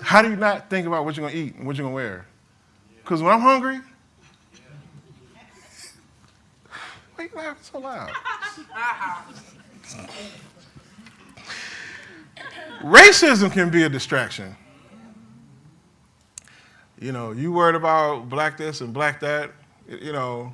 How 0.02 0.22
do 0.22 0.30
you 0.30 0.36
not 0.36 0.70
think 0.70 0.88
about 0.88 1.06
what 1.06 1.16
you're 1.16 1.28
going 1.30 1.34
to 1.34 1.40
eat 1.40 1.56
and 1.56 1.66
what 1.66 1.76
you're 1.76 1.84
going 1.84 1.94
to 1.94 1.96
wear? 1.96 2.26
Because 3.04 3.22
when 3.22 3.34
I'm 3.34 3.42
hungry, 3.42 3.80
why 7.18 7.24
are 7.24 7.28
you 7.28 7.36
laughing 7.36 7.64
so 7.64 7.80
loud? 7.80 8.12
Racism 12.82 13.52
can 13.52 13.72
be 13.72 13.84
a 13.84 13.90
distraction. 13.90 14.56
You 17.00 17.12
know, 17.12 17.32
you 17.32 17.52
worried 17.52 17.76
about 17.76 18.30
black 18.30 18.58
this 18.58 18.82
and 18.82 18.94
black 18.94 19.20
that, 19.22 19.52
you 19.88 20.14
know, 20.14 20.54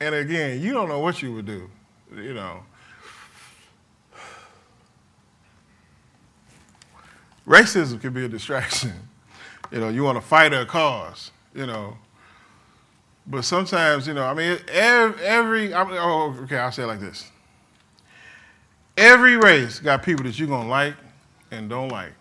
and 0.00 0.14
again, 0.14 0.60
you 0.60 0.72
don't 0.72 0.88
know 0.88 1.00
what 1.00 1.22
you 1.22 1.32
would 1.34 1.46
do, 1.46 1.68
you 2.14 2.34
know. 2.34 2.62
Racism 7.46 8.00
can 8.00 8.12
be 8.12 8.24
a 8.24 8.28
distraction. 8.28 8.92
You 9.72 9.78
know, 9.78 9.88
you 9.88 10.02
want 10.02 10.16
to 10.16 10.20
fight 10.20 10.52
a 10.52 10.66
cause, 10.66 11.30
you 11.54 11.64
know. 11.64 11.96
But 13.26 13.44
sometimes, 13.44 14.06
you 14.06 14.14
know, 14.14 14.24
I 14.24 14.34
mean, 14.34 14.58
every, 14.68 15.22
every 15.24 15.74
I 15.74 15.84
mean, 15.84 15.96
oh, 15.98 16.36
okay, 16.42 16.58
I'll 16.58 16.72
say 16.72 16.82
it 16.82 16.86
like 16.86 17.00
this. 17.00 17.30
Every 18.96 19.36
race 19.36 19.78
got 19.78 20.02
people 20.02 20.24
that 20.24 20.38
you're 20.38 20.48
going 20.48 20.64
to 20.64 20.68
like 20.68 20.94
and 21.50 21.68
don't 21.70 21.88
like. 21.88 22.12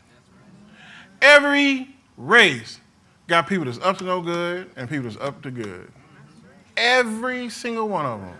Every 1.22 1.90
race 2.18 2.80
got 3.28 3.48
people 3.48 3.66
that's 3.66 3.80
up 3.80 3.98
to 3.98 4.04
no 4.04 4.22
good 4.22 4.70
and 4.76 4.90
people 4.90 5.10
that's 5.10 5.22
up 5.22 5.42
to 5.44 5.52
good. 5.52 5.92
Every 6.78 7.50
single 7.50 7.90
one 7.90 8.06
of 8.06 8.22
them. 8.22 8.38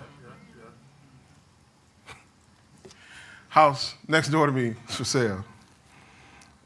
House 3.50 3.96
next 4.08 4.30
door 4.30 4.46
to 4.46 4.52
me 4.52 4.76
is 4.88 4.96
for 4.96 5.04
sale. 5.04 5.44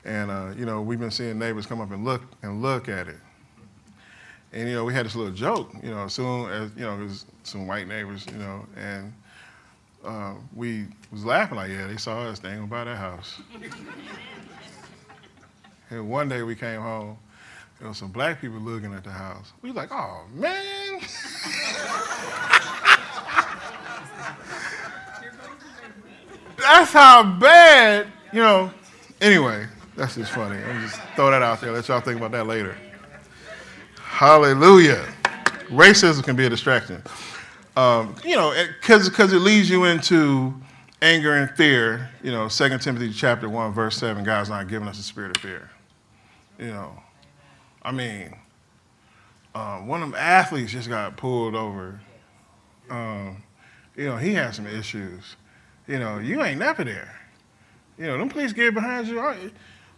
And, 0.05 0.29
uh, 0.29 0.53
you 0.57 0.65
know, 0.65 0.81
we've 0.81 0.99
been 0.99 1.11
seeing 1.11 1.39
neighbors 1.39 1.65
come 1.65 1.81
up 1.81 1.91
and 1.91 2.03
look 2.03 2.21
and 2.41 2.61
look 2.61 2.89
at 2.89 3.07
it. 3.07 3.17
And, 4.53 4.69
you 4.69 4.75
know, 4.75 4.85
we 4.85 4.93
had 4.93 5.05
this 5.05 5.15
little 5.15 5.33
joke, 5.33 5.73
you 5.81 5.89
know, 5.89 6.07
soon 6.07 6.49
as, 6.51 6.71
you 6.75 6.83
know, 6.83 6.97
there's 6.97 7.25
some 7.41 7.65
white 7.65 7.87
neighbors, 7.87 8.27
you 8.31 8.37
know, 8.37 8.65
and 8.77 9.11
uh, 10.05 10.35
we 10.53 10.85
was 11.11 11.25
laughing 11.25 11.57
like, 11.57 11.71
yeah, 11.71 11.87
they 11.87 11.97
saw 11.97 12.21
us, 12.21 12.39
gonna 12.39 12.67
buy 12.67 12.83
that 12.83 12.97
house. 12.97 13.41
and 15.89 16.07
one 16.07 16.29
day 16.29 16.43
we 16.43 16.55
came 16.55 16.81
home, 16.81 17.17
there 17.79 17.87
was 17.87 17.97
some 17.97 18.11
black 18.11 18.39
people 18.39 18.59
looking 18.59 18.93
at 18.93 19.03
the 19.03 19.09
house. 19.09 19.53
We 19.63 19.69
was 19.69 19.75
like, 19.75 19.91
oh, 19.91 20.25
man. 20.35 21.01
That's 26.57 26.93
how 26.93 27.23
bad, 27.23 28.07
you 28.31 28.39
know. 28.39 28.71
Anyway, 29.19 29.67
that's 29.95 30.15
just 30.15 30.31
funny. 30.31 30.63
I'm 30.63 30.81
just 30.81 31.01
throw 31.15 31.31
that 31.31 31.41
out 31.41 31.59
there. 31.59 31.71
Let 31.71 31.87
y'all 31.87 31.99
think 31.99 32.17
about 32.17 32.31
that 32.31 32.47
later. 32.47 32.77
Hallelujah. 34.13 35.03
Racism 35.69 36.23
can 36.23 36.35
be 36.35 36.45
a 36.45 36.49
distraction. 36.49 37.01
Um, 37.75 38.15
you 38.23 38.35
know, 38.35 38.53
because 38.79 39.33
it 39.33 39.39
leads 39.39 39.71
you 39.71 39.85
into 39.85 40.53
anger 41.01 41.33
and 41.33 41.49
fear. 41.57 42.11
You 42.21 42.31
know, 42.31 42.47
2 42.47 42.77
Timothy 42.77 43.11
chapter 43.11 43.49
1, 43.49 43.73
verse 43.73 43.97
7, 43.97 44.23
God's 44.23 44.49
not 44.49 44.67
giving 44.67 44.87
us 44.87 44.99
a 44.99 45.03
spirit 45.03 45.35
of 45.35 45.41
fear. 45.41 45.67
You 46.59 46.67
know, 46.67 47.01
I 47.81 47.91
mean, 47.91 48.35
um, 49.55 49.87
one 49.87 50.03
of 50.03 50.11
them 50.11 50.19
athletes 50.19 50.71
just 50.71 50.89
got 50.89 51.17
pulled 51.17 51.55
over. 51.55 51.99
Um, 52.91 53.41
you 53.95 54.05
know, 54.05 54.17
he 54.17 54.35
had 54.35 54.53
some 54.53 54.67
issues. 54.67 55.37
You 55.87 55.97
know, 55.97 56.19
you 56.19 56.43
ain't 56.43 56.59
never 56.59 56.83
there. 56.83 57.19
You 57.97 58.05
know, 58.05 58.19
them 58.19 58.29
police 58.29 58.53
get 58.53 58.75
behind 58.75 59.07
you. 59.07 59.51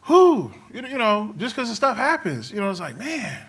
Who? 0.03 0.53
You 0.73 0.83
know, 0.83 1.35
just 1.37 1.53
because 1.53 1.67
the 1.67 1.75
stuff 1.75 1.97
happens, 1.97 2.49
you 2.49 2.61
know, 2.61 2.69
it's 2.69 2.79
like, 2.79 2.97
man, 2.97 3.45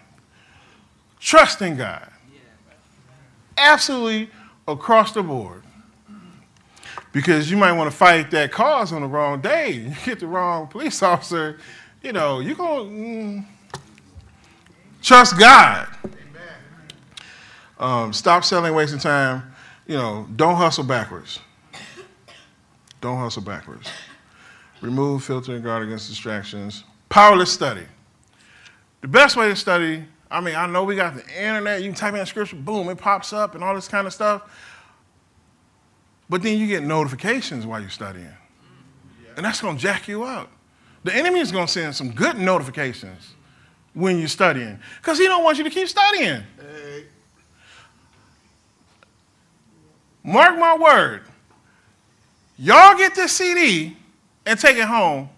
trust 1.20 1.62
in 1.62 1.76
God. 1.76 2.10
Absolutely 3.56 4.30
across 4.68 5.12
the 5.12 5.22
board. 5.22 5.62
Because 7.12 7.50
you 7.50 7.56
might 7.56 7.72
want 7.72 7.90
to 7.90 7.96
fight 7.96 8.30
that 8.32 8.52
cause 8.52 8.92
on 8.92 9.00
the 9.00 9.08
wrong 9.08 9.40
day. 9.40 9.72
You 9.88 9.94
get 10.04 10.20
the 10.20 10.26
wrong 10.26 10.66
police 10.66 11.02
officer, 11.02 11.58
you 12.02 12.12
know, 12.12 12.40
you're 12.40 12.54
going 12.54 12.88
to 12.88 13.80
mm, 13.80 13.80
trust 15.02 15.38
God. 15.38 15.88
Um, 17.78 18.12
stop 18.12 18.44
selling, 18.44 18.74
wasting 18.74 18.98
time. 18.98 19.54
You 19.86 19.96
know, 19.96 20.28
don't 20.36 20.56
hustle 20.56 20.84
backwards. 20.84 21.40
Don't 23.00 23.18
hustle 23.18 23.42
backwards. 23.42 23.88
Remove, 24.80 25.24
filter, 25.24 25.54
and 25.54 25.64
guard 25.64 25.82
against 25.82 26.08
distractions. 26.08 26.84
Powerless 27.08 27.52
study. 27.52 27.84
The 29.00 29.08
best 29.08 29.36
way 29.36 29.48
to 29.48 29.56
study, 29.56 30.04
I 30.30 30.40
mean, 30.40 30.56
I 30.56 30.66
know 30.66 30.84
we 30.84 30.96
got 30.96 31.14
the 31.14 31.24
internet, 31.28 31.82
you 31.82 31.88
can 31.88 31.96
type 31.96 32.14
in 32.14 32.26
scripture, 32.26 32.56
boom, 32.56 32.88
it 32.88 32.98
pops 32.98 33.32
up 33.32 33.54
and 33.54 33.62
all 33.62 33.74
this 33.74 33.88
kind 33.88 34.06
of 34.06 34.12
stuff. 34.12 34.42
But 36.28 36.42
then 36.42 36.58
you 36.58 36.66
get 36.66 36.82
notifications 36.82 37.64
while 37.64 37.80
you're 37.80 37.90
studying. 37.90 38.34
And 39.36 39.44
that's 39.44 39.60
going 39.60 39.76
to 39.76 39.82
jack 39.82 40.08
you 40.08 40.24
up. 40.24 40.50
The 41.04 41.14
enemy 41.14 41.40
is 41.40 41.52
going 41.52 41.66
to 41.66 41.72
send 41.72 41.94
some 41.94 42.10
good 42.10 42.36
notifications 42.36 43.34
when 43.94 44.18
you're 44.18 44.28
studying 44.28 44.78
because 45.00 45.18
he 45.18 45.26
don't 45.26 45.44
want 45.44 45.58
you 45.58 45.64
to 45.64 45.70
keep 45.70 45.88
studying. 45.88 46.42
Mark 50.24 50.58
my 50.58 50.76
word. 50.76 51.22
Y'all 52.58 52.96
get 52.96 53.14
this 53.14 53.32
CD 53.32 53.96
and 54.44 54.58
take 54.58 54.76
it 54.76 54.86
home 54.86 55.28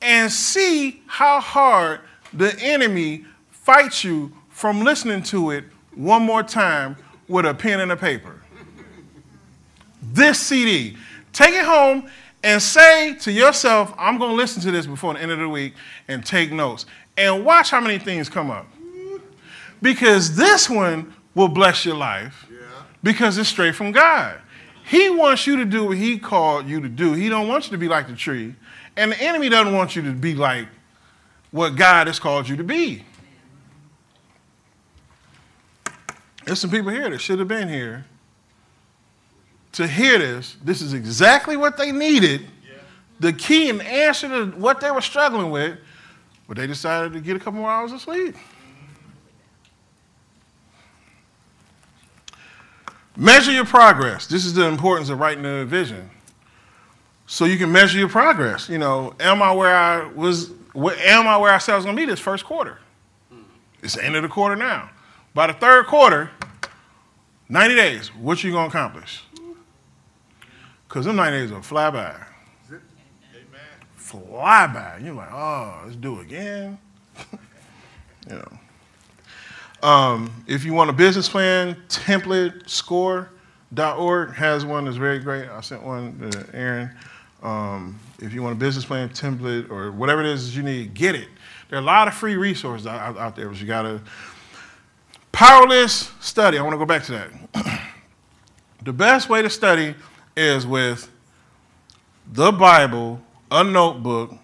and 0.00 0.32
see 0.32 1.02
how 1.06 1.40
hard 1.40 2.00
the 2.32 2.58
enemy 2.60 3.26
fights 3.72 4.02
you 4.02 4.32
from 4.48 4.82
listening 4.82 5.22
to 5.22 5.52
it 5.52 5.62
one 5.94 6.22
more 6.24 6.42
time 6.42 6.96
with 7.28 7.46
a 7.46 7.54
pen 7.54 7.78
and 7.78 7.92
a 7.92 7.96
paper. 7.96 8.42
This 10.02 10.40
CD. 10.40 10.96
Take 11.32 11.54
it 11.54 11.64
home 11.64 12.10
and 12.42 12.60
say 12.60 13.14
to 13.20 13.30
yourself, 13.30 13.94
I'm 13.96 14.18
going 14.18 14.30
to 14.30 14.36
listen 14.36 14.60
to 14.62 14.72
this 14.72 14.86
before 14.86 15.14
the 15.14 15.20
end 15.20 15.30
of 15.30 15.38
the 15.38 15.48
week 15.48 15.74
and 16.08 16.26
take 16.26 16.50
notes. 16.50 16.84
And 17.16 17.44
watch 17.44 17.70
how 17.70 17.80
many 17.80 18.00
things 18.00 18.28
come 18.28 18.50
up. 18.50 18.66
Because 19.80 20.34
this 20.34 20.68
one 20.68 21.14
will 21.36 21.46
bless 21.46 21.84
your 21.84 21.94
life. 21.94 22.48
because 23.04 23.38
it's 23.38 23.48
straight 23.48 23.76
from 23.76 23.92
God. 23.92 24.36
He 24.84 25.10
wants 25.10 25.46
you 25.46 25.58
to 25.58 25.64
do 25.64 25.84
what 25.84 25.96
he 25.96 26.18
called 26.18 26.66
you 26.66 26.80
to 26.80 26.88
do. 26.88 27.12
He 27.12 27.28
don't 27.28 27.46
want 27.46 27.66
you 27.66 27.70
to 27.70 27.78
be 27.78 27.86
like 27.86 28.08
the 28.08 28.16
tree. 28.16 28.56
And 28.96 29.12
the 29.12 29.22
enemy 29.22 29.48
doesn't 29.48 29.72
want 29.72 29.94
you 29.94 30.02
to 30.02 30.12
be 30.12 30.34
like 30.34 30.66
what 31.52 31.76
God 31.76 32.08
has 32.08 32.18
called 32.18 32.48
you 32.48 32.56
to 32.56 32.64
be. 32.64 33.04
There's 36.50 36.58
some 36.58 36.70
people 36.70 36.90
here 36.90 37.08
that 37.08 37.20
should 37.20 37.38
have 37.38 37.46
been 37.46 37.68
here 37.68 38.04
to 39.70 39.86
hear 39.86 40.18
this. 40.18 40.56
This 40.64 40.82
is 40.82 40.94
exactly 40.94 41.56
what 41.56 41.76
they 41.76 41.92
needed. 41.92 42.44
The 43.20 43.32
key 43.32 43.70
and 43.70 43.80
answer 43.80 44.26
to 44.26 44.46
what 44.58 44.80
they 44.80 44.90
were 44.90 45.00
struggling 45.00 45.52
with, 45.52 45.78
but 46.48 46.56
they 46.56 46.66
decided 46.66 47.12
to 47.12 47.20
get 47.20 47.36
a 47.36 47.38
couple 47.38 47.60
more 47.60 47.70
hours 47.70 47.92
of 47.92 48.00
sleep. 48.00 48.34
Measure 53.16 53.52
your 53.52 53.64
progress. 53.64 54.26
This 54.26 54.44
is 54.44 54.52
the 54.52 54.66
importance 54.66 55.08
of 55.08 55.20
writing 55.20 55.46
a 55.46 55.64
vision. 55.64 56.10
So 57.28 57.44
you 57.44 57.58
can 57.58 57.70
measure 57.70 57.96
your 57.96 58.08
progress. 58.08 58.68
You 58.68 58.78
know, 58.78 59.14
am 59.20 59.40
I 59.40 59.52
where 59.52 59.76
I 59.76 60.04
was, 60.04 60.50
am 60.74 61.28
I 61.28 61.36
where 61.36 61.52
I 61.52 61.58
said 61.58 61.74
I 61.74 61.76
was 61.76 61.84
going 61.84 61.96
to 61.96 62.02
be 62.02 62.06
this 62.06 62.18
first 62.18 62.44
quarter? 62.44 62.80
Hmm. 63.32 63.42
It's 63.84 63.94
the 63.94 64.04
end 64.04 64.16
of 64.16 64.24
the 64.24 64.28
quarter 64.28 64.56
now. 64.56 64.90
By 65.32 65.46
the 65.46 65.52
third 65.52 65.86
quarter, 65.86 66.30
90 67.48 67.74
days, 67.74 68.08
what 68.14 68.42
you 68.42 68.52
to 68.72 68.78
accomplish? 68.78 69.22
Because 70.88 71.06
them 71.06 71.16
90 71.16 71.38
days 71.38 71.52
will 71.52 71.62
fly 71.62 71.90
by. 71.90 72.16
Fly 73.94 74.66
by. 74.66 74.98
You're 75.02 75.14
like, 75.14 75.32
oh, 75.32 75.82
let's 75.84 75.96
do 75.96 76.18
it 76.18 76.22
again. 76.22 76.78
you 78.28 78.36
know. 78.36 79.88
Um, 79.88 80.44
if 80.46 80.64
you 80.64 80.74
want 80.74 80.90
a 80.90 80.92
business 80.92 81.28
plan, 81.28 81.76
template 81.88 82.68
has 84.34 84.64
one 84.64 84.84
that's 84.84 84.96
very 84.96 85.20
great. 85.20 85.48
I 85.48 85.60
sent 85.60 85.82
one 85.82 86.30
to 86.30 86.46
Aaron. 86.52 86.90
Um, 87.42 87.98
if 88.18 88.34
you 88.34 88.42
want 88.42 88.56
a 88.56 88.58
business 88.58 88.84
plan, 88.84 89.08
template, 89.10 89.70
or 89.70 89.92
whatever 89.92 90.20
it 90.20 90.26
is 90.26 90.56
you 90.56 90.62
need, 90.62 90.92
get 90.92 91.14
it. 91.14 91.28
There 91.68 91.78
are 91.78 91.82
a 91.82 91.84
lot 91.84 92.08
of 92.08 92.14
free 92.14 92.36
resources 92.36 92.86
out, 92.86 93.16
out 93.16 93.36
there, 93.36 93.48
but 93.48 93.60
you 93.60 93.66
got 93.66 93.82
to. 93.82 94.00
Powerless 95.32 96.10
study. 96.20 96.58
I 96.58 96.62
want 96.62 96.74
to 96.74 96.78
go 96.78 96.86
back 96.86 97.04
to 97.04 97.12
that. 97.12 97.80
the 98.84 98.92
best 98.92 99.28
way 99.28 99.42
to 99.42 99.50
study 99.50 99.94
is 100.36 100.66
with 100.66 101.10
the 102.32 102.52
Bible, 102.52 103.20
a 103.50 103.64
notebook, 103.64 104.34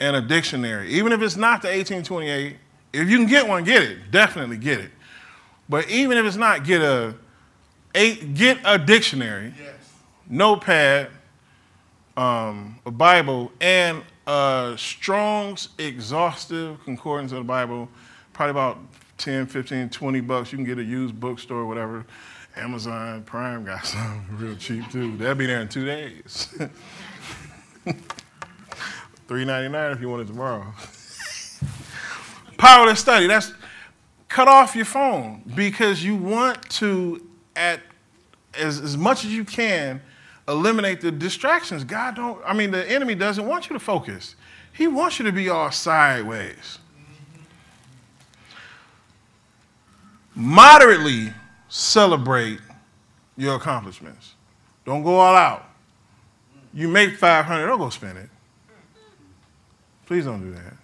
and 0.00 0.16
a 0.16 0.20
dictionary. 0.20 0.90
Even 0.90 1.12
if 1.12 1.22
it's 1.22 1.36
not 1.36 1.62
the 1.62 1.68
1828 1.68 2.56
if 2.94 3.10
you 3.10 3.18
can 3.18 3.26
get 3.26 3.46
one, 3.46 3.64
get 3.64 3.82
it. 3.82 4.10
Definitely 4.10 4.56
get 4.56 4.78
it. 4.78 4.90
But 5.68 5.90
even 5.90 6.16
if 6.16 6.24
it's 6.24 6.36
not, 6.36 6.64
get 6.64 6.80
a, 6.80 7.14
a 7.94 8.14
get 8.14 8.58
a 8.64 8.78
dictionary, 8.78 9.52
yes. 9.58 9.74
notepad, 10.28 11.10
um, 12.16 12.78
a 12.86 12.90
Bible, 12.92 13.50
and 13.60 14.02
a 14.26 14.74
Strong's 14.76 15.70
exhaustive 15.78 16.82
concordance 16.84 17.32
of 17.32 17.38
the 17.38 17.44
Bible. 17.44 17.88
Probably 18.32 18.50
about 18.52 18.78
10, 19.18 19.46
15, 19.46 19.90
20 19.90 20.20
bucks. 20.20 20.52
You 20.52 20.58
can 20.58 20.64
get 20.64 20.78
a 20.78 20.84
used 20.84 21.18
bookstore, 21.18 21.66
whatever. 21.66 22.04
Amazon 22.56 23.22
Prime 23.24 23.64
got 23.64 23.86
some 23.86 24.24
real 24.30 24.56
cheap 24.56 24.90
too. 24.90 25.16
That'll 25.16 25.34
be 25.34 25.46
there 25.46 25.60
in 25.60 25.68
two 25.68 25.84
days. 25.84 26.56
Three 29.26 29.44
ninety 29.46 29.70
nine 29.70 29.92
if 29.92 30.00
you 30.00 30.08
want 30.08 30.22
it 30.22 30.26
tomorrow. 30.26 30.66
Powerless 32.58 33.00
study. 33.00 33.26
That's 33.26 33.52
cut 34.28 34.48
off 34.48 34.76
your 34.76 34.84
phone 34.84 35.42
because 35.54 36.04
you 36.04 36.16
want 36.16 36.68
to, 36.68 37.26
at 37.56 37.80
as, 38.58 38.80
as 38.80 38.96
much 38.96 39.24
as 39.24 39.32
you 39.32 39.44
can, 39.44 40.02
eliminate 40.48 41.00
the 41.00 41.10
distractions. 41.10 41.84
God 41.84 42.16
don't, 42.16 42.42
I 42.44 42.52
mean, 42.52 42.70
the 42.70 42.90
enemy 42.90 43.14
doesn't 43.14 43.46
want 43.46 43.70
you 43.70 43.74
to 43.74 43.80
focus. 43.80 44.36
He 44.72 44.86
wants 44.86 45.18
you 45.18 45.24
to 45.24 45.32
be 45.32 45.48
all 45.48 45.70
sideways. 45.70 46.78
Moderately 50.34 51.32
celebrate 51.68 52.60
your 53.36 53.56
accomplishments. 53.56 54.34
Don't 54.84 55.02
go 55.02 55.16
all 55.16 55.34
out. 55.34 55.68
You 56.72 56.88
make 56.88 57.16
500, 57.16 57.66
don't 57.66 57.78
go 57.78 57.88
spend 57.90 58.18
it. 58.18 58.28
Please 60.06 60.24
don't 60.24 60.40
do 60.40 60.52
that. 60.52 60.74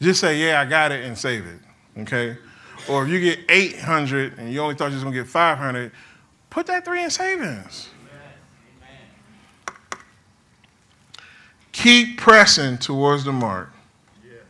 Just 0.00 0.20
say, 0.20 0.38
yeah, 0.38 0.60
I 0.60 0.64
got 0.64 0.90
it 0.90 1.04
and 1.04 1.16
save 1.16 1.46
it, 1.46 1.60
okay? 2.00 2.36
Or 2.88 3.04
if 3.04 3.08
you 3.08 3.20
get 3.20 3.38
800 3.48 4.38
and 4.38 4.52
you 4.52 4.60
only 4.60 4.74
thought 4.74 4.88
you 4.88 4.94
was 4.94 5.04
gonna 5.04 5.14
get 5.14 5.28
500, 5.28 5.92
put 6.50 6.66
that 6.66 6.84
three 6.84 7.04
in 7.04 7.10
savings. 7.10 7.88
Amen. 8.80 10.00
Keep 11.70 12.18
pressing 12.18 12.78
towards 12.78 13.24
the 13.24 13.32
mark. 13.32 13.72
Yes. 14.24 14.40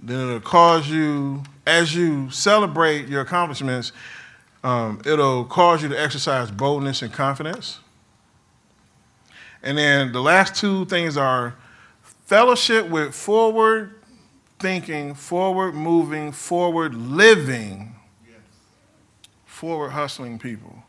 Then 0.00 0.20
it'll 0.28 0.40
cause 0.40 0.88
you, 0.88 1.42
as 1.66 1.94
you 1.94 2.30
celebrate 2.30 3.08
your 3.08 3.20
accomplishments, 3.20 3.92
um, 4.64 5.00
it'll 5.04 5.44
cause 5.44 5.82
you 5.82 5.88
to 5.88 6.00
exercise 6.00 6.50
boldness 6.50 7.02
and 7.02 7.12
confidence. 7.12 7.80
And 9.62 9.78
then 9.78 10.12
the 10.12 10.20
last 10.20 10.56
two 10.56 10.84
things 10.86 11.16
are 11.16 11.54
Fellowship 12.32 12.88
with 12.88 13.14
forward 13.14 14.00
thinking, 14.58 15.14
forward 15.14 15.74
moving, 15.74 16.32
forward 16.32 16.94
living, 16.94 17.94
yes. 18.26 18.38
forward 19.44 19.90
hustling 19.90 20.38
people, 20.38 20.82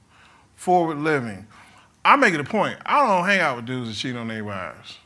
forward 0.56 1.00
living. 1.00 1.46
I 2.06 2.16
make 2.16 2.34
it 2.34 2.40
a 2.40 2.46
point. 2.46 2.78
I 2.86 3.06
don't 3.06 3.26
hang 3.26 3.42
out 3.42 3.58
with 3.58 3.66
dudes 3.66 3.90
that 3.90 3.96
cheat 3.96 4.16
on 4.16 4.30
their 4.30 4.42
wives. 4.42 5.00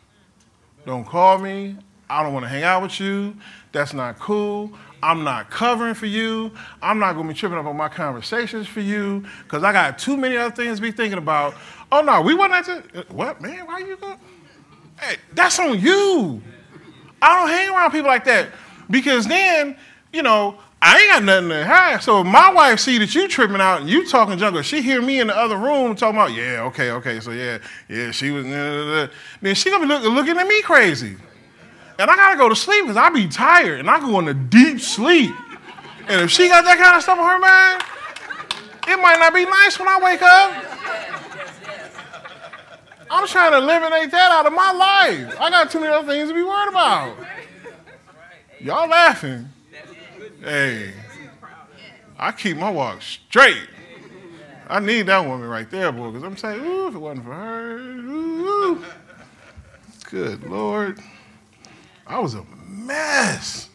Don't 0.85 1.05
call 1.05 1.39
me. 1.39 1.75
I 2.07 2.21
don't 2.21 2.33
want 2.33 2.45
to 2.45 2.49
hang 2.49 2.61
out 2.61 2.83
with 2.83 2.99
you. 2.99 3.35
That's 3.71 3.95
not 3.95 4.19
cool. 4.19 4.71
I'm 5.07 5.23
not 5.23 5.49
covering 5.49 5.93
for 5.93 6.05
you. 6.05 6.51
I'm 6.81 6.99
not 6.99 7.13
going 7.13 7.29
to 7.29 7.33
be 7.33 7.39
tripping 7.39 7.57
up 7.57 7.65
on 7.65 7.77
my 7.77 7.87
conversations 7.87 8.67
for 8.67 8.81
you 8.81 9.25
because 9.43 9.63
I 9.63 9.71
got 9.71 9.97
too 9.97 10.17
many 10.17 10.35
other 10.35 10.53
things 10.53 10.79
to 10.79 10.81
be 10.81 10.91
thinking 10.91 11.17
about. 11.17 11.55
Oh, 11.93 12.01
no, 12.01 12.21
we 12.21 12.33
wasn't 12.33 12.55
at 12.55 12.65
the, 12.65 12.99
uh, 12.99 13.03
what, 13.13 13.39
man? 13.39 13.65
Why 13.65 13.79
you 13.79 13.95
going? 13.95 14.17
Hey, 14.99 15.15
that's 15.31 15.57
on 15.59 15.79
you. 15.79 16.41
I 17.21 17.39
don't 17.39 17.47
hang 17.47 17.69
around 17.69 17.91
people 17.91 18.09
like 18.09 18.25
that 18.25 18.49
because 18.89 19.25
then, 19.27 19.77
you 20.11 20.23
know, 20.23 20.59
I 20.81 20.99
ain't 20.99 21.09
got 21.09 21.23
nothing 21.23 21.49
to 21.51 21.65
hide. 21.65 22.03
So 22.03 22.19
if 22.19 22.27
my 22.27 22.51
wife 22.51 22.81
see 22.81 22.97
that 22.97 23.15
you 23.15 23.29
tripping 23.29 23.61
out 23.61 23.79
and 23.79 23.89
you 23.89 24.05
talking 24.05 24.37
junk, 24.37 24.57
or 24.57 24.63
she 24.63 24.81
hear 24.81 25.01
me 25.01 25.21
in 25.21 25.27
the 25.27 25.37
other 25.37 25.55
room 25.55 25.95
talking 25.95 26.17
about, 26.17 26.33
yeah, 26.33 26.63
okay, 26.63 26.91
okay, 26.91 27.21
so 27.21 27.31
yeah, 27.31 27.59
yeah, 27.87 28.11
she 28.11 28.31
was, 28.31 28.43
then 28.43 29.55
she 29.55 29.69
gonna 29.69 29.87
be 29.87 29.87
look, 29.87 30.03
looking 30.03 30.37
at 30.37 30.45
me 30.45 30.61
crazy. 30.63 31.15
And 31.99 32.11
I 32.11 32.15
gotta 32.15 32.37
go 32.37 32.49
to 32.49 32.55
sleep 32.55 32.83
because 32.83 32.97
I 32.97 33.09
be 33.09 33.27
tired 33.27 33.79
and 33.79 33.89
I 33.89 33.99
go 33.99 34.19
into 34.19 34.33
deep 34.33 34.79
sleep. 34.79 35.33
And 36.07 36.21
if 36.21 36.31
she 36.31 36.47
got 36.47 36.63
that 36.63 36.77
kind 36.77 36.95
of 36.95 37.03
stuff 37.03 37.19
on 37.19 37.27
her 37.27 37.39
mind, 37.39 37.83
it 38.87 39.01
might 39.01 39.19
not 39.19 39.33
be 39.33 39.45
nice 39.45 39.77
when 39.79 39.87
I 39.87 39.99
wake 39.99 40.21
up. 40.21 40.63
I'm 43.09 43.27
trying 43.27 43.51
to 43.51 43.57
eliminate 43.57 44.11
that 44.11 44.31
out 44.31 44.45
of 44.45 44.53
my 44.53 44.71
life. 44.71 45.39
I 45.39 45.49
got 45.49 45.71
too 45.71 45.79
many 45.79 45.91
other 45.93 46.07
things 46.07 46.29
to 46.29 46.35
be 46.35 46.43
worried 46.43 46.69
about. 46.69 47.17
Y'all 48.59 48.87
laughing. 48.87 49.49
Hey, 50.41 50.93
I 52.17 52.31
keep 52.31 52.57
my 52.57 52.69
walk 52.69 53.01
straight. 53.01 53.67
I 54.69 54.79
need 54.79 55.03
that 55.03 55.25
woman 55.25 55.47
right 55.47 55.69
there, 55.69 55.91
boy, 55.91 56.11
because 56.11 56.23
I'm 56.23 56.37
saying, 56.37 56.59
ooh, 56.65 56.87
if 56.87 56.95
it 56.95 56.99
wasn't 56.99 57.25
for 57.25 57.33
her, 57.33 57.77
ooh, 57.77 58.83
good 60.09 60.43
Lord. 60.43 60.99
I 62.07 62.19
was 62.19 62.35
a 62.35 62.43
mess. 62.65 63.69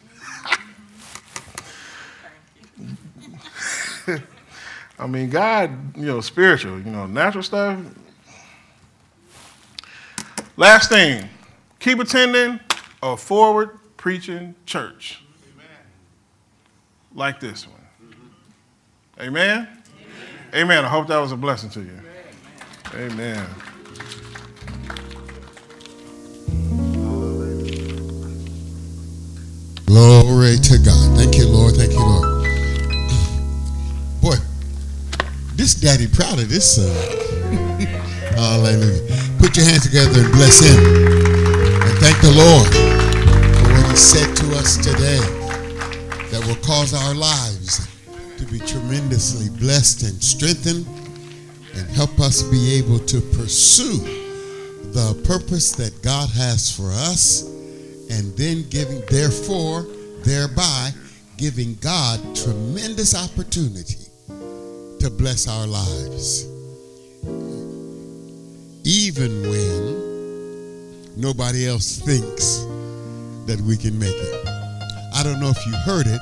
I 4.99 5.07
mean, 5.07 5.29
God, 5.29 5.97
you 5.97 6.05
know, 6.05 6.21
spiritual, 6.21 6.79
you 6.79 6.91
know, 6.91 7.05
natural 7.05 7.43
stuff, 7.43 7.79
Last 10.55 10.89
thing, 10.89 11.27
keep 11.79 11.97
attending 11.97 12.59
a 13.01 13.17
forward 13.17 13.79
preaching 13.97 14.53
church 14.67 15.23
Amen. 15.51 15.65
like 17.15 17.39
this 17.39 17.67
one. 17.67 17.79
Mm-hmm. 18.03 19.21
Amen? 19.21 19.67
Amen? 19.67 19.83
Amen. 20.53 20.85
I 20.85 20.87
hope 20.87 21.07
that 21.07 21.17
was 21.17 21.31
a 21.31 21.37
blessing 21.37 21.71
to 21.71 21.81
you. 21.81 21.99
Amen. 22.93 23.47
Glory 29.93 30.57
to 30.57 30.79
God. 30.79 31.15
Thank 31.15 31.37
you, 31.37 31.45
Lord. 31.45 31.75
Thank 31.75 31.93
you, 31.93 31.99
Lord. 31.99 32.25
Boy, 34.19 34.37
this 35.53 35.75
daddy 35.75 36.07
proud 36.07 36.39
of 36.39 36.49
this 36.49 36.77
son. 36.77 36.89
Hallelujah. 38.33 39.05
Put 39.37 39.55
your 39.55 39.67
hands 39.67 39.85
together 39.85 40.19
and 40.19 40.31
bless 40.33 40.65
him. 40.65 40.81
And 40.81 41.95
thank 42.01 42.17
the 42.25 42.33
Lord 42.33 42.73
for 42.73 43.69
what 43.69 43.91
he 43.91 43.95
said 43.95 44.35
to 44.35 44.55
us 44.57 44.77
today 44.77 45.21
that 46.31 46.43
will 46.47 46.57
cause 46.65 46.95
our 46.95 47.13
lives 47.13 47.85
to 48.37 48.45
to 48.45 48.51
be 48.51 48.57
tremendously 48.65 49.55
blessed 49.59 50.01
and 50.01 50.23
strengthened 50.23 50.87
and 51.75 51.87
help 51.91 52.19
us 52.19 52.41
be 52.41 52.73
able 52.73 52.97
to 52.97 53.21
pursue 53.37 53.99
the 54.91 55.21
purpose 55.23 55.71
that 55.73 56.01
God 56.01 56.31
has 56.31 56.75
for 56.75 56.89
us 56.89 57.52
and 58.09 58.35
then 58.37 58.63
giving, 58.69 59.01
therefore, 59.09 59.85
thereby 60.23 60.91
giving 61.37 61.75
God 61.75 62.19
tremendous 62.35 63.15
opportunity 63.15 64.05
to 64.99 65.09
bless 65.09 65.47
our 65.47 65.67
lives. 65.67 66.45
Even 68.85 69.41
when 69.43 71.13
nobody 71.15 71.67
else 71.67 71.99
thinks 71.99 72.65
that 73.45 73.59
we 73.61 73.77
can 73.77 73.97
make 73.97 74.15
it. 74.15 74.47
I 75.15 75.21
don't 75.23 75.39
know 75.39 75.49
if 75.49 75.65
you 75.65 75.73
heard 75.85 76.07
it, 76.07 76.19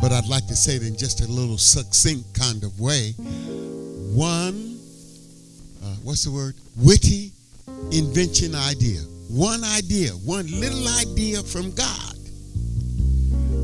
but 0.00 0.12
I'd 0.12 0.26
like 0.28 0.46
to 0.46 0.56
say 0.56 0.76
it 0.76 0.82
in 0.82 0.96
just 0.96 1.20
a 1.20 1.26
little 1.26 1.58
succinct 1.58 2.32
kind 2.38 2.62
of 2.64 2.78
way. 2.80 3.12
One, 4.14 4.78
uh, 5.82 5.94
what's 6.02 6.24
the 6.24 6.30
word? 6.30 6.54
Witty 6.76 7.32
invention 7.92 8.54
idea. 8.54 9.00
One 9.30 9.62
idea, 9.62 10.10
one 10.10 10.48
little 10.48 10.88
idea 10.98 11.40
from 11.44 11.70
God. 11.70 12.16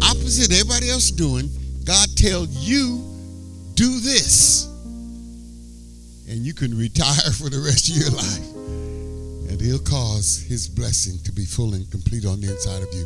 Opposite 0.00 0.52
everybody 0.52 0.88
else 0.88 1.10
doing, 1.10 1.50
God 1.84 2.08
tell 2.14 2.46
you, 2.46 3.02
do 3.74 3.98
this. 3.98 4.66
And 6.28 6.38
you 6.46 6.54
can 6.54 6.76
retire 6.78 7.32
for 7.38 7.50
the 7.50 7.58
rest 7.58 7.90
of 7.90 7.96
your 7.96 8.10
life. 8.10 9.50
And 9.50 9.60
he'll 9.60 9.80
cause 9.80 10.44
his 10.48 10.68
blessing 10.68 11.18
to 11.24 11.32
be 11.32 11.44
full 11.44 11.74
and 11.74 11.90
complete 11.90 12.26
on 12.26 12.40
the 12.40 12.52
inside 12.52 12.82
of 12.82 12.94
you. 12.94 13.04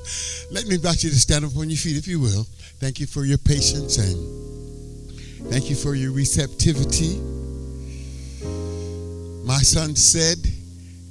Let 0.51 0.67
me 0.67 0.75
invite 0.75 1.03
you 1.03 1.09
to 1.09 1.19
stand 1.19 1.47
up 1.47 1.57
on 1.57 1.71
your 1.71 1.79
feet, 1.79 1.97
if 1.97 2.07
you 2.07 2.21
will. 2.21 2.47
Thank 2.79 3.01
you 3.01 3.07
for 3.07 3.25
your 3.25 3.39
patience 3.39 3.97
and 3.97 5.51
thank 5.51 5.71
you 5.71 5.77
for 5.77 5.95
your 5.95 6.13
receptivity. 6.13 7.17
My 9.47 9.61
son 9.61 9.97
said, 9.97 10.60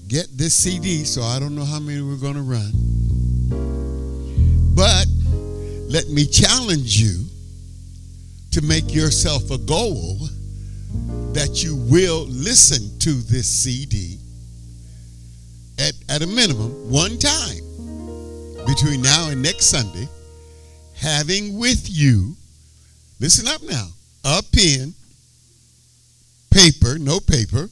Get 0.10 0.36
this 0.36 0.56
CD, 0.56 1.04
so 1.04 1.22
I 1.22 1.38
don't 1.38 1.54
know 1.54 1.64
how 1.64 1.80
many 1.80 2.02
we're 2.02 2.16
going 2.16 2.34
to 2.34 2.42
run. 2.42 2.72
But 4.74 5.06
let 5.88 6.10
me 6.10 6.26
challenge 6.26 7.00
you 7.00 7.26
to 8.54 8.64
make 8.64 8.92
yourself 8.92 9.52
a 9.52 9.60
goal 9.60 10.18
that 11.34 11.64
you 11.64 11.76
will 11.76 12.26
listen 12.26 12.98
to 13.02 13.12
this 13.12 13.48
CD 13.48 14.18
at, 15.78 15.94
at 16.10 16.24
a 16.24 16.28
minimum 16.28 16.90
one 16.90 17.20
time 17.20 17.62
between 18.66 19.04
now 19.04 19.30
and 19.30 19.44
next 19.44 19.68
Sunday, 19.68 20.10
having 20.96 21.60
with 21.60 21.88
you, 21.88 22.36
listen 23.20 23.48
up 23.48 23.62
now, 23.62 23.90
a 24.26 24.42
pen, 24.52 24.96
paper, 26.50 26.98
no 26.98 27.20
paper, 27.20 27.70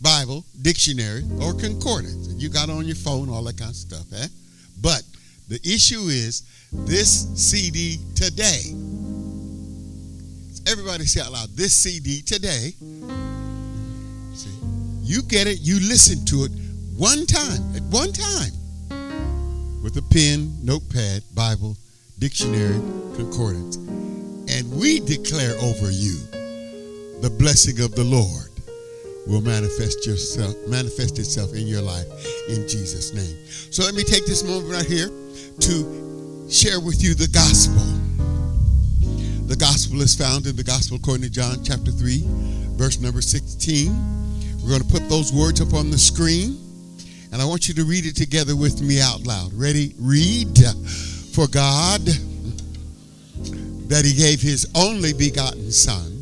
Bible, 0.00 0.44
dictionary, 0.62 1.24
or 1.42 1.52
concordance. 1.54 2.28
You 2.34 2.48
got 2.48 2.70
on 2.70 2.86
your 2.86 2.96
phone, 2.96 3.28
all 3.28 3.42
that 3.44 3.58
kind 3.58 3.70
of 3.70 3.76
stuff, 3.76 4.06
eh? 4.14 4.26
But 4.80 5.02
the 5.48 5.60
issue 5.64 6.06
is 6.06 6.42
this 6.72 7.28
CD 7.34 7.98
today. 8.14 8.60
Everybody 10.70 11.04
say 11.04 11.20
out 11.22 11.32
loud, 11.32 11.48
this 11.56 11.72
CD 11.72 12.22
today. 12.22 12.74
See, 14.34 14.50
you 15.02 15.22
get 15.22 15.46
it, 15.46 15.58
you 15.60 15.80
listen 15.80 16.24
to 16.26 16.44
it 16.44 16.52
one 16.96 17.26
time, 17.26 17.62
at 17.74 17.82
one 17.84 18.12
time, 18.12 18.52
with 19.82 19.96
a 19.96 20.02
pen, 20.12 20.54
notepad, 20.62 21.22
Bible, 21.34 21.76
dictionary, 22.18 22.78
concordance. 23.16 23.76
And 23.76 24.70
we 24.78 25.00
declare 25.00 25.56
over 25.60 25.90
you 25.90 26.18
the 27.20 27.34
blessing 27.38 27.80
of 27.80 27.94
the 27.94 28.04
Lord 28.04 28.47
will 29.28 29.42
manifest 29.42 30.06
yourself 30.06 30.56
manifest 30.66 31.18
itself 31.18 31.54
in 31.54 31.66
your 31.66 31.82
life 31.82 32.08
in 32.48 32.66
Jesus 32.66 33.12
name. 33.12 33.36
So 33.70 33.84
let 33.84 33.94
me 33.94 34.02
take 34.02 34.24
this 34.24 34.42
moment 34.42 34.72
right 34.72 34.86
here 34.86 35.08
to 35.08 36.48
share 36.50 36.80
with 36.80 37.04
you 37.04 37.14
the 37.14 37.28
gospel. 37.28 37.84
The 39.46 39.56
gospel 39.56 40.00
is 40.00 40.14
found 40.14 40.46
in 40.46 40.56
the 40.56 40.64
gospel 40.64 40.96
according 40.96 41.24
to 41.24 41.30
John 41.30 41.62
chapter 41.62 41.90
3 41.90 42.24
verse 42.74 43.00
number 43.00 43.20
16. 43.20 43.92
We're 44.62 44.70
going 44.70 44.82
to 44.82 44.88
put 44.88 45.08
those 45.10 45.32
words 45.32 45.60
up 45.60 45.74
on 45.74 45.90
the 45.90 45.98
screen 45.98 46.56
and 47.30 47.42
I 47.42 47.44
want 47.44 47.68
you 47.68 47.74
to 47.74 47.84
read 47.84 48.06
it 48.06 48.16
together 48.16 48.56
with 48.56 48.80
me 48.80 49.00
out 49.00 49.26
loud. 49.26 49.52
Ready? 49.52 49.94
Read. 49.98 50.58
For 51.34 51.46
God 51.46 52.00
that 53.88 54.04
he 54.04 54.14
gave 54.14 54.40
his 54.40 54.66
only 54.74 55.12
begotten 55.12 55.70
son 55.70 56.20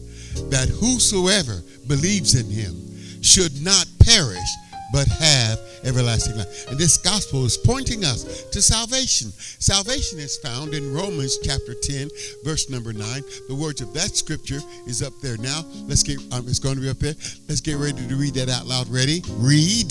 that 0.51 0.69
whosoever 0.69 1.63
believes 1.87 2.35
in 2.35 2.51
him 2.51 2.86
should 3.27 3.63
not 3.63 3.87
perish, 4.01 4.49
but 4.93 5.09
have 5.09 5.59
everlasting 5.85 6.37
life. 6.37 6.69
And 6.69 6.79
this 6.79 6.97
gospel 6.97 7.45
is 7.45 7.57
pointing 7.57 8.05
us 8.05 8.45
to 8.45 8.63
salvation. 8.63 9.31
Salvation 9.59 10.19
is 10.19 10.37
found 10.39 10.75
in 10.75 10.93
Romans 10.93 11.39
chapter 11.43 11.75
10, 11.75 12.09
verse 12.45 12.71
number 12.71 12.93
9. 12.93 13.23
The 13.49 13.55
words 13.55 13.81
of 13.81 13.93
that 13.95 14.17
scripture 14.17 14.61
is 14.87 15.03
up 15.03 15.13
there 15.21 15.37
now. 15.39 15.65
Let's 15.87 16.03
get 16.03 16.19
um, 16.33 16.47
it's 16.49 16.59
going 16.59 16.77
to 16.77 16.81
be 16.81 16.89
up 16.89 16.99
there. 16.99 17.15
Let's 17.49 17.61
get 17.61 17.77
ready 17.77 18.07
to 18.07 18.17
read 18.17 18.35
that 18.35 18.49
out 18.49 18.67
loud. 18.67 18.89
Ready? 18.89 19.23
Read 19.39 19.91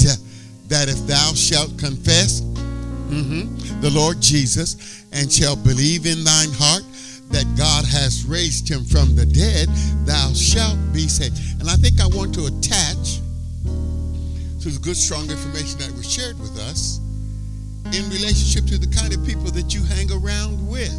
that 0.67 0.89
if 0.89 0.97
thou 1.07 1.33
shalt 1.33 1.77
confess 1.77 2.41
mm-hmm, 2.41 3.81
the 3.81 3.89
Lord 3.89 4.21
Jesus 4.21 5.05
and 5.11 5.31
shalt 5.31 5.63
believe 5.63 6.05
in 6.05 6.23
thine 6.23 6.51
heart 6.53 6.83
that 7.29 7.45
God 7.57 7.85
has 7.85 8.25
raised 8.25 8.69
him 8.69 8.83
from 8.85 9.15
the 9.15 9.25
dead, 9.25 9.67
thou 10.05 10.31
shalt 10.33 10.77
be 10.93 11.07
saved. 11.07 11.37
And 11.59 11.69
I 11.69 11.75
think 11.75 11.99
I 12.01 12.07
want 12.07 12.33
to 12.35 12.45
attach 12.45 13.19
to 14.65 14.71
the 14.71 14.79
good, 14.79 14.97
strong 14.97 15.29
information 15.29 15.77
that 15.77 15.91
was 15.93 16.11
shared 16.11 16.39
with 16.39 16.57
us 16.57 16.97
in 17.93 18.01
relationship 18.09 18.65
to 18.65 18.79
the 18.79 18.89
kind 18.97 19.13
of 19.13 19.23
people 19.23 19.51
that 19.51 19.75
you 19.75 19.83
hang 19.83 20.09
around 20.09 20.57
with. 20.67 20.89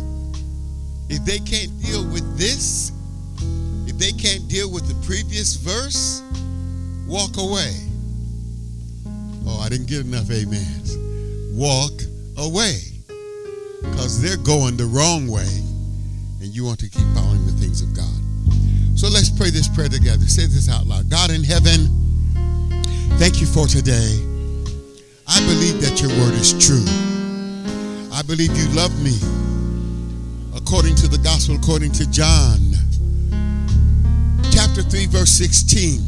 If 1.10 1.24
they 1.26 1.40
can't 1.40 1.74
deal 1.82 2.06
with 2.06 2.22
this, 2.38 2.93
if 3.90 3.98
they 3.98 4.12
can't 4.12 4.47
deal 4.47 4.70
with 4.70 4.86
the 4.86 4.94
previous 5.05 5.56
verse, 5.56 6.22
walk 7.09 7.38
away. 7.38 7.74
Oh, 9.51 9.59
I 9.59 9.68
didn't 9.68 9.88
get 9.88 10.06
enough 10.06 10.30
amens. 10.30 10.94
Walk 11.51 11.90
away. 12.38 12.78
Because 13.82 14.22
they're 14.22 14.38
going 14.47 14.76
the 14.76 14.86
wrong 14.86 15.26
way, 15.26 15.51
and 16.38 16.55
you 16.55 16.64
want 16.64 16.78
to 16.78 16.88
keep 16.88 17.06
following 17.18 17.44
the 17.47 17.59
things 17.59 17.82
of 17.82 17.90
God. 17.98 18.14
So 18.97 19.09
let's 19.09 19.28
pray 19.28 19.51
this 19.51 19.66
prayer 19.66 19.88
together. 19.88 20.24
Say 20.26 20.47
this 20.47 20.70
out 20.70 20.86
loud 20.86 21.10
God 21.10 21.32
in 21.32 21.43
heaven, 21.43 22.05
Thank 23.14 23.40
you 23.40 23.46
for 23.46 23.66
today. 23.66 24.22
I 25.26 25.40
believe 25.40 25.80
that 25.80 26.00
your 26.00 26.10
word 26.20 26.34
is 26.34 26.52
true. 26.52 26.84
I 28.12 28.22
believe 28.22 28.56
you 28.56 28.68
love 28.76 28.92
me. 29.02 29.18
According 30.56 30.94
to 30.96 31.08
the 31.08 31.18
gospel, 31.18 31.56
according 31.56 31.92
to 31.92 32.10
John, 32.10 32.58
chapter 34.52 34.82
3, 34.82 35.06
verse 35.06 35.30
16. 35.30 36.00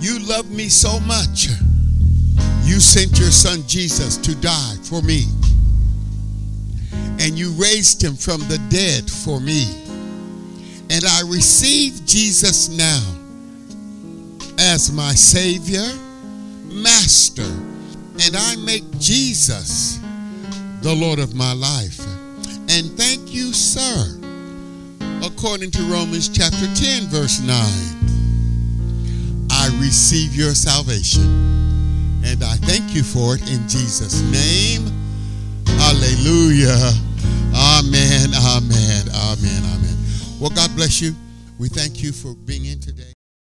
You 0.00 0.18
love 0.26 0.50
me 0.50 0.68
so 0.68 1.00
much. 1.00 1.48
You 2.64 2.80
sent 2.80 3.18
your 3.18 3.30
son 3.30 3.62
Jesus 3.66 4.16
to 4.18 4.34
die 4.36 4.76
for 4.82 5.00
me. 5.02 5.24
And 7.18 7.38
you 7.38 7.52
raised 7.52 8.02
him 8.02 8.14
from 8.14 8.40
the 8.48 8.58
dead 8.68 9.10
for 9.10 9.40
me. 9.40 9.64
And 10.90 11.04
I 11.04 11.22
receive 11.22 12.04
Jesus 12.04 12.68
now 12.68 13.15
as 14.58 14.92
my 14.92 15.12
Savior, 15.12 15.86
Master, 16.64 17.42
and 18.24 18.36
I 18.36 18.56
make 18.64 18.84
Jesus 18.98 19.98
the 20.82 20.94
Lord 20.94 21.18
of 21.18 21.34
my 21.34 21.52
life. 21.52 22.00
And 22.68 22.96
thank 22.96 23.32
you, 23.32 23.52
sir, 23.52 24.18
according 25.24 25.70
to 25.72 25.82
Romans 25.82 26.28
chapter 26.28 26.66
10, 26.74 27.04
verse 27.04 27.40
9. 27.40 27.50
I 29.50 29.68
receive 29.80 30.34
your 30.34 30.54
salvation, 30.54 31.24
and 32.24 32.42
I 32.42 32.56
thank 32.56 32.94
you 32.94 33.02
for 33.02 33.34
it 33.34 33.42
in 33.50 33.68
Jesus' 33.68 34.20
name. 34.30 34.86
Hallelujah. 35.78 36.92
Amen, 37.54 38.30
amen, 38.34 39.08
amen, 39.14 39.62
amen. 39.64 39.96
Well, 40.40 40.50
God 40.50 40.74
bless 40.76 41.00
you. 41.00 41.14
We 41.58 41.68
thank 41.68 42.02
you 42.02 42.12
for 42.12 42.34
being 42.34 42.66
in 42.66 42.80
today. 42.80 43.15